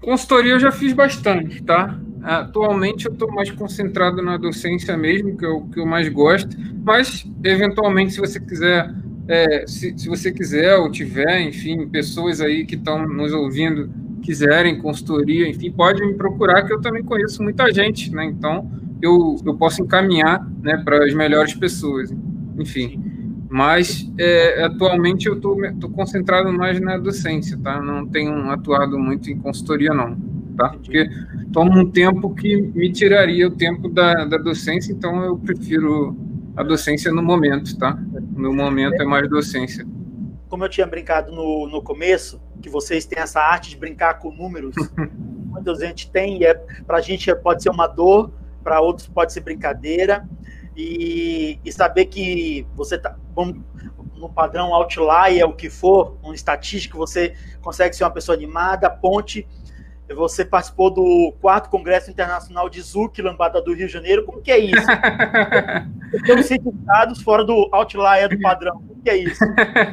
Consultoria 0.00 0.54
eu 0.54 0.60
já 0.60 0.72
fiz 0.72 0.92
bastante, 0.92 1.62
tá? 1.62 1.96
Atualmente 2.20 3.06
eu 3.06 3.12
estou 3.12 3.30
mais 3.30 3.48
concentrado 3.52 4.20
na 4.20 4.36
docência 4.36 4.96
mesmo, 4.96 5.36
que 5.36 5.44
é 5.44 5.48
o 5.48 5.62
que 5.68 5.78
eu 5.78 5.86
mais 5.86 6.08
gosto, 6.08 6.56
mas 6.84 7.24
eventualmente, 7.44 8.14
se 8.14 8.18
você 8.20 8.40
quiser, 8.40 8.92
é, 9.28 9.64
se, 9.68 9.96
se 9.96 10.08
você 10.08 10.32
quiser 10.32 10.76
ou 10.78 10.90
tiver, 10.90 11.42
enfim, 11.42 11.88
pessoas 11.88 12.40
aí 12.40 12.66
que 12.66 12.74
estão 12.74 13.06
nos 13.06 13.32
ouvindo 13.32 13.88
quiserem 14.22 14.80
consultoria, 14.80 15.48
enfim, 15.48 15.70
pode 15.70 16.04
me 16.04 16.14
procurar, 16.14 16.64
que 16.64 16.72
eu 16.72 16.80
também 16.80 17.04
conheço 17.04 17.40
muita 17.42 17.72
gente, 17.72 18.12
né? 18.12 18.24
Então 18.24 18.68
eu, 19.02 19.36
eu 19.44 19.54
posso 19.56 19.82
encaminhar 19.82 20.48
né, 20.62 20.80
para 20.84 21.04
as 21.04 21.12
melhores 21.12 21.54
pessoas, 21.54 22.14
enfim. 22.58 23.02
Mas 23.50 24.10
é, 24.18 24.64
atualmente 24.64 25.26
eu 25.26 25.34
estou 25.34 25.90
concentrado 25.90 26.50
mais 26.52 26.80
na 26.80 26.96
docência, 26.96 27.58
tá? 27.58 27.82
Não 27.82 28.06
tenho 28.06 28.50
atuado 28.50 28.98
muito 28.98 29.30
em 29.30 29.38
consultoria, 29.38 29.92
não 29.92 30.16
tá? 30.56 30.70
Porque 30.70 31.08
toma 31.52 31.78
um 31.78 31.90
tempo 31.90 32.34
que 32.34 32.56
me 32.56 32.92
tiraria 32.92 33.48
o 33.48 33.50
tempo 33.50 33.88
da, 33.88 34.24
da 34.24 34.38
docência, 34.38 34.92
então 34.92 35.22
eu 35.24 35.36
prefiro 35.36 36.16
a 36.56 36.62
docência 36.62 37.12
no 37.12 37.22
momento, 37.22 37.76
tá? 37.78 37.98
No 38.36 38.52
momento 38.52 39.00
é 39.00 39.04
mais 39.04 39.28
docência. 39.28 39.86
Como 40.48 40.64
eu 40.64 40.68
tinha 40.68 40.86
brincado 40.86 41.32
no, 41.32 41.66
no 41.66 41.82
começo, 41.82 42.40
que 42.60 42.68
vocês 42.68 43.06
têm 43.06 43.18
essa 43.18 43.40
arte 43.40 43.70
de 43.70 43.76
brincar 43.76 44.18
com 44.18 44.30
números, 44.32 44.74
muita 45.48 45.74
gente 45.74 46.10
tem, 46.10 46.40
e 46.40 46.44
é, 46.44 46.54
para 46.86 46.98
a 46.98 47.00
gente 47.00 47.34
pode 47.36 47.62
ser 47.62 47.70
uma 47.70 47.86
dor, 47.86 48.30
para 48.62 48.80
outros 48.80 49.08
pode 49.08 49.32
ser 49.32 49.40
brincadeira, 49.40 50.28
e, 50.76 51.58
e 51.64 51.72
saber 51.72 52.06
que 52.06 52.66
você 52.74 52.96
tá 52.96 53.16
no 54.16 54.28
padrão 54.28 54.72
outlier, 54.72 55.46
o 55.46 55.52
que 55.52 55.68
for, 55.68 56.16
um 56.22 56.32
estatístico, 56.32 56.96
você 56.96 57.34
consegue 57.60 57.94
ser 57.94 58.04
uma 58.04 58.10
pessoa 58.10 58.36
animada, 58.36 58.88
ponte 58.88 59.46
você 60.14 60.44
participou 60.44 60.90
do 60.90 61.32
quarto 61.40 61.70
Congresso 61.70 62.10
Internacional 62.10 62.68
de 62.68 62.80
Zuc, 62.80 63.20
Lambada 63.20 63.60
do 63.60 63.72
Rio 63.72 63.86
de 63.86 63.92
Janeiro. 63.92 64.24
Como 64.24 64.40
que 64.40 64.50
é 64.50 64.58
isso? 64.58 64.86
Temos 66.26 66.46
certificados 66.46 67.22
fora 67.22 67.44
do 67.44 67.68
outlier 67.72 68.28
do 68.28 68.38
padrão. 68.40 68.82
Como 68.86 69.02
que 69.02 69.10
é 69.10 69.16
isso? 69.16 69.42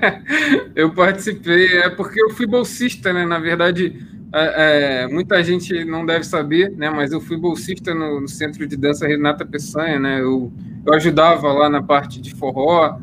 eu 0.76 0.94
participei, 0.94 1.80
é 1.80 1.90
porque 1.90 2.22
eu 2.22 2.32
fui 2.32 2.46
bolsista, 2.46 3.14
né? 3.14 3.26
Na 3.26 3.40
verdade, 3.40 3.96
é, 4.34 5.04
é, 5.04 5.08
muita 5.08 5.44
gente 5.44 5.84
não 5.86 6.06
deve 6.06 6.24
saber, 6.24 6.72
né? 6.72 6.90
Mas 6.90 7.12
eu 7.12 7.20
fui 7.20 7.38
bolsista 7.38 7.94
no, 7.94 8.22
no 8.22 8.28
Centro 8.28 8.68
de 8.68 8.78
Dança 8.78 9.08
Renata 9.08 9.46
Peçanha, 9.46 10.00
né? 10.00 10.22
Eu, 10.22 10.52
eu 10.86 10.94
ajudava 10.94 11.52
lá 11.52 11.70
na 11.70 11.82
parte 11.82 12.22
de 12.22 12.34
forró, 12.36 13.00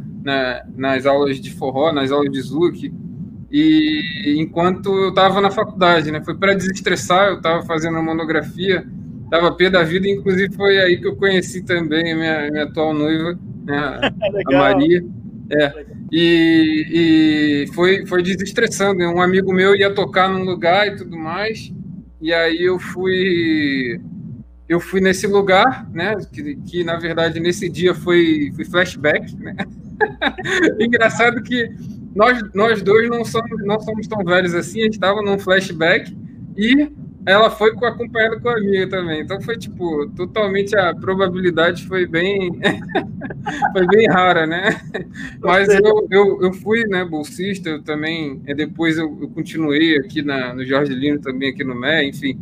nas 0.77 1.05
aulas 1.07 1.41
de 1.41 1.53
forró, 1.53 1.93
nas 1.93 2.13
aulas 2.13 2.31
de 2.31 2.41
Zuc. 2.41 2.93
E 3.51 4.35
enquanto 4.39 4.89
eu 4.89 5.09
estava 5.09 5.41
na 5.41 5.51
faculdade, 5.51 6.13
né? 6.13 6.23
Foi 6.25 6.37
para 6.37 6.55
desestressar, 6.55 7.29
eu 7.29 7.37
estava 7.39 7.63
fazendo 7.65 7.95
uma 7.95 8.03
monografia, 8.03 8.87
estava 9.25 9.53
pé 9.53 9.69
da 9.69 9.83
vida, 9.83 10.09
inclusive 10.09 10.55
foi 10.55 10.79
aí 10.79 11.01
que 11.01 11.09
eu 11.09 11.17
conheci 11.17 11.65
também 11.65 12.13
a 12.13 12.17
minha, 12.17 12.51
minha 12.51 12.65
atual 12.65 12.95
noiva, 12.95 13.39
né? 13.65 14.13
a 14.47 14.53
Maria. 14.57 15.05
É. 15.51 15.87
E, 16.11 17.67
e 17.67 17.75
foi, 17.75 18.07
foi 18.07 18.23
desestressando. 18.23 19.03
Um 19.03 19.21
amigo 19.21 19.53
meu 19.53 19.75
ia 19.75 19.93
tocar 19.93 20.29
num 20.29 20.45
lugar 20.45 20.87
e 20.87 20.97
tudo 20.97 21.17
mais, 21.17 21.73
e 22.21 22.33
aí 22.33 22.63
eu 22.63 22.79
fui 22.79 24.01
eu 24.69 24.81
fui 24.81 25.01
nesse 25.01 25.27
lugar, 25.27 25.89
né? 25.93 26.17
Que, 26.33 26.57
que 26.57 26.85
na 26.85 26.97
verdade 26.97 27.39
nesse 27.39 27.69
dia 27.69 27.95
foi, 27.95 28.51
foi 28.55 28.65
flashback, 28.65 29.37
né? 29.37 29.55
Engraçado 30.81 31.43
que 31.43 31.71
nós, 32.15 32.41
nós 32.55 32.83
dois 32.83 33.09
não 33.09 33.25
somos, 33.25 33.65
não 33.65 33.79
somos 33.79 34.07
tão 34.09 34.25
velhos 34.25 34.55
assim, 34.55 34.81
a 34.81 34.85
gente 34.85 34.95
estava 34.95 35.23
num 35.23 35.39
flashback 35.39 36.17
e 36.57 36.91
ela 37.27 37.51
foi 37.51 37.71
acompanhada 37.71 38.39
com 38.39 38.49
a 38.49 38.57
amiga 38.57 38.89
também. 38.89 39.21
Então 39.21 39.41
foi 39.41 39.59
tipo, 39.59 40.09
totalmente 40.11 40.77
a 40.77 40.95
probabilidade 40.95 41.85
foi 41.87 42.07
bem 42.07 42.53
foi 43.73 43.87
bem 43.89 44.07
rara, 44.09 44.47
né? 44.47 44.81
Mas 45.41 45.69
eu, 45.69 46.07
eu, 46.11 46.43
eu 46.43 46.53
fui, 46.53 46.85
né, 46.87 47.05
bolsista, 47.05 47.69
eu 47.69 47.83
também, 47.83 48.37
depois 48.57 48.97
eu, 48.97 49.19
eu 49.21 49.29
continuei 49.29 49.99
aqui 49.99 50.23
na, 50.23 50.55
no 50.55 50.65
Jorge 50.65 50.95
Lino 50.95 51.21
também 51.21 51.51
aqui 51.51 51.65
no 51.65 51.75
MEI, 51.75 52.09
enfim. 52.11 52.39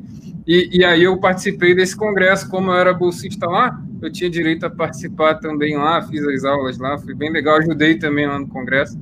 E, 0.46 0.78
e 0.78 0.84
aí 0.84 1.04
eu 1.04 1.18
participei 1.18 1.74
desse 1.74 1.96
congresso, 1.96 2.50
como 2.50 2.70
eu 2.70 2.76
era 2.76 2.92
bolsista 2.92 3.46
lá, 3.46 3.82
eu 4.02 4.12
tinha 4.12 4.28
direito 4.28 4.66
a 4.66 4.70
participar 4.70 5.36
também 5.36 5.76
lá, 5.78 6.02
fiz 6.02 6.22
as 6.28 6.44
aulas 6.44 6.76
lá, 6.76 6.98
foi 6.98 7.14
bem 7.14 7.30
legal, 7.32 7.56
ajudei 7.56 7.96
também 7.98 8.26
lá 8.26 8.38
no 8.38 8.46
congresso. 8.46 8.98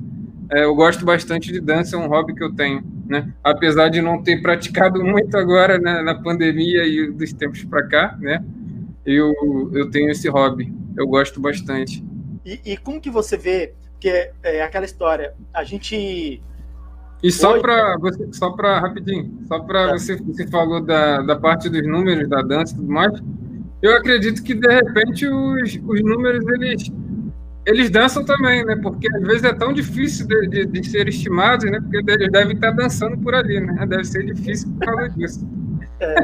É, 0.53 0.65
eu 0.65 0.75
gosto 0.75 1.03
bastante 1.03 1.51
de 1.51 1.59
dança, 1.59 1.95
é 1.95 1.99
um 1.99 2.07
hobby 2.07 2.35
que 2.35 2.43
eu 2.43 2.53
tenho, 2.53 2.83
né? 3.07 3.33
Apesar 3.43 3.89
de 3.89 4.01
não 4.01 4.21
ter 4.21 4.39
praticado 4.39 5.01
muito 5.03 5.35
agora 5.35 5.79
né, 5.79 6.03
na 6.03 6.13
pandemia 6.13 6.85
e 6.85 7.11
dos 7.11 7.33
tempos 7.33 7.63
para 7.63 7.87
cá, 7.87 8.17
né? 8.21 8.43
Eu, 9.03 9.33
eu 9.73 9.89
tenho 9.89 10.11
esse 10.11 10.29
hobby, 10.29 10.71
eu 10.95 11.07
gosto 11.07 11.41
bastante. 11.41 12.03
E, 12.45 12.59
e 12.63 12.77
como 12.77 13.01
que 13.01 13.09
você 13.09 13.35
vê, 13.35 13.73
que 13.99 14.07
é, 14.07 14.31
é 14.43 14.61
aquela 14.61 14.85
história, 14.85 15.33
a 15.51 15.63
gente 15.63 16.39
e 17.23 17.31
só 17.31 17.57
para 17.59 17.97
você, 17.97 18.27
só 18.33 18.51
para 18.51 18.79
rapidinho, 18.79 19.39
só 19.47 19.57
para 19.59 19.87
tá. 19.87 19.91
você, 19.93 20.17
você 20.17 20.45
falou 20.47 20.81
da, 20.81 21.21
da 21.21 21.35
parte 21.37 21.69
dos 21.69 21.87
números 21.87 22.27
da 22.29 22.41
dança 22.41 22.73
e 22.73 22.75
tudo 22.75 22.91
mais. 22.91 23.13
Eu 23.81 23.95
acredito 23.95 24.43
que 24.43 24.53
de 24.53 24.67
repente 24.67 25.25
os, 25.25 25.79
os 25.87 26.03
números 26.03 26.45
eles 26.49 26.91
eles 27.65 27.89
dançam 27.89 28.25
também, 28.25 28.65
né? 28.65 28.75
Porque 28.75 29.07
às 29.13 29.21
vezes 29.21 29.43
é 29.43 29.53
tão 29.53 29.71
difícil 29.71 30.27
de, 30.27 30.47
de, 30.47 30.65
de 30.65 30.89
ser 30.89 31.07
estimados, 31.07 31.69
né? 31.69 31.79
Porque 31.79 31.97
eles 32.11 32.31
devem 32.31 32.55
estar 32.55 32.71
dançando 32.71 33.17
por 33.17 33.33
ali, 33.33 33.59
né? 33.59 33.85
Deve 33.85 34.03
ser 34.03 34.25
difícil 34.25 34.69
por 34.71 34.79
causa 34.85 35.09
disso. 35.09 35.47
É. 35.99 36.15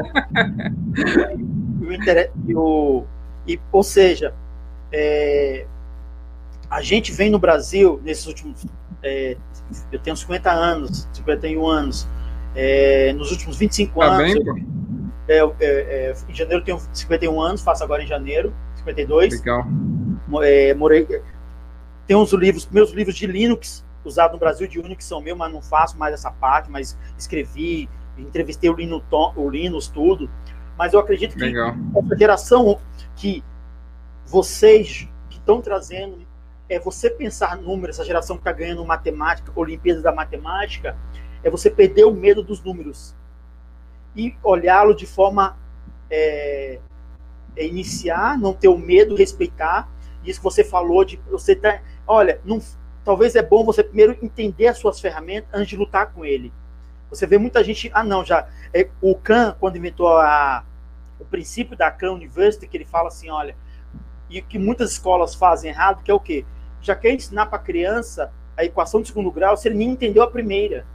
e, 2.46 2.54
o, 2.54 3.04
e, 3.46 3.58
ou 3.72 3.82
seja, 3.82 4.34
é, 4.92 5.66
a 6.68 6.82
gente 6.82 7.10
vem 7.12 7.30
no 7.30 7.38
Brasil 7.38 8.00
nesses 8.04 8.26
últimos. 8.26 8.66
É, 9.02 9.36
eu 9.90 9.98
tenho 9.98 10.16
50 10.16 10.50
anos, 10.50 11.08
51 11.14 11.66
anos. 11.66 12.06
É, 12.54 13.14
nos 13.14 13.30
últimos 13.30 13.56
25 13.56 13.98
tá 13.98 14.06
anos. 14.06 14.44
Bem, 14.44 14.66
eu, 15.26 15.54
é, 15.60 15.66
é, 15.66 16.14
em 16.28 16.34
janeiro 16.34 16.60
eu 16.60 16.64
tenho 16.64 16.80
51 16.92 17.40
anos, 17.40 17.62
faço 17.62 17.82
agora 17.82 18.02
em 18.02 18.06
janeiro, 18.06 18.52
52. 18.76 19.38
Legal 19.38 19.66
é, 20.42 20.74
morei, 20.74 21.06
tem 22.06 22.16
uns 22.16 22.32
livros, 22.32 22.68
meus 22.70 22.90
livros 22.90 23.16
de 23.16 23.26
Linux, 23.26 23.84
usados 24.04 24.32
no 24.32 24.38
Brasil 24.38 24.66
de 24.66 24.78
Unix 24.78 25.04
são 25.04 25.20
meus, 25.20 25.38
mas 25.38 25.52
não 25.52 25.62
faço 25.62 25.96
mais 25.98 26.14
essa 26.14 26.30
parte, 26.30 26.70
mas 26.70 26.96
escrevi, 27.18 27.88
entrevistei 28.18 28.68
o 28.70 28.74
Linux, 28.74 29.04
o 29.36 29.48
Linux 29.48 29.88
tudo. 29.88 30.30
Mas 30.76 30.92
eu 30.92 31.00
acredito 31.00 31.34
que 31.34 31.44
Legal. 31.44 31.74
essa 31.96 32.16
geração 32.16 32.80
que 33.16 33.44
vocês 34.26 35.08
que 35.28 35.38
estão 35.38 35.60
trazendo 35.60 36.18
é 36.68 36.78
você 36.78 37.10
pensar 37.10 37.56
números, 37.56 37.96
essa 37.96 38.06
geração 38.06 38.36
que 38.36 38.40
está 38.40 38.52
ganhando 38.52 38.84
matemática, 38.84 39.52
Olimpíadas 39.54 40.02
da 40.02 40.12
Matemática, 40.12 40.96
é 41.42 41.50
você 41.50 41.68
perder 41.68 42.04
o 42.04 42.14
medo 42.14 42.42
dos 42.42 42.62
números 42.62 43.14
e 44.14 44.34
olhá-lo 44.42 44.94
de 44.94 45.06
forma 45.06 45.56
é, 46.10 46.78
é 47.56 47.66
iniciar, 47.66 48.38
não 48.38 48.52
ter 48.52 48.68
o 48.68 48.78
medo, 48.78 49.14
respeitar 49.14 49.88
isso 50.24 50.40
que 50.40 50.44
você 50.44 50.62
falou 50.64 51.04
de 51.04 51.16
você 51.30 51.54
tá, 51.54 51.80
olha, 52.06 52.40
não, 52.44 52.60
talvez 53.04 53.34
é 53.34 53.42
bom 53.42 53.64
você 53.64 53.82
primeiro 53.82 54.16
entender 54.22 54.68
as 54.68 54.78
suas 54.78 55.00
ferramentas 55.00 55.48
antes 55.52 55.68
de 55.68 55.76
lutar 55.76 56.12
com 56.12 56.24
ele. 56.24 56.52
Você 57.08 57.26
vê 57.26 57.38
muita 57.38 57.64
gente, 57.64 57.90
ah 57.92 58.04
não, 58.04 58.24
já 58.24 58.48
é, 58.72 58.88
o 59.00 59.14
Khan 59.14 59.56
quando 59.58 59.76
inventou 59.76 60.08
a, 60.08 60.64
o 61.18 61.24
princípio 61.24 61.76
da 61.76 61.90
Khan 61.90 62.12
University 62.12 62.66
que 62.66 62.76
ele 62.76 62.84
fala 62.84 63.08
assim, 63.08 63.30
olha, 63.30 63.56
e 64.28 64.40
que 64.40 64.58
muitas 64.58 64.92
escolas 64.92 65.34
fazem 65.34 65.70
errado, 65.70 66.02
que 66.02 66.10
é 66.10 66.14
o 66.14 66.20
quê? 66.20 66.44
Já 66.80 66.94
quer 66.94 67.12
ensinar 67.12 67.46
para 67.46 67.58
a 67.58 67.62
criança 67.62 68.32
a 68.56 68.64
equação 68.64 69.02
de 69.02 69.08
segundo 69.08 69.30
grau 69.30 69.56
se 69.56 69.66
ele 69.68 69.76
nem 69.76 69.90
entendeu 69.90 70.22
a 70.22 70.30
primeira. 70.30 70.86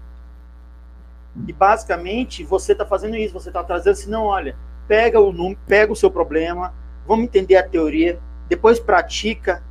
E 1.48 1.52
basicamente 1.52 2.44
você 2.44 2.72
está 2.72 2.86
fazendo 2.86 3.18
isso, 3.18 3.34
você 3.34 3.50
está 3.50 3.64
trazendo 3.64 3.94
assim, 3.94 4.10
não, 4.10 4.26
olha, 4.26 4.56
pega 4.88 5.20
o 5.20 5.34
número, 5.34 5.60
pega 5.68 5.92
o 5.92 5.96
seu 5.96 6.10
problema, 6.10 6.74
vamos 7.06 7.26
entender 7.26 7.58
a 7.58 7.68
teoria, 7.68 8.20
depois 8.50 8.80
pratica, 8.80 9.64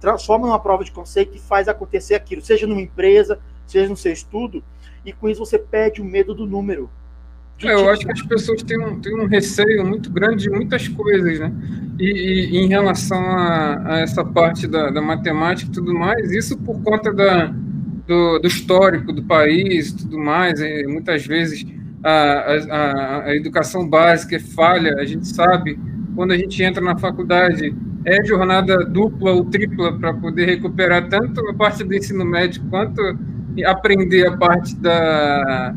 transforma 0.00 0.46
numa 0.46 0.60
prova 0.60 0.84
de 0.84 0.92
conceito 0.92 1.36
e 1.36 1.38
faz 1.38 1.68
acontecer 1.68 2.14
aquilo, 2.14 2.42
seja 2.42 2.66
numa 2.66 2.80
empresa, 2.80 3.38
seja 3.66 3.88
no 3.88 3.96
seu 3.96 4.12
estudo, 4.12 4.62
e 5.04 5.12
com 5.12 5.28
isso 5.28 5.44
você 5.44 5.58
perde 5.58 6.00
o 6.00 6.04
medo 6.04 6.34
do 6.34 6.46
número. 6.46 6.90
É, 7.62 7.74
eu 7.74 7.90
acho 7.90 8.06
que 8.06 8.12
as 8.12 8.22
pessoas 8.22 8.62
têm 8.62 8.78
um, 8.78 9.00
têm 9.00 9.20
um 9.20 9.26
receio 9.26 9.84
muito 9.84 10.10
grande 10.10 10.44
de 10.44 10.50
muitas 10.50 10.86
coisas, 10.86 11.40
né? 11.40 11.52
E, 11.98 12.50
e 12.52 12.58
em 12.58 12.68
relação 12.68 13.18
a, 13.18 13.94
a, 13.94 14.00
essa 14.00 14.24
parte 14.24 14.68
da, 14.68 14.90
da 14.90 15.02
matemática 15.02 15.68
e 15.68 15.74
tudo 15.74 15.92
mais, 15.92 16.30
isso 16.30 16.56
por 16.58 16.80
conta 16.82 17.12
da, 17.12 17.46
do, 18.06 18.38
do 18.38 18.46
histórico 18.46 19.12
do 19.12 19.24
país 19.24 19.88
e 19.88 19.96
tudo 19.96 20.18
mais, 20.18 20.60
e 20.60 20.86
muitas 20.86 21.26
vezes 21.26 21.66
a, 22.04 22.12
a, 22.12 23.24
a 23.24 23.36
educação 23.36 23.88
básica 23.88 24.36
é 24.36 24.38
falha, 24.38 24.94
a 24.94 25.04
gente 25.04 25.26
sabe, 25.26 25.76
quando 26.18 26.32
a 26.32 26.36
gente 26.36 26.60
entra 26.60 26.82
na 26.82 26.98
faculdade, 26.98 27.72
é 28.04 28.24
jornada 28.24 28.84
dupla 28.84 29.30
ou 29.30 29.44
tripla 29.44 29.96
para 29.96 30.12
poder 30.12 30.46
recuperar 30.46 31.08
tanto 31.08 31.48
a 31.48 31.54
parte 31.54 31.84
do 31.84 31.94
ensino 31.94 32.24
médio 32.24 32.60
quanto 32.68 33.00
aprender 33.64 34.26
a 34.26 34.36
parte 34.36 34.74
da, 34.80 35.72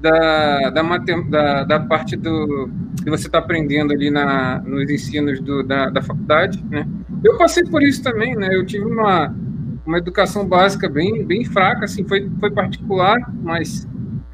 da, 0.00 0.70
da, 0.70 0.82
da, 1.28 1.64
da 1.64 1.80
parte 1.80 2.16
do 2.16 2.70
que 3.04 3.10
você 3.10 3.26
está 3.26 3.36
aprendendo 3.36 3.92
ali 3.92 4.10
na, 4.10 4.62
nos 4.62 4.90
ensinos 4.90 5.42
do, 5.42 5.62
da, 5.62 5.90
da 5.90 6.00
faculdade, 6.00 6.64
né? 6.70 6.88
Eu 7.22 7.36
passei 7.36 7.62
por 7.64 7.82
isso 7.82 8.02
também, 8.02 8.34
né? 8.34 8.48
Eu 8.50 8.64
tive 8.64 8.86
uma, 8.86 9.36
uma 9.84 9.98
educação 9.98 10.48
básica 10.48 10.88
bem, 10.88 11.22
bem 11.22 11.44
fraca, 11.44 11.84
assim, 11.84 12.02
foi, 12.04 12.30
foi 12.40 12.50
particular, 12.50 13.30
mas 13.42 13.86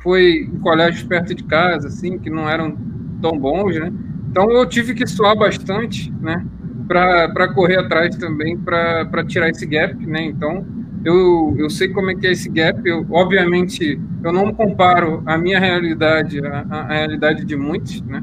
foi 0.05 0.49
em 0.55 0.61
colégios 0.61 1.03
perto 1.03 1.35
de 1.35 1.43
casa, 1.43 1.89
assim, 1.89 2.17
que 2.17 2.31
não 2.31 2.49
eram 2.49 2.79
tão 3.21 3.37
bons, 3.37 3.75
né? 3.75 3.93
Então 4.31 4.51
eu 4.51 4.67
tive 4.67 4.95
que 4.95 5.07
suar 5.07 5.37
bastante, 5.37 6.13
né? 6.21 6.45
Para 6.87 7.53
correr 7.55 7.79
atrás 7.79 8.17
também, 8.17 8.57
para 8.57 9.25
tirar 9.27 9.51
esse 9.51 9.67
gap, 9.67 9.95
né? 10.07 10.23
Então 10.23 10.67
eu, 11.05 11.55
eu 11.59 11.71
sei 11.71 11.89
como 11.89 12.11
é 12.11 12.15
que 12.15 12.27
é 12.27 12.33
esse 12.33 12.49
gap. 12.49 12.81
Eu, 12.87 13.07
obviamente, 13.11 14.01
eu 14.23 14.33
não 14.33 14.53
comparo 14.53 15.23
a 15.27 15.37
minha 15.37 15.59
realidade 15.59 16.41
à, 16.45 16.67
à 16.71 16.95
realidade 16.95 17.45
de 17.45 17.57
muitos, 17.57 18.01
né? 18.03 18.23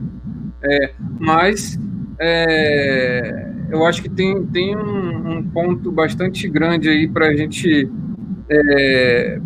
É, 0.64 0.92
mas 1.20 1.80
é, 2.20 3.52
eu 3.70 3.86
acho 3.86 4.02
que 4.02 4.10
tem, 4.10 4.46
tem 4.48 4.76
um, 4.76 5.38
um 5.38 5.44
ponto 5.44 5.92
bastante 5.92 6.48
grande 6.48 6.90
aí 6.90 7.08
para 7.08 7.28
a 7.28 7.36
gente 7.36 7.90
é, 8.50 9.40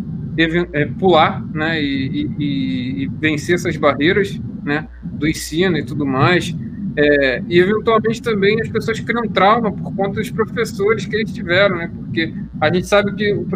é, 0.72 0.86
pular 0.86 1.44
né, 1.52 1.82
e, 1.82 2.28
e, 2.38 3.04
e, 3.04 3.10
vencer 3.20 3.56
essas 3.56 3.76
barreiras 3.76 4.40
né, 4.64 4.86
do 5.20 5.28
ensino 5.28 5.76
e 5.76 5.84
tudo 5.84 6.04
mais. 6.04 6.56
É, 6.96 7.42
e 7.48 7.58
eventualmente 7.60 8.20
também 8.20 8.60
as 8.60 8.68
pessoas 8.68 8.98
criam 8.98 9.28
trauma 9.28 9.70
por 9.70 9.94
conta 9.94 10.14
dos 10.14 10.30
professores 10.30 11.06
que 11.06 11.14
eles 11.14 11.32
tiveram, 11.32 11.76
né? 11.76 11.90
Porque 11.94 12.34
a 12.60 12.72
gente 12.72 12.86
sabe 12.86 13.14
que 13.14 13.32
o 13.32 13.46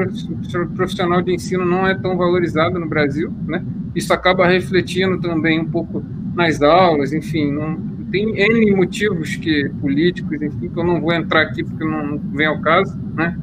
profissional 0.74 1.20
de 1.20 1.34
ensino 1.34 1.64
não 1.64 1.86
é 1.86 1.94
tão 1.94 2.16
valorizado 2.16 2.78
no 2.78 2.88
Brasil, 2.88 3.32
né? 3.46 3.64
Isso 3.94 4.12
acaba 4.12 4.46
refletindo 4.46 5.20
também 5.20 5.60
um 5.60 5.68
pouco 5.68 6.04
nas 6.34 6.62
aulas, 6.62 7.12
enfim, 7.12 7.50
não, 7.50 7.76
tem 8.10 8.40
N 8.40 8.76
motivos 8.76 9.34
que 9.36 9.68
políticos, 9.80 10.40
enfim, 10.40 10.68
que 10.68 10.78
eu 10.78 10.84
não 10.84 11.00
vou 11.00 11.12
entrar 11.12 11.42
aqui 11.42 11.64
porque 11.64 11.84
não 11.84 12.18
vem 12.32 12.46
ao 12.46 12.60
caso, 12.60 12.96
né? 13.14 13.36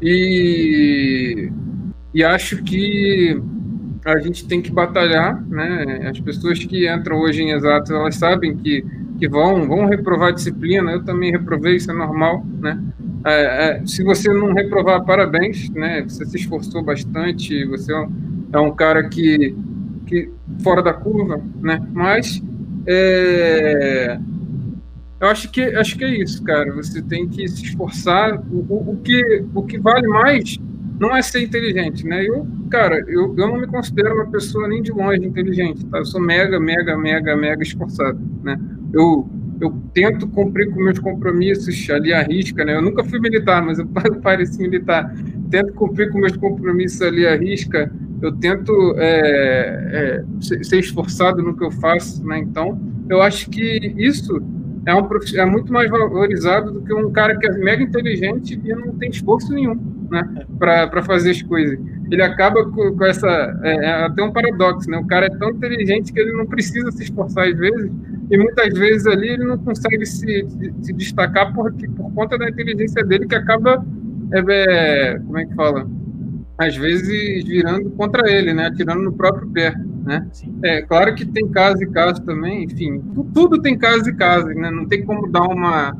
E, 0.00 1.50
e 2.14 2.24
acho 2.24 2.62
que 2.62 3.38
a 4.12 4.18
gente 4.20 4.46
tem 4.46 4.62
que 4.62 4.70
batalhar, 4.70 5.42
né? 5.48 6.08
As 6.10 6.20
pessoas 6.20 6.64
que 6.64 6.88
entram 6.88 7.18
hoje 7.18 7.42
em 7.42 7.50
exatos, 7.50 7.90
elas 7.90 8.14
sabem 8.14 8.56
que 8.56 8.84
que 9.18 9.28
vão, 9.28 9.66
vão 9.66 9.86
reprovar 9.86 10.32
disciplina, 10.32 10.92
eu 10.92 11.02
também 11.02 11.30
reprovei, 11.30 11.76
isso 11.76 11.90
é 11.90 11.94
normal, 11.94 12.44
né? 12.60 12.78
É, 13.24 13.80
é, 13.80 13.86
se 13.86 14.04
você 14.04 14.32
não 14.32 14.52
reprovar, 14.52 15.04
parabéns, 15.04 15.70
né? 15.70 16.02
Você 16.02 16.24
se 16.26 16.36
esforçou 16.36 16.82
bastante, 16.82 17.64
você 17.64 17.92
é 17.92 17.98
um, 17.98 18.12
é 18.52 18.60
um 18.60 18.74
cara 18.74 19.08
que, 19.08 19.56
que 20.06 20.30
fora 20.62 20.82
da 20.82 20.92
curva, 20.92 21.42
né? 21.60 21.82
Mas 21.92 22.42
é, 22.86 24.18
eu 25.18 25.28
acho 25.28 25.50
que 25.50 25.62
acho 25.62 25.96
que 25.96 26.04
é 26.04 26.22
isso, 26.22 26.42
cara. 26.44 26.72
Você 26.74 27.02
tem 27.02 27.26
que 27.28 27.48
se 27.48 27.64
esforçar. 27.64 28.38
O, 28.50 28.66
o, 28.68 28.90
o 28.92 28.96
que 29.02 29.44
o 29.54 29.62
que 29.62 29.78
vale 29.78 30.06
mais 30.06 30.58
não 31.00 31.16
é 31.16 31.22
ser 31.22 31.42
inteligente, 31.42 32.06
né? 32.06 32.24
Eu, 32.24 32.46
cara, 32.68 32.98
eu, 33.08 33.34
eu 33.36 33.46
não 33.46 33.58
me 33.58 33.66
considero 33.66 34.14
uma 34.14 34.26
pessoa 34.26 34.68
nem 34.68 34.82
de 34.82 34.92
longe 34.92 35.24
inteligente, 35.24 35.84
tá? 35.86 35.98
Eu 35.98 36.04
sou 36.04 36.20
mega, 36.20 36.58
mega, 36.60 36.96
mega, 36.96 37.36
mega 37.36 37.62
esforçado, 37.62 38.18
né? 38.42 38.58
eu, 38.92 39.28
eu 39.60 39.74
tento 39.92 40.26
cumprir 40.28 40.70
com 40.70 40.80
meus 40.80 40.98
compromissos 40.98 41.88
ali 41.90 42.12
à 42.12 42.22
risca, 42.22 42.64
né? 42.64 42.74
Eu 42.76 42.82
nunca 42.82 43.04
fui 43.04 43.20
militar, 43.20 43.62
mas 43.62 43.78
eu 43.78 43.86
pareci 44.22 44.58
militar. 44.58 45.14
Tento 45.50 45.72
cumprir 45.74 46.10
com 46.10 46.18
meus 46.18 46.36
compromissos 46.36 47.00
ali 47.02 47.26
à 47.26 47.36
risca. 47.36 47.92
Eu 48.20 48.32
tento 48.32 48.72
é, 48.96 50.22
é, 50.22 50.64
ser 50.64 50.80
esforçado 50.80 51.42
no 51.42 51.56
que 51.56 51.64
eu 51.64 51.70
faço, 51.70 52.24
né? 52.26 52.38
Então, 52.38 52.80
eu 53.08 53.20
acho 53.22 53.50
que 53.50 53.94
isso 53.96 54.42
é, 54.86 54.94
um, 54.94 55.08
é 55.34 55.44
muito 55.44 55.72
mais 55.72 55.90
valorizado 55.90 56.72
do 56.72 56.80
que 56.82 56.94
um 56.94 57.10
cara 57.10 57.36
que 57.36 57.46
é 57.46 57.52
mega 57.52 57.82
inteligente 57.82 58.60
e 58.62 58.74
não 58.74 58.92
tem 58.94 59.10
esforço 59.10 59.52
nenhum, 59.52 59.76
né? 60.10 60.46
Para 60.58 61.02
fazer 61.02 61.30
as 61.30 61.42
coisas. 61.42 61.78
Ele 62.10 62.22
acaba 62.22 62.64
com, 62.70 62.96
com 62.96 63.04
essa. 63.04 63.28
É, 63.62 63.74
é 63.74 63.90
até 64.04 64.22
um 64.22 64.32
paradoxo, 64.32 64.90
né? 64.90 64.98
O 64.98 65.06
cara 65.06 65.26
é 65.26 65.30
tão 65.30 65.50
inteligente 65.50 66.12
que 66.12 66.20
ele 66.20 66.32
não 66.32 66.46
precisa 66.46 66.90
se 66.92 67.04
esforçar 67.04 67.48
às 67.48 67.56
vezes 67.56 67.90
e 68.30 68.36
muitas 68.36 68.76
vezes 68.76 69.06
ali 69.06 69.28
ele 69.28 69.44
não 69.44 69.58
consegue 69.58 70.04
se, 70.04 70.46
se 70.82 70.92
destacar 70.92 71.54
porque, 71.54 71.88
por 71.88 72.12
conta 72.12 72.36
da 72.36 72.48
inteligência 72.48 73.04
dele 73.04 73.26
que 73.26 73.34
acaba, 73.36 73.84
é, 74.32 74.40
é, 74.40 75.18
como 75.18 75.38
é 75.38 75.46
que 75.46 75.54
fala? 75.54 75.88
Às 76.58 76.76
vezes 76.76 77.44
virando 77.44 77.90
contra 77.90 78.28
ele, 78.30 78.52
né? 78.52 78.66
Atirando 78.66 79.02
no 79.02 79.12
próprio 79.12 79.48
pé, 79.48 79.74
né? 80.04 80.26
É 80.64 80.82
claro 80.82 81.14
que 81.14 81.24
tem 81.24 81.48
casos 81.48 81.82
e 81.82 81.86
casos 81.86 82.18
também, 82.20 82.64
enfim, 82.64 83.00
tudo 83.32 83.60
tem 83.60 83.78
casos 83.78 84.06
e 84.08 84.14
casos, 84.14 84.54
né? 84.56 84.70
Não 84.70 84.86
tem 84.86 85.04
como 85.04 85.30
dar 85.30 85.42
uma, 85.42 85.96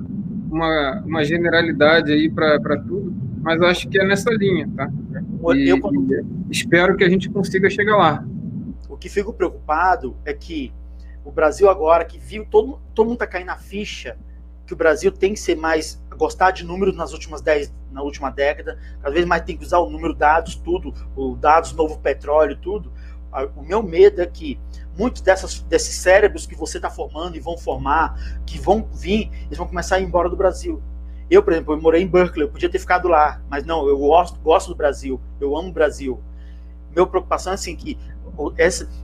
uma, 0.50 1.02
uma 1.06 1.24
generalidade 1.24 2.10
aí 2.10 2.28
para 2.28 2.58
tudo, 2.88 3.14
mas 3.46 3.62
acho 3.62 3.88
que 3.88 3.96
é 3.96 4.04
nessa 4.04 4.28
linha, 4.30 4.68
tá? 4.76 4.90
E, 5.54 5.68
eu, 5.68 5.80
quando... 5.80 6.04
espero 6.50 6.96
que 6.96 7.04
a 7.04 7.08
gente 7.08 7.30
consiga 7.30 7.70
chegar 7.70 7.96
lá. 7.96 8.24
O 8.88 8.96
que 8.96 9.08
fico 9.08 9.32
preocupado 9.32 10.16
é 10.24 10.34
que 10.34 10.72
o 11.24 11.30
Brasil 11.30 11.70
agora, 11.70 12.04
que 12.04 12.18
viu, 12.18 12.44
todo, 12.44 12.80
todo 12.92 13.06
mundo 13.06 13.18
tá 13.18 13.26
caindo 13.26 13.46
na 13.46 13.56
ficha 13.56 14.18
que 14.66 14.72
o 14.72 14.76
Brasil 14.76 15.12
tem 15.12 15.32
que 15.32 15.38
ser 15.38 15.54
mais, 15.54 16.02
gostar 16.16 16.50
de 16.50 16.64
números 16.64 16.96
nas 16.96 17.12
últimas 17.12 17.40
10, 17.40 17.72
na 17.92 18.02
última 18.02 18.30
década, 18.30 18.80
cada 19.00 19.14
vez 19.14 19.24
mais 19.24 19.42
tem 19.42 19.56
que 19.56 19.64
usar 19.64 19.78
o 19.78 19.88
número 19.88 20.12
dados, 20.12 20.56
tudo, 20.56 20.92
o 21.14 21.36
dados 21.36 21.72
novo 21.72 22.00
petróleo, 22.00 22.56
tudo. 22.56 22.92
O 23.54 23.62
meu 23.62 23.80
medo 23.80 24.20
é 24.20 24.26
que 24.26 24.58
muitos 24.98 25.22
dessas, 25.22 25.60
desses 25.60 25.94
cérebros 25.94 26.46
que 26.46 26.56
você 26.56 26.78
está 26.78 26.90
formando 26.90 27.36
e 27.36 27.40
vão 27.40 27.56
formar, 27.56 28.42
que 28.44 28.58
vão 28.58 28.88
vir, 28.92 29.30
eles 29.46 29.56
vão 29.56 29.68
começar 29.68 29.96
a 29.96 30.00
ir 30.00 30.04
embora 30.04 30.28
do 30.28 30.36
Brasil. 30.36 30.82
Eu, 31.30 31.42
por 31.42 31.52
exemplo, 31.52 31.74
eu 31.74 31.80
morei 31.80 32.02
em 32.02 32.06
Berkeley, 32.06 32.46
eu 32.46 32.50
podia 32.50 32.68
ter 32.68 32.78
ficado 32.78 33.08
lá, 33.08 33.40
mas 33.48 33.64
não, 33.64 33.86
eu 33.88 33.98
gosto, 33.98 34.38
gosto 34.40 34.68
do 34.68 34.76
Brasil, 34.76 35.20
eu 35.40 35.56
amo 35.56 35.68
o 35.68 35.72
Brasil. 35.72 36.20
Minha 36.90 37.06
preocupação 37.06 37.52
é 37.52 37.54
assim 37.54 37.74
que 37.74 37.98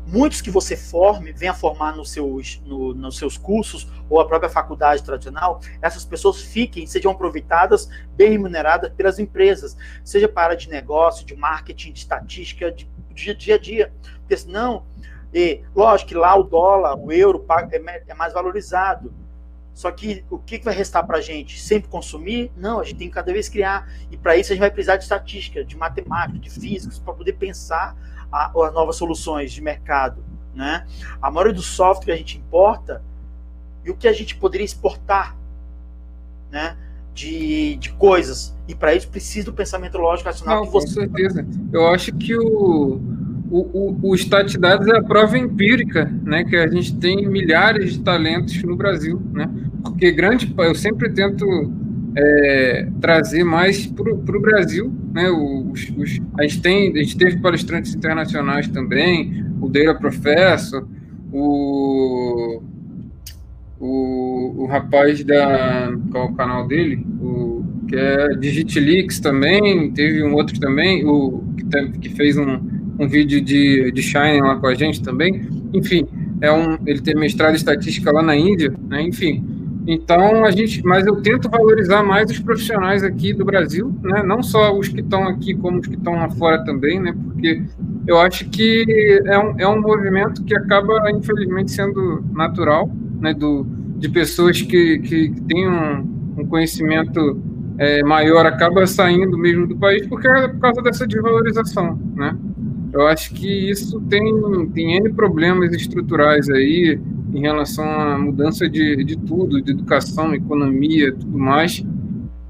muitos 0.06 0.40
que 0.40 0.50
você 0.50 0.76
forme, 0.76 1.32
venha 1.32 1.54
formar 1.54 1.96
nos 1.96 2.10
seus, 2.10 2.60
no, 2.64 2.94
nos 2.94 3.16
seus 3.16 3.38
cursos 3.38 3.88
ou 4.08 4.20
a 4.20 4.26
própria 4.26 4.50
faculdade 4.50 5.02
tradicional, 5.02 5.60
essas 5.80 6.04
pessoas 6.04 6.40
fiquem, 6.40 6.86
sejam 6.86 7.12
aproveitadas, 7.12 7.88
bem 8.14 8.30
remuneradas 8.30 8.92
pelas 8.92 9.18
empresas, 9.18 9.76
seja 10.04 10.28
para 10.28 10.44
área 10.44 10.56
de 10.56 10.68
negócio, 10.68 11.24
de 11.24 11.34
marketing, 11.34 11.92
de 11.92 12.00
estatística, 12.00 12.70
de, 12.70 12.88
de 13.14 13.34
dia 13.34 13.54
a 13.54 13.58
dia. 13.58 13.92
Porque 14.20 14.36
senão, 14.36 14.84
e, 15.32 15.62
lógico 15.74 16.10
que 16.10 16.14
lá 16.14 16.36
o 16.36 16.42
dólar, 16.42 16.96
o 16.98 17.10
euro 17.10 17.44
é, 17.70 18.02
é 18.06 18.14
mais 18.14 18.32
valorizado. 18.32 19.12
Só 19.74 19.90
que 19.90 20.24
o 20.30 20.38
que 20.38 20.58
vai 20.58 20.74
restar 20.74 21.06
para 21.06 21.18
a 21.18 21.20
gente? 21.20 21.60
Sempre 21.60 21.88
consumir? 21.88 22.52
Não, 22.56 22.80
a 22.80 22.84
gente 22.84 22.96
tem 22.96 23.08
que 23.08 23.14
cada 23.14 23.32
vez 23.32 23.48
criar. 23.48 23.90
E 24.10 24.16
para 24.16 24.36
isso 24.36 24.52
a 24.52 24.54
gente 24.54 24.60
vai 24.60 24.70
precisar 24.70 24.96
de 24.96 25.04
estatística, 25.04 25.64
de 25.64 25.76
matemática, 25.76 26.38
de 26.38 26.50
físicos, 26.50 26.98
para 26.98 27.14
poder 27.14 27.32
pensar 27.34 27.96
as 28.30 28.52
novas 28.72 28.96
soluções 28.96 29.52
de 29.52 29.60
mercado. 29.60 30.22
Né? 30.54 30.86
A 31.20 31.30
maioria 31.30 31.54
do 31.54 31.62
software 31.62 32.06
que 32.06 32.12
a 32.12 32.16
gente 32.16 32.38
importa 32.38 33.02
e 33.84 33.90
o 33.90 33.96
que 33.96 34.06
a 34.06 34.12
gente 34.12 34.36
poderia 34.36 34.64
exportar 34.64 35.36
né? 36.50 36.76
de, 37.14 37.76
de 37.76 37.92
coisas. 37.92 38.54
E 38.68 38.74
para 38.74 38.94
isso 38.94 39.08
precisa 39.08 39.46
do 39.46 39.52
pensamento 39.52 39.96
lógico 39.96 40.28
racional. 40.28 40.64
Não, 40.64 40.70
você... 40.70 40.86
Com 40.86 41.14
certeza. 41.14 41.46
Eu 41.72 41.88
acho 41.88 42.12
que 42.12 42.36
o, 42.36 43.00
o, 43.52 43.90
o, 44.02 44.10
o 44.12 44.14
é 44.16 44.96
a 44.96 45.02
prova 45.02 45.36
empírica, 45.36 46.10
né, 46.24 46.42
que 46.42 46.56
a 46.56 46.66
gente 46.68 46.96
tem 46.96 47.28
milhares 47.28 47.92
de 47.92 48.00
talentos 48.00 48.62
no 48.62 48.74
Brasil, 48.74 49.20
né, 49.30 49.48
porque 49.82 50.10
grande, 50.10 50.52
eu 50.56 50.74
sempre 50.74 51.10
tento 51.10 51.70
é, 52.16 52.88
trazer 53.00 53.44
mais 53.44 53.86
para 53.86 54.10
o 54.10 54.40
Brasil, 54.40 54.92
né? 55.12 55.30
Os, 55.30 55.90
os, 55.96 56.20
a, 56.38 56.42
gente 56.42 56.60
tem, 56.60 56.92
a 56.92 57.02
gente 57.02 57.16
teve 57.16 57.38
palestrantes 57.38 57.94
internacionais 57.94 58.68
também, 58.68 59.44
o 59.60 59.68
Deira 59.68 59.94
Professor, 59.94 60.86
o, 61.32 62.62
o, 63.80 64.62
o 64.62 64.66
rapaz 64.66 65.24
da. 65.24 65.90
Qual 66.10 66.28
é 66.28 66.30
o 66.30 66.34
canal 66.34 66.66
dele? 66.66 67.06
O, 67.20 67.64
que 67.88 67.96
é 67.96 68.28
Digitlix 68.36 69.20
também, 69.20 69.90
teve 69.92 70.22
um 70.22 70.34
outro 70.34 70.58
também, 70.60 71.04
o, 71.06 71.42
que, 71.56 71.98
que 71.98 72.08
fez 72.10 72.36
um, 72.38 72.81
um 73.02 73.08
vídeo 73.08 73.40
de, 73.40 73.90
de 73.90 74.02
Shine 74.02 74.40
lá 74.40 74.56
com 74.56 74.66
a 74.66 74.74
gente 74.74 75.02
também. 75.02 75.42
Enfim, 75.74 76.06
é 76.40 76.52
um, 76.52 76.78
ele 76.86 77.00
tem 77.00 77.14
mestrado 77.14 77.52
em 77.52 77.56
estatística 77.56 78.12
lá 78.12 78.22
na 78.22 78.36
Índia, 78.36 78.72
né? 78.88 79.02
Enfim, 79.02 79.44
então 79.86 80.44
a 80.44 80.50
gente, 80.52 80.82
mas 80.84 81.04
eu 81.06 81.20
tento 81.20 81.50
valorizar 81.50 82.02
mais 82.04 82.30
os 82.30 82.38
profissionais 82.38 83.02
aqui 83.02 83.32
do 83.32 83.44
Brasil, 83.44 83.92
né? 84.02 84.22
Não 84.22 84.42
só 84.42 84.76
os 84.76 84.88
que 84.88 85.00
estão 85.00 85.24
aqui, 85.24 85.54
como 85.54 85.80
os 85.80 85.86
que 85.86 85.96
estão 85.96 86.14
lá 86.14 86.28
fora 86.30 86.64
também, 86.64 87.00
né? 87.00 87.12
Porque 87.24 87.62
eu 88.06 88.18
acho 88.18 88.48
que 88.48 89.20
é 89.26 89.38
um, 89.38 89.54
é 89.58 89.66
um 89.66 89.80
movimento 89.80 90.44
que 90.44 90.54
acaba 90.54 91.10
infelizmente 91.10 91.72
sendo 91.72 92.24
natural, 92.32 92.90
né? 93.20 93.34
Do 93.34 93.66
de 93.98 94.08
pessoas 94.08 94.60
que, 94.60 94.98
que, 94.98 95.28
que 95.28 95.40
têm 95.42 95.68
um, 95.68 96.34
um 96.38 96.46
conhecimento 96.46 97.40
é, 97.78 98.02
maior 98.02 98.44
acaba 98.46 98.84
saindo 98.84 99.38
mesmo 99.38 99.66
do 99.68 99.76
país 99.76 100.04
porque 100.08 100.26
é 100.26 100.48
por 100.48 100.58
causa 100.58 100.82
dessa 100.82 101.06
desvalorização, 101.06 101.98
né? 102.16 102.36
Eu 102.92 103.06
acho 103.06 103.32
que 103.34 103.70
isso 103.70 104.00
tem, 104.02 104.22
tem 104.74 104.96
N 104.96 105.12
problemas 105.14 105.72
estruturais 105.72 106.48
aí 106.50 107.00
em 107.32 107.40
relação 107.40 107.84
à 107.84 108.18
mudança 108.18 108.68
de, 108.68 109.02
de 109.02 109.16
tudo, 109.16 109.62
de 109.62 109.70
educação, 109.70 110.34
economia, 110.34 111.12
tudo 111.12 111.38
mais. 111.38 111.82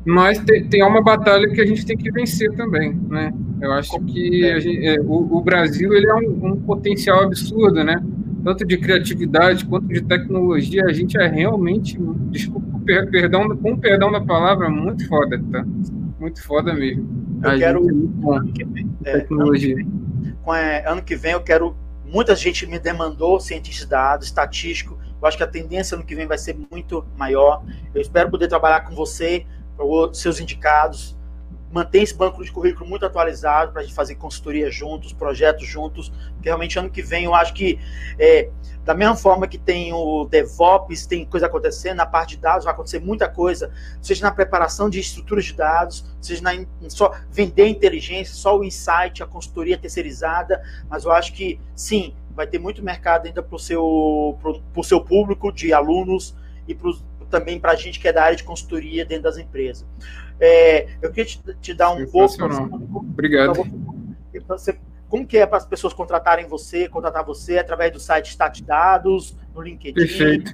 Mas 0.05 0.41
tem, 0.41 0.65
tem 0.65 0.83
uma 0.83 1.01
batalha 1.01 1.49
que 1.49 1.61
a 1.61 1.67
gente 1.67 1.87
tem 1.87 1.97
que 1.97 2.11
vencer 2.11 2.51
também, 2.57 2.93
né? 3.09 3.33
Eu 3.61 3.73
acho 3.73 4.01
que 4.01 4.61
gente, 4.61 4.85
é, 4.85 5.01
o, 5.01 5.37
o, 5.37 5.41
Brasil 5.41 5.95
ele 5.95 6.09
é 6.09 6.15
um, 6.15 6.47
um, 6.47 6.57
potencial 6.57 7.23
absurdo, 7.23 7.85
né? 7.85 8.03
Tanto 8.43 8.67
de 8.67 8.77
criatividade 8.77 9.65
quanto 9.65 9.87
de 9.87 10.03
tecnologia, 10.03 10.83
a 10.87 10.93
gente 10.93 11.17
é 11.17 11.29
realmente, 11.29 11.97
desculpa, 12.33 12.67
perdão, 12.85 13.49
com 13.57 13.77
perdão 13.77 14.11
da 14.11 14.21
palavra, 14.21 14.69
muito 14.69 15.07
foda, 15.07 15.41
tá? 15.53 15.65
Muito 16.19 16.43
foda 16.43 16.75
mesmo. 16.75 17.09
Eu 17.45 17.51
a 17.51 17.57
quero 17.57 17.87
é 17.89 18.37
ano 18.37 18.53
que 18.53 18.65
vem, 18.65 18.91
é, 19.05 19.19
tecnologia. 19.21 19.77
É, 19.79 20.02
ano 20.87 21.03
que 21.03 21.17
vem 21.17 21.33
eu 21.33 21.43
quero 21.43 21.77
muita 22.05 22.37
gente 22.37 22.67
me 22.67 22.79
demandou 22.79 23.41
cientista 23.41 23.85
de 23.85 23.91
dados, 23.91 24.27
estatístico. 24.27 24.99
Eu 25.21 25.27
acho 25.27 25.37
que 25.37 25.43
a 25.43 25.47
tendência 25.47 25.95
ano 25.95 26.05
que 26.05 26.15
vem 26.15 26.27
vai 26.27 26.37
ser 26.37 26.57
muito 26.71 27.07
maior. 27.17 27.65
Eu 27.95 28.01
espero 28.01 28.31
poder 28.31 28.49
trabalhar 28.49 28.83
com 28.83 28.95
você 28.95 29.47
para 29.77 29.87
seus 30.13 30.39
indicados, 30.39 31.17
manter 31.73 32.03
esse 32.03 32.15
banco 32.15 32.45
de 32.45 32.53
currículo 32.53 32.89
muito 32.89 33.07
atualizado 33.07 33.73
para 33.73 33.81
a 33.81 33.85
gente 33.85 33.95
fazer 33.95 34.15
consultoria 34.17 34.71
juntos, 34.71 35.13
projetos 35.13 35.67
juntos, 35.67 36.11
porque 36.35 36.49
realmente 36.49 36.79
ano 36.79 36.91
que 36.91 37.03
vem 37.03 37.25
eu 37.25 37.35
acho 37.35 37.55
que, 37.55 37.81
é, 38.19 38.51
da 38.85 38.95
mesma 38.95 39.17
forma 39.17 39.49
que 39.49 39.57
tem 39.57 39.93
o 39.93 40.27
DevOps, 40.27 41.07
tem 41.07 41.25
coisa 41.25 41.47
acontecendo, 41.47 41.97
na 41.97 42.07
parte 42.07 42.37
de 42.37 42.43
dados 42.43 42.65
vai 42.65 42.75
acontecer 42.75 43.01
muita 43.01 43.27
coisa, 43.27 43.73
seja 44.03 44.23
na 44.23 44.31
preparação 44.31 44.91
de 44.91 45.01
estruturas 45.01 45.47
de 45.47 45.55
dados, 45.55 46.05
seja 46.21 46.43
na, 46.43 46.53
só 46.89 47.15
vender 47.31 47.67
inteligência, 47.69 48.35
só 48.35 48.59
o 48.59 48.63
insight, 48.63 49.23
a 49.23 49.27
consultoria 49.27 49.79
terceirizada, 49.79 50.63
mas 50.91 51.05
eu 51.05 51.13
acho 51.13 51.33
que, 51.33 51.59
sim, 51.75 52.15
vai 52.35 52.47
ter 52.47 52.59
muito 52.59 52.83
mercado 52.83 53.27
ainda 53.27 53.43
para 53.43 53.57
o 53.57 53.59
seu, 53.59 54.39
seu 54.85 55.01
público 55.01 55.51
de 55.51 55.73
alunos 55.73 56.37
e 56.69 56.75
para 56.75 56.89
os 56.89 57.03
também 57.33 57.59
para 57.59 57.73
a 57.73 57.75
gente 57.75 57.99
que 57.99 58.07
é 58.07 58.13
da 58.13 58.23
área 58.25 58.37
de 58.37 58.45
consultoria 58.45 59.07
dentro 59.07 59.25
das 59.25 59.39
empresas. 59.39 59.87
É, 60.45 60.89
eu 61.01 61.11
queria 61.13 61.25
te, 61.25 61.41
te 61.61 61.73
dar 61.73 61.93
um 61.93 62.05
pouco. 62.05 62.35
Obrigado. 62.97 63.65
Você, 64.49 64.77
como 65.09 65.25
que 65.25 65.39
é 65.39 65.47
para 65.47 65.59
as 65.59 65.65
pessoas 65.65 65.95
contratarem 65.95 66.49
você, 66.49 66.89
contratar 66.89 67.25
você 67.25 67.59
através 67.59 67.93
do 67.93 68.01
site 68.01 68.31
Stat 68.31 68.61
Dados, 68.61 69.37
no 69.55 69.63
LinkedIn? 69.63 69.95
Perfeito. 69.95 70.53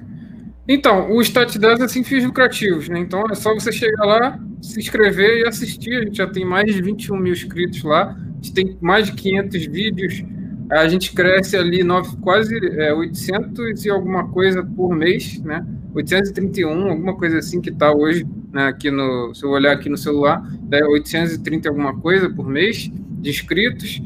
Então, 0.67 1.11
o 1.11 1.19
Stat 1.23 1.57
Dados 1.57 1.81
é 1.81 1.87
sem 1.87 2.03
fins 2.03 2.23
lucrativos, 2.23 2.87
né? 2.87 2.99
Então 2.99 3.23
é 3.31 3.33
só 3.33 3.51
você 3.55 3.71
chegar 3.71 4.05
lá, 4.05 4.39
se 4.61 4.79
inscrever 4.79 5.39
e 5.39 5.47
assistir. 5.47 5.95
A 5.95 6.03
gente 6.03 6.17
já 6.17 6.27
tem 6.27 6.45
mais 6.45 6.71
de 6.71 6.83
21 6.83 7.17
mil 7.17 7.33
inscritos 7.33 7.81
lá, 7.81 8.11
a 8.11 8.35
gente 8.35 8.53
tem 8.53 8.77
mais 8.79 9.07
de 9.07 9.13
500 9.13 9.65
vídeos. 9.65 10.23
A 10.69 10.87
gente 10.87 11.13
cresce 11.13 11.57
ali 11.57 11.83
nove, 11.83 12.15
quase 12.17 12.55
é, 12.79 12.93
800 12.93 13.85
e 13.85 13.89
alguma 13.89 14.27
coisa 14.27 14.63
por 14.63 14.95
mês, 14.95 15.41
né? 15.41 15.65
831, 15.93 16.89
alguma 16.89 17.15
coisa 17.15 17.39
assim 17.39 17.59
que 17.59 17.69
está 17.69 17.91
hoje, 17.91 18.25
né, 18.51 18.67
aqui 18.67 18.91
no, 18.91 19.33
se 19.33 19.43
eu 19.43 19.49
olhar 19.49 19.73
aqui 19.73 19.89
no 19.89 19.97
celular, 19.97 20.47
é 20.71 20.83
830 20.85 21.69
alguma 21.69 21.97
coisa 21.97 22.29
por 22.29 22.47
mês 22.47 22.91
de 23.19 23.29
inscritos. 23.29 24.01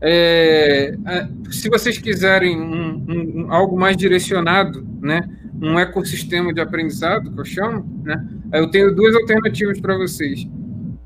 É, 0.00 0.96
se 1.50 1.68
vocês 1.68 1.98
quiserem 1.98 2.58
um, 2.60 3.04
um, 3.08 3.52
algo 3.52 3.78
mais 3.78 3.96
direcionado, 3.96 4.86
né, 5.00 5.28
um 5.60 5.78
ecossistema 5.78 6.52
de 6.52 6.60
aprendizado, 6.60 7.30
que 7.30 7.40
eu 7.40 7.44
chamo, 7.44 8.02
né, 8.04 8.26
eu 8.52 8.70
tenho 8.70 8.94
duas 8.94 9.14
alternativas 9.14 9.80
para 9.80 9.96
vocês. 9.96 10.46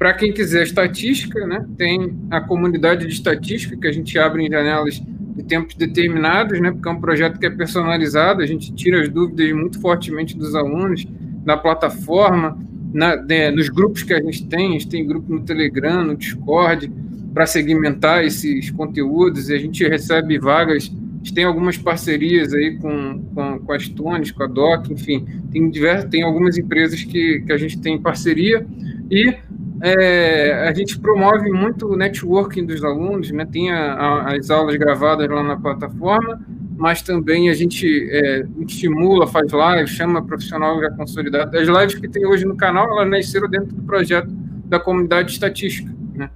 Para 0.00 0.14
quem 0.14 0.32
quiser 0.32 0.62
estatística, 0.62 1.46
né, 1.46 1.62
tem 1.76 2.16
a 2.30 2.40
comunidade 2.40 3.06
de 3.06 3.12
estatística, 3.12 3.76
que 3.76 3.86
a 3.86 3.92
gente 3.92 4.18
abre 4.18 4.46
em 4.46 4.50
janelas 4.50 4.94
de 4.94 5.42
tempos 5.42 5.74
determinados, 5.74 6.58
né? 6.58 6.70
Porque 6.70 6.88
é 6.88 6.92
um 6.92 7.00
projeto 7.02 7.38
que 7.38 7.44
é 7.44 7.50
personalizado, 7.50 8.40
a 8.40 8.46
gente 8.46 8.72
tira 8.72 9.02
as 9.02 9.10
dúvidas 9.10 9.52
muito 9.52 9.78
fortemente 9.78 10.34
dos 10.34 10.54
alunos 10.54 11.06
na 11.44 11.54
plataforma, 11.54 12.58
na, 12.94 13.14
de, 13.14 13.50
nos 13.50 13.68
grupos 13.68 14.02
que 14.02 14.14
a 14.14 14.22
gente 14.22 14.46
tem, 14.46 14.70
a 14.70 14.72
gente 14.72 14.88
tem 14.88 15.06
grupo 15.06 15.34
no 15.34 15.42
Telegram, 15.42 16.02
no 16.02 16.16
Discord, 16.16 16.90
para 17.34 17.44
segmentar 17.44 18.24
esses 18.24 18.70
conteúdos, 18.70 19.50
e 19.50 19.54
a 19.54 19.58
gente 19.58 19.86
recebe 19.86 20.38
vagas, 20.38 20.90
a 20.90 21.18
gente 21.18 21.34
tem 21.34 21.44
algumas 21.44 21.76
parcerias 21.76 22.54
aí 22.54 22.78
com, 22.78 23.22
com, 23.34 23.58
com 23.58 23.72
as 23.74 23.86
Tones, 23.86 24.30
com 24.30 24.44
a 24.44 24.46
Doc, 24.46 24.88
enfim, 24.88 25.26
tem, 25.52 25.68
diversas, 25.68 26.08
tem 26.08 26.22
algumas 26.22 26.56
empresas 26.56 27.04
que, 27.04 27.42
que 27.42 27.52
a 27.52 27.58
gente 27.58 27.78
tem 27.78 28.00
parceria, 28.00 28.66
e 29.10 29.36
é, 29.82 30.68
a 30.68 30.74
gente 30.74 30.98
promove 30.98 31.50
muito 31.50 31.88
o 31.88 31.96
networking 31.96 32.66
dos 32.66 32.84
alunos, 32.84 33.30
né? 33.30 33.46
tem 33.46 33.70
a, 33.70 33.94
a, 33.94 34.36
as 34.36 34.50
aulas 34.50 34.76
gravadas 34.76 35.28
lá 35.28 35.42
na 35.42 35.56
plataforma, 35.56 36.40
mas 36.76 37.00
também 37.00 37.48
a 37.48 37.54
gente 37.54 38.08
é, 38.10 38.44
estimula, 38.60 39.26
faz 39.26 39.50
lives, 39.52 39.90
chama 39.90 40.24
profissional 40.24 40.80
já 40.80 40.90
consolidado. 40.90 41.56
As 41.56 41.66
lives 41.66 41.94
que 41.94 42.08
tem 42.08 42.26
hoje 42.26 42.44
no 42.44 42.56
canal, 42.56 42.90
elas 42.90 43.08
nasceram 43.08 43.48
dentro 43.48 43.74
do 43.74 43.82
projeto 43.82 44.28
da 44.66 44.78
comunidade 44.78 45.32
estatística. 45.32 45.90
Né? 46.14 46.28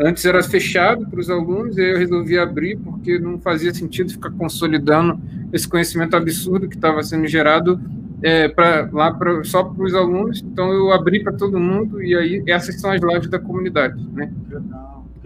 Antes 0.00 0.24
era 0.24 0.42
fechado 0.42 1.06
para 1.06 1.20
os 1.20 1.30
alunos, 1.30 1.78
e 1.78 1.82
eu 1.82 1.98
resolvi 1.98 2.36
abrir 2.36 2.76
porque 2.78 3.18
não 3.18 3.38
fazia 3.38 3.72
sentido 3.72 4.10
ficar 4.10 4.30
consolidando 4.32 5.20
esse 5.52 5.68
conhecimento 5.68 6.16
absurdo 6.16 6.68
que 6.68 6.76
estava 6.76 7.02
sendo 7.02 7.26
gerado 7.28 7.80
é, 8.22 8.48
pra, 8.48 8.88
lá 8.92 9.12
pra, 9.12 9.44
só 9.44 9.64
para 9.64 9.84
os 9.84 9.94
alunos, 9.94 10.42
então 10.42 10.72
eu 10.72 10.92
abri 10.92 11.22
para 11.22 11.32
todo 11.32 11.58
mundo 11.58 12.02
e 12.02 12.14
aí 12.16 12.42
essas 12.48 12.80
são 12.80 12.90
as 12.90 13.00
lives 13.00 13.28
da 13.28 13.38
comunidade, 13.38 14.00
né? 14.12 14.32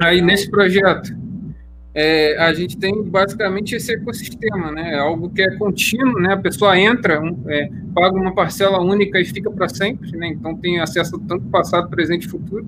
Aí 0.01 0.21
nesse 0.21 0.51
projeto 0.51 1.17
é, 1.95 2.39
a 2.39 2.53
gente 2.55 2.79
tem 2.79 3.03
basicamente 3.03 3.75
esse 3.75 3.93
ecossistema, 3.93 4.73
né? 4.73 4.95
É 4.95 4.99
algo 4.99 5.29
que 5.29 5.43
é 5.43 5.51
contínuo, 5.57 6.19
né? 6.21 6.33
A 6.33 6.39
pessoa 6.39 6.79
entra, 6.79 7.21
é, 7.49 7.71
paga 7.95 8.17
uma 8.17 8.35
parcela 8.35 8.81
única 8.81 9.21
e 9.21 9.25
fica 9.25 9.51
para 9.51 9.69
sempre, 9.69 10.11
né? 10.17 10.29
Então 10.29 10.57
tem 10.57 10.81
acesso 10.81 11.19
tanto 11.21 11.45
passado, 11.47 11.91
presente 11.91 12.27
e 12.27 12.31
futuro 12.31 12.67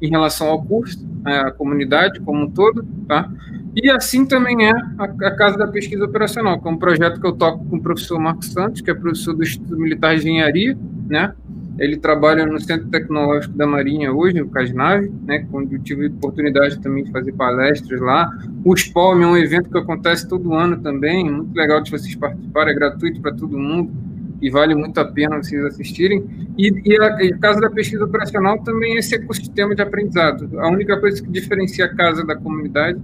em 0.00 0.08
relação 0.08 0.48
ao 0.48 0.62
curso? 0.62 1.09
A 1.24 1.50
comunidade 1.50 2.20
como 2.20 2.44
um 2.44 2.50
todo, 2.50 2.84
tá? 3.06 3.30
E 3.74 3.88
assim 3.88 4.26
também 4.26 4.68
é 4.68 4.72
a, 4.98 5.30
Casa 5.30 5.56
da 5.56 5.68
Pesquisa 5.68 6.04
Operacional, 6.04 6.60
que 6.60 6.66
é 6.66 6.70
um 6.70 6.76
projeto 6.76 7.20
que 7.20 7.26
eu 7.26 7.32
toco 7.32 7.64
com 7.66 7.76
o 7.76 7.82
professor 7.82 8.18
Marcos 8.18 8.52
Santos, 8.52 8.80
que 8.80 8.90
é 8.90 8.94
professor 8.94 9.34
do 9.34 9.42
Instituto 9.42 9.76
Militar 9.78 10.16
de 10.16 10.22
Engenharia, 10.22 10.76
né? 11.08 11.32
Ele 11.78 11.96
trabalha 11.96 12.44
no 12.44 12.60
Centro 12.60 12.88
Tecnológico 12.88 13.56
da 13.56 13.66
Marinha 13.66 14.12
hoje, 14.12 14.38
no 14.38 14.48
Casnave, 14.48 15.10
né? 15.24 15.46
Onde 15.52 15.76
eu 15.76 15.82
tive 15.82 16.08
oportunidade 16.08 16.78
também 16.80 17.04
de 17.04 17.12
fazer 17.12 17.32
palestras 17.32 18.00
lá. 18.00 18.30
O 18.64 18.76
SPOM 18.76 19.22
é 19.22 19.26
um 19.26 19.36
evento 19.36 19.70
que 19.70 19.78
acontece 19.78 20.28
todo 20.28 20.52
ano 20.52 20.76
também, 20.78 21.30
muito 21.30 21.54
legal 21.54 21.80
de 21.80 21.90
vocês 21.90 22.14
participarem, 22.16 22.72
é 22.72 22.76
gratuito 22.76 23.20
para 23.20 23.32
todo 23.32 23.56
mundo 23.56 24.09
e 24.40 24.50
vale 24.50 24.74
muito 24.74 24.98
a 24.98 25.04
pena 25.04 25.36
vocês 25.36 25.64
assistirem. 25.64 26.24
E, 26.56 26.72
e 26.84 27.00
a, 27.00 27.06
a 27.06 27.38
Casa 27.38 27.60
da 27.60 27.70
Pesquisa 27.70 28.04
Operacional 28.04 28.58
também 28.62 28.96
é 28.96 28.98
esse 28.98 29.14
ecossistema 29.14 29.74
de 29.74 29.82
aprendizado. 29.82 30.58
A 30.58 30.68
única 30.68 30.98
coisa 30.98 31.22
que 31.22 31.30
diferencia 31.30 31.84
a 31.84 31.94
casa 31.94 32.24
da 32.24 32.34
comunidade 32.36 33.00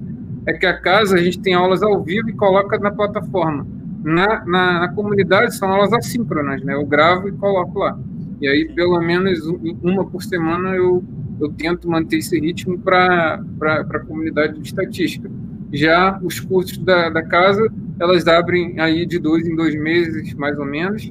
é 0.46 0.52
que 0.52 0.64
a 0.64 0.80
casa 0.80 1.16
a 1.16 1.18
gente 1.18 1.40
tem 1.40 1.54
aulas 1.54 1.82
ao 1.82 2.02
vivo 2.02 2.30
e 2.30 2.32
coloca 2.32 2.78
na 2.78 2.90
plataforma. 2.90 3.66
Na, 4.02 4.44
na, 4.44 4.80
na 4.80 4.88
comunidade 4.92 5.56
são 5.56 5.68
aulas 5.68 5.92
assíncronas, 5.92 6.62
né? 6.62 6.74
Eu 6.74 6.86
gravo 6.86 7.28
e 7.28 7.32
coloco 7.32 7.80
lá. 7.80 7.98
E 8.40 8.46
aí, 8.46 8.70
pelo 8.74 9.00
menos 9.00 9.40
uma 9.82 10.04
por 10.06 10.22
semana, 10.22 10.70
eu, 10.76 11.02
eu 11.40 11.48
tento 11.52 11.90
manter 11.90 12.18
esse 12.18 12.38
ritmo 12.38 12.78
para 12.78 13.42
a 13.60 13.98
comunidade 14.00 14.60
de 14.60 14.66
estatística. 14.66 15.28
Já 15.72 16.20
os 16.22 16.38
cursos 16.38 16.78
da, 16.78 17.08
da 17.10 17.22
casa, 17.22 17.66
elas 17.98 18.26
abrem 18.28 18.78
aí 18.78 19.04
de 19.06 19.18
dois 19.18 19.46
em 19.46 19.56
dois 19.56 19.74
meses, 19.74 20.32
mais 20.34 20.58
ou 20.58 20.66
menos, 20.66 21.10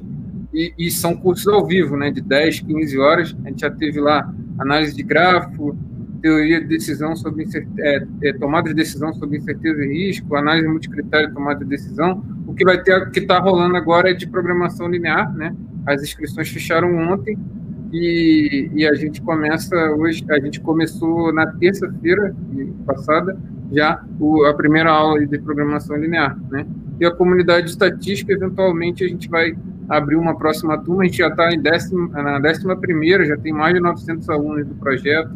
e, 0.56 0.72
e, 0.78 0.90
são 0.90 1.14
cursos 1.14 1.46
ao 1.46 1.66
vivo, 1.66 1.98
né, 1.98 2.10
de 2.10 2.22
10, 2.22 2.60
15 2.60 2.98
horas. 2.98 3.36
A 3.44 3.48
gente 3.50 3.60
já 3.60 3.70
teve 3.70 4.00
lá 4.00 4.32
análise 4.58 4.96
de 4.96 5.02
grafo, 5.02 5.76
teoria 6.22 6.62
de 6.62 6.66
decisão 6.66 7.14
sobre 7.14 7.46
é, 7.78 8.06
é, 8.22 8.32
tomada 8.32 8.70
de 8.70 8.74
decisão 8.74 9.12
sobre 9.12 9.36
incerteza 9.36 9.84
e 9.84 9.88
risco, 9.88 10.34
análise 10.34 10.66
multicritério 10.66 11.32
tomada 11.34 11.58
de 11.58 11.66
decisão. 11.66 12.24
O 12.46 12.54
que 12.54 12.64
vai 12.64 12.82
ter, 12.82 13.10
que 13.10 13.20
está 13.20 13.38
rolando 13.38 13.76
agora 13.76 14.10
é 14.10 14.14
de 14.14 14.26
programação 14.26 14.88
linear, 14.88 15.30
né? 15.36 15.54
As 15.84 16.02
inscrições 16.02 16.48
fecharam 16.48 16.96
ontem 17.12 17.38
e, 17.92 18.70
e 18.74 18.86
a 18.86 18.94
gente 18.94 19.20
começa 19.20 19.76
hoje, 19.92 20.24
a 20.30 20.40
gente 20.40 20.58
começou 20.60 21.34
na 21.34 21.46
terça-feira 21.46 22.34
passada 22.86 23.38
já 23.70 24.02
o, 24.18 24.46
a 24.46 24.54
primeira 24.54 24.90
aula 24.90 25.24
de 25.26 25.38
programação 25.38 25.96
linear, 25.96 26.34
né? 26.50 26.66
E 26.98 27.04
a 27.04 27.10
comunidade 27.10 27.68
estatística, 27.68 28.32
eventualmente, 28.32 29.04
a 29.04 29.08
gente 29.08 29.28
vai 29.28 29.54
abrir 29.88 30.16
uma 30.16 30.36
próxima 30.36 30.78
turma, 30.78 31.02
a 31.02 31.06
gente 31.06 31.18
já 31.18 31.28
está 31.28 31.48
na 32.22 32.38
décima 32.38 32.76
primeira, 32.76 33.24
já 33.24 33.36
tem 33.36 33.52
mais 33.52 33.74
de 33.74 33.80
900 33.80 34.28
alunos 34.28 34.66
do 34.66 34.74
projeto, 34.74 35.30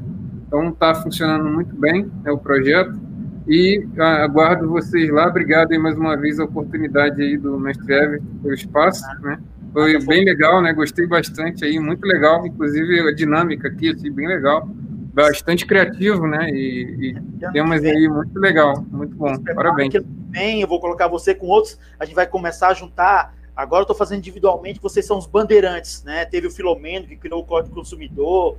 então 0.47 0.69
está 0.71 0.95
funcionando 0.95 1.49
muito 1.49 1.75
bem 1.77 2.11
é 2.25 2.33
o 2.33 2.39
projeto 2.39 2.99
e 3.47 3.85
aguardo 3.99 4.69
vocês 4.69 5.11
lá. 5.11 5.29
Obrigado 5.29 5.73
aí 5.73 5.79
mais 5.79 5.97
uma 5.97 6.17
vez 6.17 6.39
a 6.39 6.45
oportunidade 6.45 7.23
aí 7.23 7.37
do 7.37 7.59
Mestre 7.59 7.95
Everton 7.95 8.27
pelo 8.43 8.55
espaço, 8.55 9.05
né? 9.23 9.39
Foi 9.73 9.99
bem 10.05 10.25
legal, 10.25 10.61
né? 10.61 10.73
Gostei 10.73 11.07
bastante 11.07 11.65
aí, 11.65 11.79
muito 11.79 12.05
legal, 12.05 12.45
inclusive 12.45 13.09
a 13.09 13.15
dinâmica 13.15 13.69
aqui, 13.69 13.91
assim, 13.91 14.11
bem 14.11 14.27
legal. 14.27 14.69
bastante 15.13 15.67
criativo, 15.67 16.27
né? 16.27 16.51
E, 16.51 17.15
e 17.41 17.53
temas 17.53 17.85
aí 17.85 18.09
muito 18.09 18.39
legal, 18.39 18.85
muito 18.91 19.15
bom. 19.17 19.37
Parabéns. 19.55 19.95
Bem, 20.31 20.61
eu 20.61 20.69
vou 20.69 20.81
colocar 20.81 21.09
você 21.09 21.35
com 21.35 21.47
outros. 21.47 21.79
A 21.99 22.05
gente 22.05 22.15
vai 22.15 22.27
começar 22.27 22.69
a 22.69 22.75
juntar. 22.75 23.35
Agora 23.61 23.81
eu 23.81 23.85
estou 23.85 23.97
fazendo 23.97 24.19
individualmente, 24.19 24.81
vocês 24.81 25.05
são 25.05 25.19
os 25.19 25.27
bandeirantes, 25.27 26.03
né? 26.03 26.25
Teve 26.25 26.47
o 26.47 26.51
Filomeno 26.51 27.07
que 27.07 27.15
criou 27.15 27.41
o 27.41 27.45
Código 27.45 27.75
Consumidor. 27.75 28.57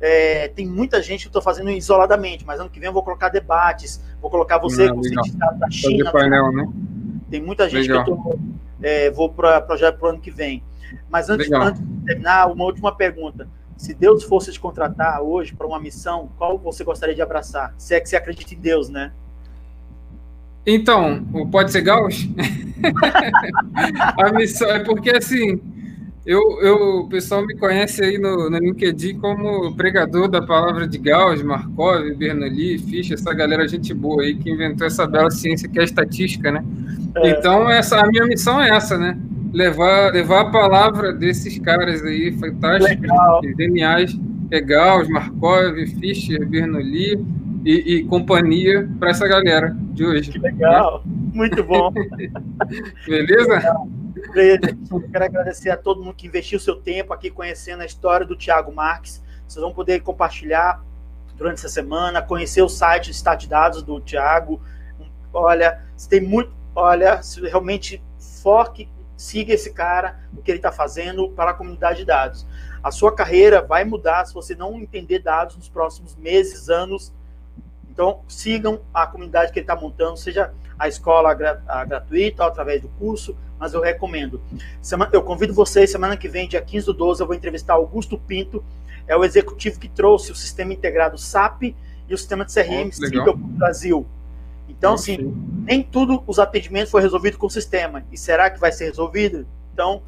É, 0.00 0.46
tem 0.48 0.64
muita 0.64 1.02
gente 1.02 1.22
que 1.22 1.26
eu 1.26 1.30
estou 1.30 1.42
fazendo 1.42 1.70
isoladamente, 1.70 2.44
mas 2.46 2.60
ano 2.60 2.70
que 2.70 2.78
vem 2.78 2.86
eu 2.88 2.92
vou 2.92 3.02
colocar 3.02 3.30
debates, 3.30 4.00
vou 4.20 4.30
colocar 4.30 4.58
você 4.58 4.86
Não, 4.86 5.00
legal. 5.00 5.24
sindicato 5.24 5.58
da 5.58 5.70
China. 5.70 6.12
painel, 6.12 6.52
né? 6.52 6.68
Tem 7.30 7.42
muita 7.42 7.68
gente 7.68 7.88
Legal. 7.88 8.04
que 8.04 8.10
eu 8.12 8.16
tô, 8.16 8.38
é, 8.80 9.10
vou 9.10 9.28
para 9.28 9.60
projeto 9.60 9.98
para 9.98 10.06
o 10.06 10.10
ano 10.10 10.20
que 10.20 10.30
vem. 10.30 10.62
Mas 11.10 11.28
antes, 11.28 11.50
antes 11.50 11.82
de 11.82 12.04
terminar, 12.04 12.46
uma 12.46 12.64
última 12.64 12.94
pergunta. 12.94 13.48
Se 13.76 13.92
Deus 13.92 14.22
fosse 14.22 14.52
te 14.52 14.60
contratar 14.60 15.20
hoje 15.20 15.52
para 15.52 15.66
uma 15.66 15.80
missão, 15.80 16.30
qual 16.38 16.56
você 16.58 16.84
gostaria 16.84 17.14
de 17.14 17.22
abraçar? 17.22 17.74
Se 17.76 17.92
é 17.94 18.00
que 18.00 18.08
você 18.08 18.14
acredita 18.14 18.54
em 18.54 18.60
Deus, 18.60 18.88
né? 18.88 19.12
Então, 20.66 21.26
o 21.32 21.46
pode 21.46 21.72
ser 21.72 21.82
Gauss? 21.82 22.28
a 24.18 24.32
missão 24.32 24.70
é 24.70 24.78
porque 24.80 25.10
assim, 25.10 25.60
eu, 26.26 26.40
eu, 26.62 26.76
o 27.00 27.08
pessoal 27.08 27.44
me 27.46 27.54
conhece 27.54 28.02
aí 28.02 28.16
no, 28.16 28.48
no 28.48 28.58
LinkedIn 28.58 29.18
como 29.18 29.74
pregador 29.76 30.26
da 30.26 30.40
palavra 30.40 30.88
de 30.88 30.96
Gauss, 30.96 31.42
Markov, 31.42 32.10
Bernoulli, 32.14 32.78
Fischer, 32.78 33.14
essa 33.14 33.34
galera 33.34 33.68
gente 33.68 33.92
boa 33.92 34.22
aí 34.22 34.34
que 34.34 34.50
inventou 34.50 34.86
essa 34.86 35.06
bela 35.06 35.30
ciência 35.30 35.68
que 35.68 35.78
é 35.78 35.82
a 35.82 35.84
estatística, 35.84 36.50
né? 36.50 36.64
É. 37.16 37.30
Então, 37.30 37.70
essa, 37.70 38.00
a 38.00 38.06
minha 38.06 38.24
missão 38.24 38.60
é 38.60 38.70
essa, 38.70 38.96
né? 38.96 39.18
Levar, 39.52 40.12
levar 40.12 40.40
a 40.40 40.50
palavra 40.50 41.12
desses 41.12 41.58
caras 41.58 42.02
aí 42.02 42.32
fantásticos, 42.32 43.02
Legal. 43.02 43.40
geniais, 43.58 44.18
é 44.50 44.60
Gauss, 44.62 45.08
Markov, 45.08 45.76
Fischer, 46.00 46.46
Bernoulli 46.46 47.43
e, 47.64 47.96
e 47.96 48.04
companhia 48.04 48.88
para 48.98 49.10
essa 49.10 49.26
galera 49.26 49.74
de 49.92 50.04
hoje. 50.04 50.30
Que 50.30 50.38
legal. 50.38 51.02
Muito 51.06 51.64
bom. 51.64 51.90
Beleza? 53.08 53.74
Eu 54.90 55.00
quero 55.10 55.24
agradecer 55.24 55.70
a 55.70 55.76
todo 55.76 56.02
mundo 56.02 56.14
que 56.14 56.26
investiu 56.26 56.60
seu 56.60 56.76
tempo 56.76 57.12
aqui 57.12 57.30
conhecendo 57.30 57.82
a 57.82 57.86
história 57.86 58.26
do 58.26 58.36
Thiago 58.36 58.72
Marques. 58.72 59.22
Vocês 59.48 59.62
vão 59.62 59.72
poder 59.72 60.00
compartilhar 60.00 60.84
durante 61.36 61.58
essa 61.58 61.68
semana, 61.68 62.22
conhecer 62.22 62.62
o 62.62 62.68
site 62.68 63.10
Stat 63.10 63.40
de 63.40 63.48
Dados 63.48 63.82
do 63.82 64.00
Thiago. 64.00 64.60
Olha, 65.32 65.82
se 65.96 66.08
tem 66.08 66.20
muito. 66.20 66.52
Olha, 66.76 67.22
se 67.22 67.40
realmente 67.40 68.02
foque, 68.42 68.88
siga 69.16 69.54
esse 69.54 69.72
cara, 69.72 70.20
o 70.36 70.42
que 70.42 70.50
ele 70.50 70.58
está 70.58 70.72
fazendo 70.72 71.30
para 71.30 71.52
a 71.52 71.54
comunidade 71.54 71.98
de 71.98 72.04
dados. 72.04 72.46
A 72.82 72.90
sua 72.90 73.14
carreira 73.14 73.62
vai 73.62 73.84
mudar 73.84 74.24
se 74.26 74.34
você 74.34 74.54
não 74.54 74.76
entender 74.76 75.20
dados 75.20 75.56
nos 75.56 75.68
próximos 75.68 76.16
meses, 76.16 76.68
anos. 76.68 77.12
Então, 77.94 78.22
sigam 78.26 78.80
a 78.92 79.06
comunidade 79.06 79.52
que 79.52 79.60
ele 79.60 79.64
está 79.64 79.76
montando, 79.76 80.16
seja 80.16 80.52
a 80.76 80.88
escola 80.88 81.30
a 81.30 81.84
gratuita 81.84 82.42
ou 82.42 82.48
através 82.48 82.82
do 82.82 82.88
curso, 82.88 83.36
mas 83.56 83.72
eu 83.72 83.80
recomendo. 83.80 84.42
Eu 85.12 85.22
convido 85.22 85.54
vocês, 85.54 85.92
semana 85.92 86.16
que 86.16 86.28
vem, 86.28 86.48
dia 86.48 86.60
15 86.60 86.86
do 86.86 86.92
12, 86.92 87.22
eu 87.22 87.26
vou 87.28 87.36
entrevistar 87.36 87.74
Augusto 87.74 88.18
Pinto, 88.18 88.64
é 89.06 89.16
o 89.16 89.24
executivo 89.24 89.78
que 89.78 89.88
trouxe 89.88 90.32
o 90.32 90.34
sistema 90.34 90.72
integrado 90.72 91.16
SAP 91.16 91.62
e 91.62 92.12
o 92.12 92.18
sistema 92.18 92.44
de 92.44 92.52
CRM 92.52 92.90
Oh, 93.20 93.24
para 93.24 93.30
o 93.32 93.36
Brasil. 93.36 94.06
Então, 94.68 94.94
assim, 94.94 95.32
nem 95.62 95.80
tudo 95.80 96.24
os 96.26 96.40
atendimentos 96.40 96.90
foi 96.90 97.00
resolvido 97.00 97.38
com 97.38 97.46
o 97.46 97.50
sistema. 97.50 98.04
E 98.10 98.18
será 98.18 98.50
que 98.50 98.58
vai 98.58 98.72
ser 98.72 98.86
resolvido? 98.86 99.46
Então, 99.72 100.02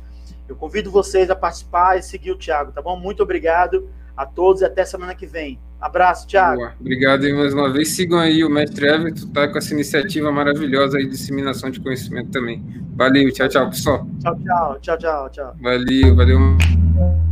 eu 0.48 0.56
convido 0.56 0.90
vocês 0.90 1.30
a 1.30 1.36
participar 1.36 1.98
e 1.98 2.02
seguir 2.02 2.32
o 2.32 2.36
Thiago, 2.36 2.72
tá 2.72 2.82
bom? 2.82 2.98
Muito 2.98 3.22
obrigado 3.22 3.88
a 4.16 4.26
todos 4.26 4.62
e 4.62 4.64
até 4.64 4.84
semana 4.84 5.14
que 5.14 5.26
vem. 5.26 5.60
Abraço, 5.80 6.26
Thiago. 6.26 6.56
Boa. 6.56 6.72
Obrigado 6.80 7.24
aí 7.24 7.32
mais 7.32 7.52
uma 7.52 7.70
vez. 7.72 7.90
Sigam 7.90 8.18
aí 8.18 8.44
o 8.44 8.50
Mestre 8.50 8.86
Everton, 8.86 9.28
tá 9.28 9.48
com 9.48 9.58
essa 9.58 9.72
iniciativa 9.74 10.32
maravilhosa 10.32 10.98
aí 10.98 11.04
de 11.04 11.10
disseminação 11.10 11.70
de 11.70 11.80
conhecimento 11.80 12.30
também. 12.30 12.64
Valeu, 12.96 13.30
tchau, 13.32 13.48
tchau, 13.48 13.68
pessoal. 13.68 14.06
Tchau, 14.22 14.36
tchau, 14.36 14.78
tchau, 14.80 14.98
tchau, 14.98 15.30
tchau. 15.30 15.56
Valeu, 15.60 16.16
valeu. 16.16 17.25